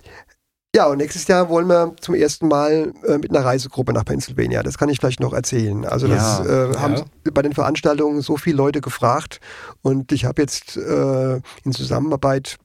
[0.76, 4.63] ja, und nächstes Jahr wollen wir zum ersten Mal äh, mit einer Reisegruppe nach Pennsylvania.
[4.63, 5.86] Das kann ich vielleicht noch erzählen.
[5.86, 9.39] Also das Ja, äh, haben bei den Veranstaltungen so viele Leute gefragt
[9.84, 12.57] und ich habe jetzt äh, in Zusammenarbeit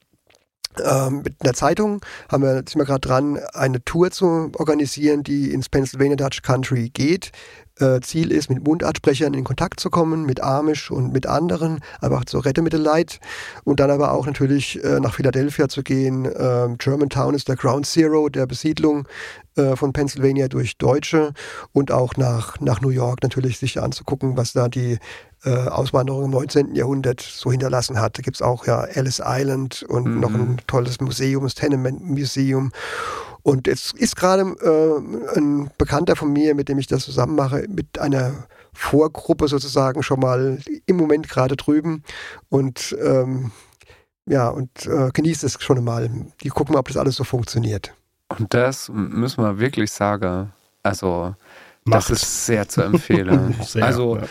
[0.84, 2.00] ähm, mit einer Zeitung
[2.30, 6.90] haben wir, sind wir gerade dran, eine Tour zu organisieren, die ins Pennsylvania Dutch Country
[6.90, 7.32] geht.
[7.80, 12.24] Äh, Ziel ist, mit Mundartsprechern in Kontakt zu kommen, mit Amish und mit anderen, einfach
[12.24, 13.20] zur Rettemittelleid
[13.64, 16.28] und dann aber auch natürlich äh, nach Philadelphia zu gehen.
[16.38, 19.06] Ähm, Germantown ist der Ground Zero der Besiedlung
[19.56, 21.32] äh, von Pennsylvania durch Deutsche
[21.72, 24.98] und auch nach, nach New York natürlich sich anzugucken, was da die
[25.44, 26.74] äh, Auswanderung im 19.
[26.74, 28.18] Jahrhundert so hinterlassen hat.
[28.18, 30.20] Da gibt es auch ja Ellis Island und Mhm.
[30.20, 32.72] noch ein tolles Museum, das Tenement Museum.
[33.48, 37.64] Und jetzt ist gerade äh, ein Bekannter von mir, mit dem ich das zusammen mache,
[37.66, 42.02] mit einer Vorgruppe sozusagen schon mal im Moment gerade drüben
[42.50, 43.50] und ähm,
[44.26, 46.10] ja, und äh, genießt es schon mal.
[46.42, 47.94] Die gucken mal, ob das alles so funktioniert.
[48.38, 50.52] Und das müssen wir wirklich sagen.
[50.82, 51.34] Also,
[51.84, 52.10] Macht.
[52.10, 53.54] das ist sehr zu empfehlen.
[53.62, 54.24] Sehr, also, ja.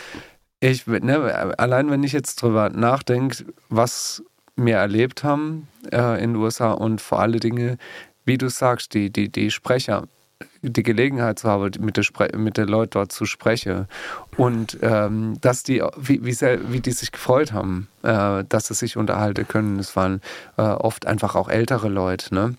[0.59, 4.21] ich, ne, allein wenn ich jetzt drüber nachdenke, was
[4.57, 7.77] wir erlebt haben äh, in den USA und vor alle Dinge,
[8.27, 10.03] wie du sagst, die, die, die Sprecher,
[10.61, 13.87] die Gelegenheit zu haben, mit den Spre mit den Leuten dort zu sprechen
[14.35, 18.75] und ähm, dass die, wie, wie, sehr, wie die sich gefreut haben, äh, dass sie
[18.75, 19.79] sich unterhalten können.
[19.79, 20.21] Es waren
[20.57, 22.55] äh, oft einfach auch ältere Leute, ne?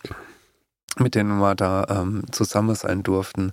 [0.99, 3.53] mit denen wir da ähm, zusammen sein durften.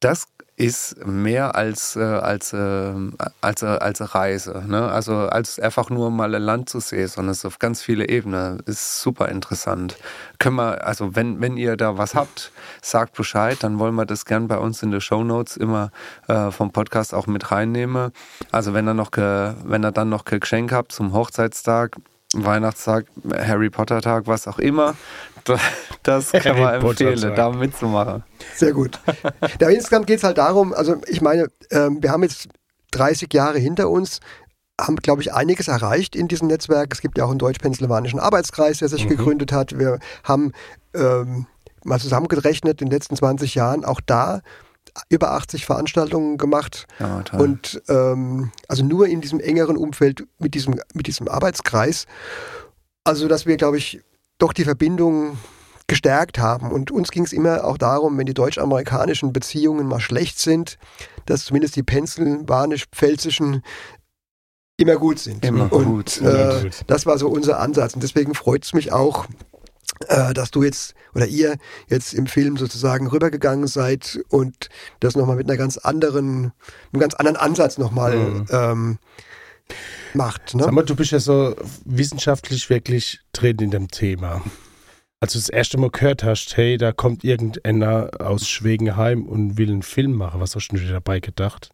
[0.00, 0.28] Das
[0.58, 2.92] ist mehr als, äh, als, äh,
[3.40, 4.64] als, äh, als Reise.
[4.66, 4.90] Ne?
[4.90, 8.08] Also als einfach nur mal ein Land zu sehen, sondern es ist auf ganz viele
[8.08, 8.58] Ebenen.
[8.66, 9.96] Ist super interessant.
[10.40, 12.50] Können wir, also wenn, wenn ihr da was habt,
[12.82, 15.92] sagt Bescheid, dann wollen wir das gern bei uns in den Show Notes immer
[16.26, 18.10] äh, vom Podcast auch mit reinnehmen.
[18.50, 21.96] Also wenn ihr noch wenn ihr dann noch Geschenk habt zum Hochzeitstag,
[22.34, 24.96] Weihnachtstag, Harry Potter Tag, was auch immer,
[26.02, 28.24] das kann man Harry empfehlen, da mitzumachen.
[28.54, 28.98] Sehr gut.
[29.60, 32.48] Ja, insgesamt geht es halt darum, also ich meine, ähm, wir haben jetzt
[32.92, 34.20] 30 Jahre hinter uns,
[34.80, 36.92] haben, glaube ich, einiges erreicht in diesem Netzwerk.
[36.92, 39.08] Es gibt ja auch einen deutsch-pennsylvanischen Arbeitskreis, der sich Mhm.
[39.10, 39.78] gegründet hat.
[39.78, 40.52] Wir haben
[40.94, 41.46] ähm,
[41.84, 44.40] mal zusammengerechnet in den letzten 20 Jahren auch da
[45.10, 46.86] über 80 Veranstaltungen gemacht.
[46.98, 47.22] Ja.
[47.36, 52.06] Und ähm, also nur in diesem engeren Umfeld mit diesem, mit diesem Arbeitskreis.
[53.04, 54.00] Also, dass wir, glaube ich,
[54.38, 55.38] doch die Verbindung
[55.86, 56.70] gestärkt haben.
[56.70, 60.78] Und uns ging es immer auch darum, wenn die deutsch-amerikanischen Beziehungen mal schlecht sind,
[61.26, 63.62] dass zumindest die pennsylvanisch-pfälzischen
[64.76, 65.44] immer gut sind.
[65.44, 66.20] Immer und, gut.
[66.20, 66.84] Äh, gut.
[66.86, 67.94] das war so unser Ansatz.
[67.94, 69.26] Und deswegen freut es mich auch,
[70.06, 71.56] äh, dass du jetzt oder ihr
[71.88, 74.68] jetzt im Film sozusagen rübergegangen seid und
[75.00, 76.52] das nochmal mit einer ganz anderen,
[76.92, 78.46] einem ganz anderen Ansatz nochmal Mhm.
[78.50, 78.98] ähm,
[80.14, 80.54] macht.
[80.54, 80.64] Ne?
[80.64, 81.54] Sag mal, du bist ja so
[81.84, 84.42] wissenschaftlich wirklich drin in dem Thema.
[85.20, 89.70] Als du das erste Mal gehört hast, hey, da kommt irgendeiner aus Schwegenheim und will
[89.70, 91.70] einen Film machen, was hast du dir dabei gedacht?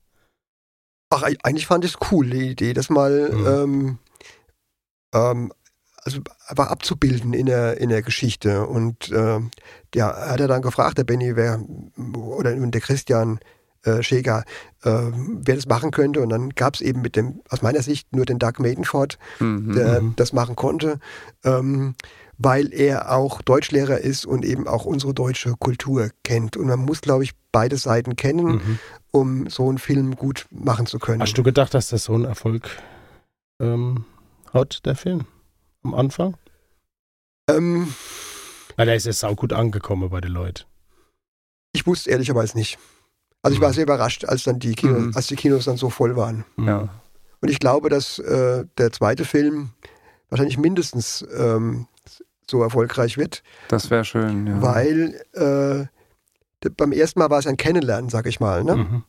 [1.11, 3.47] Ach, eig- eigentlich fand ich es cool, die Idee, das mal Mhm.
[3.47, 3.99] ähm,
[5.15, 5.53] ähm,
[6.05, 8.67] also einfach abzubilden in der, in der Geschichte.
[8.67, 9.51] Und ähm,
[9.95, 11.63] der hat er dann gefragt, der Benny, wer
[12.15, 13.41] oder der Christian
[13.85, 14.45] äh, Schäger,
[14.83, 16.21] äh, wer das machen könnte.
[16.21, 19.73] Und dann gab es eben mit dem, aus meiner Sicht, nur den Doug Maidenford, Mhm.
[19.75, 20.17] der Mhm.
[20.17, 20.99] das machen konnte,
[21.45, 21.95] ähm,
[22.39, 26.57] weil er auch Deutschlehrer ist und eben auch unsere deutsche Kultur kennt.
[26.57, 28.79] Und man muss, glaube ich, beide Seiten kennen, Mhm.
[29.13, 31.21] um so einen Film gut machen zu können.
[31.23, 32.69] Hast du gedacht, dass das so einen Erfolg
[33.61, 34.05] ähm,
[34.53, 35.27] hat, der Film?
[35.85, 36.37] Am Anfang?
[37.49, 37.93] ähm,
[38.77, 40.65] Weil er ist ja saugut angekommen bei den Leuten.
[41.73, 42.79] ich wusste ehrlicherweise nicht.
[43.45, 43.65] Also ich Mhm.
[43.65, 45.13] war sehr überrascht, als dann die Kinos, Mhm.
[45.15, 46.45] als die Kinos dann so voll waren.
[46.57, 46.67] Mhm.
[46.69, 46.89] Ja.
[47.41, 49.71] Und ich glaube, dass äh, der zweite Film
[50.31, 51.87] wahrscheinlich mindestens ähm,
[52.51, 54.63] so erfolgreich wird, Das wäre schön, ja.
[54.63, 58.65] weil äh, beim ersten Mal war es ein Kennenlernen, sag ich mal.
[58.65, 58.77] Ne?
[58.77, 59.05] Mhm.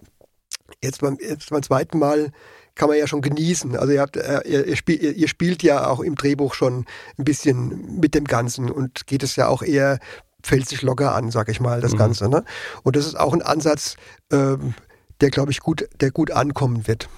[0.84, 2.32] Jetzt, beim, jetzt beim zweiten Mal
[2.76, 3.78] kann man ja schon genießen.
[3.78, 6.86] Also ihr, habt, äh, ihr, ihr, spiel, ihr spielt ja auch im Drehbuch schon
[7.18, 10.00] ein bisschen mit dem Ganzen und geht es ja auch eher
[10.46, 11.98] pfälzisch locker an, sag ich mal, das Mhm.
[11.98, 12.30] Ganze.
[12.30, 12.44] Ne?
[12.84, 13.96] Und das ist auch ein Ansatz,
[14.32, 14.74] ähm,
[15.22, 17.10] der, glaube ich, gut, der gut ankommen wird.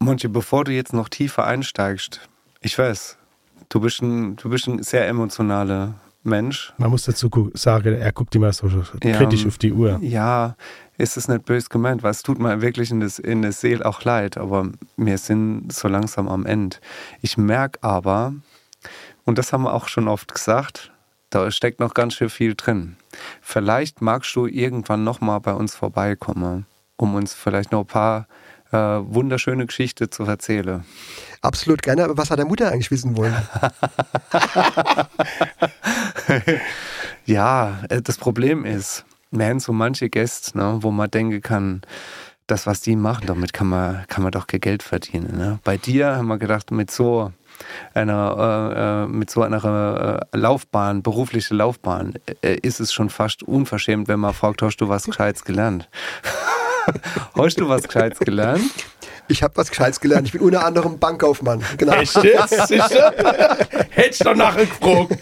[0.00, 2.20] Monchi, bevor du jetzt noch tiefer einsteigst,
[2.60, 3.16] ich weiß,
[3.68, 6.72] du bist ein, du bist ein sehr emotionaler Mensch.
[6.78, 8.68] Man muss dazu sagen, er guckt immer so
[9.02, 9.98] Ja, kritisch auf die Uhr.
[10.02, 10.56] Ja,
[10.98, 13.84] ist es nicht böse gemeint, weil es tut mir wirklich in, das, in der Seele
[13.84, 16.76] auch leid, aber wir sind so langsam am Ende.
[17.22, 18.34] Ich merke aber,
[19.24, 20.92] und das haben wir auch schon oft gesagt,
[21.30, 22.96] da steckt noch ganz schön viel drin.
[23.40, 26.66] Vielleicht magst du irgendwann nochmal bei uns vorbeikommen,
[26.96, 28.26] um uns vielleicht noch ein paar
[28.72, 30.84] äh, wunderschöne Geschichten zu erzählen.
[31.40, 33.34] Absolut gerne, aber was hat der Mutter eigentlich wissen wollen?
[37.28, 41.82] Ja, äh, das Problem ist, wir haben so manche Gäste, ne, wo man denken kann,
[42.46, 45.36] das, was die machen, damit kann man, kann man doch kein Geld verdienen.
[45.36, 45.58] Ne?
[45.62, 47.30] Bei dir haben wir gedacht, mit so
[47.94, 53.42] einer, äh, äh, mit so einer äh, Laufbahn, berufliche Laufbahn, äh, ist es schon fast
[53.42, 55.88] unverschämt, wenn man fragt, hast du was Gescheites gelernt?
[57.36, 58.70] Hast du was Gescheites gelernt?
[59.28, 60.26] Ich habe was Gescheites gelernt.
[60.26, 61.62] Ich bin unter anderem Bankkaufmann.
[61.76, 61.92] Genau.
[61.92, 62.48] Echt jetzt?
[62.68, 63.12] Sicher?
[63.90, 65.18] Hättest du doch nachher gefragt.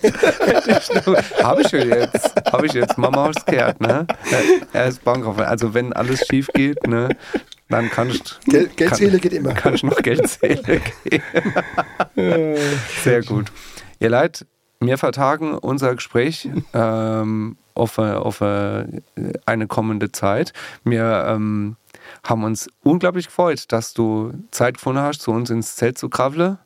[1.43, 2.35] Habe ich schon jetzt.
[2.53, 2.97] Habe ich jetzt.
[2.97, 4.07] Mama hat's gehört, ne?
[4.73, 5.47] Er ist Bankkaufmann.
[5.47, 7.09] Also wenn alles schief geht, ne,
[7.69, 9.55] dann kann ich, Gel Geldzähle geht immer.
[9.55, 12.57] kann ich noch Geldzähle gehen.
[13.03, 13.51] Sehr gut.
[13.99, 14.47] Ihr Leid,
[14.81, 18.87] wir vertagen unser Gespräch ähm, auf, auf äh,
[19.47, 20.53] eine kommende Zeit.
[20.85, 21.77] Wir ähm,
[22.25, 26.59] haben uns unglaublich gefreut, dass du Zeit gefunden hast, zu uns ins Zelt zu kravle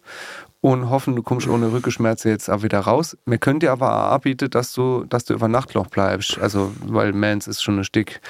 [0.60, 3.16] und hoffen, du kommst ohne Rückenschmerzen jetzt auch wieder raus.
[3.24, 6.38] Wir können dir aber auch anbieten, dass du, dass du über Nacht noch bleibst.
[6.38, 8.20] Also, weil Mans ist schon ein Stück.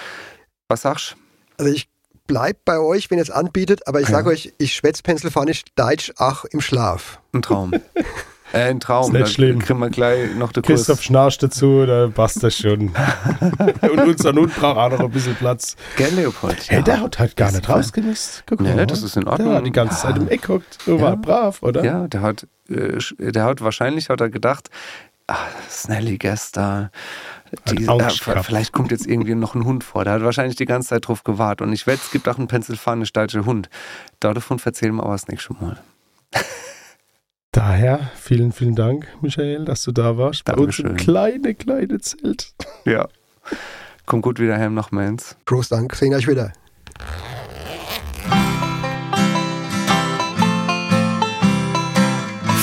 [0.68, 1.16] Was sagst
[1.59, 1.88] Also ich
[2.31, 4.15] bleib bei euch, wenn ihr es anbietet, aber ich Ja.
[4.16, 7.19] sage euch, ich schwätze Pennsylvanisch Deutsch auch im Schlaf.
[7.32, 7.73] Ein Traum.
[8.52, 9.07] äh, ein Traum.
[9.07, 9.59] Ist nicht Da schlimm.
[9.59, 10.81] kriegen wir gleich noch den Kurs.
[10.86, 12.93] Christoph schnarcht dazu, da passt das schon.
[13.82, 15.77] Und unser Hund braucht auch noch ein bisschen Platz.
[15.97, 16.70] Gell, Leopold?
[16.70, 18.44] Hey, der hat halt gar Das nicht rausgemisst.
[18.47, 18.86] Guck Nee, mal.
[18.86, 19.55] das ist in Der Ordnung.
[19.55, 20.78] hat die ganze Zeit im Eck hockt.
[20.86, 21.02] Du Ja.
[21.02, 21.85] war brav, oder?
[21.85, 24.70] Ja, der hat, äh, der hat wahrscheinlich hat er gedacht,
[25.27, 25.36] ah,
[25.69, 26.90] Snelly gestern,
[27.70, 30.05] die, äh, vielleicht kommt jetzt irgendwie noch ein Hund vor.
[30.05, 31.66] Der hat wahrscheinlich die ganze Zeit drauf gewartet.
[31.66, 33.68] Und ich wette, es gibt auch einen pennsylvanisch-deutschen Hund.
[34.20, 35.78] Davon erzählen wir aber das nächste Mal.
[37.52, 40.44] Daher vielen, vielen Dank, Michael, dass du da warst.
[40.44, 40.97] Bei uns im Dankeschön.
[40.97, 42.55] kleine, kleine Zelt.
[42.85, 43.09] Ja.
[44.06, 45.36] Komm gut wieder heim nach Mainz.
[45.44, 45.94] Prost, Dank.
[45.97, 46.52] Sehen euch wieder.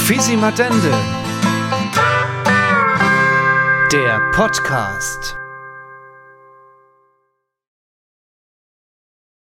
[0.05, 1.16] Fisi Madende.
[3.91, 5.37] Der Podcast.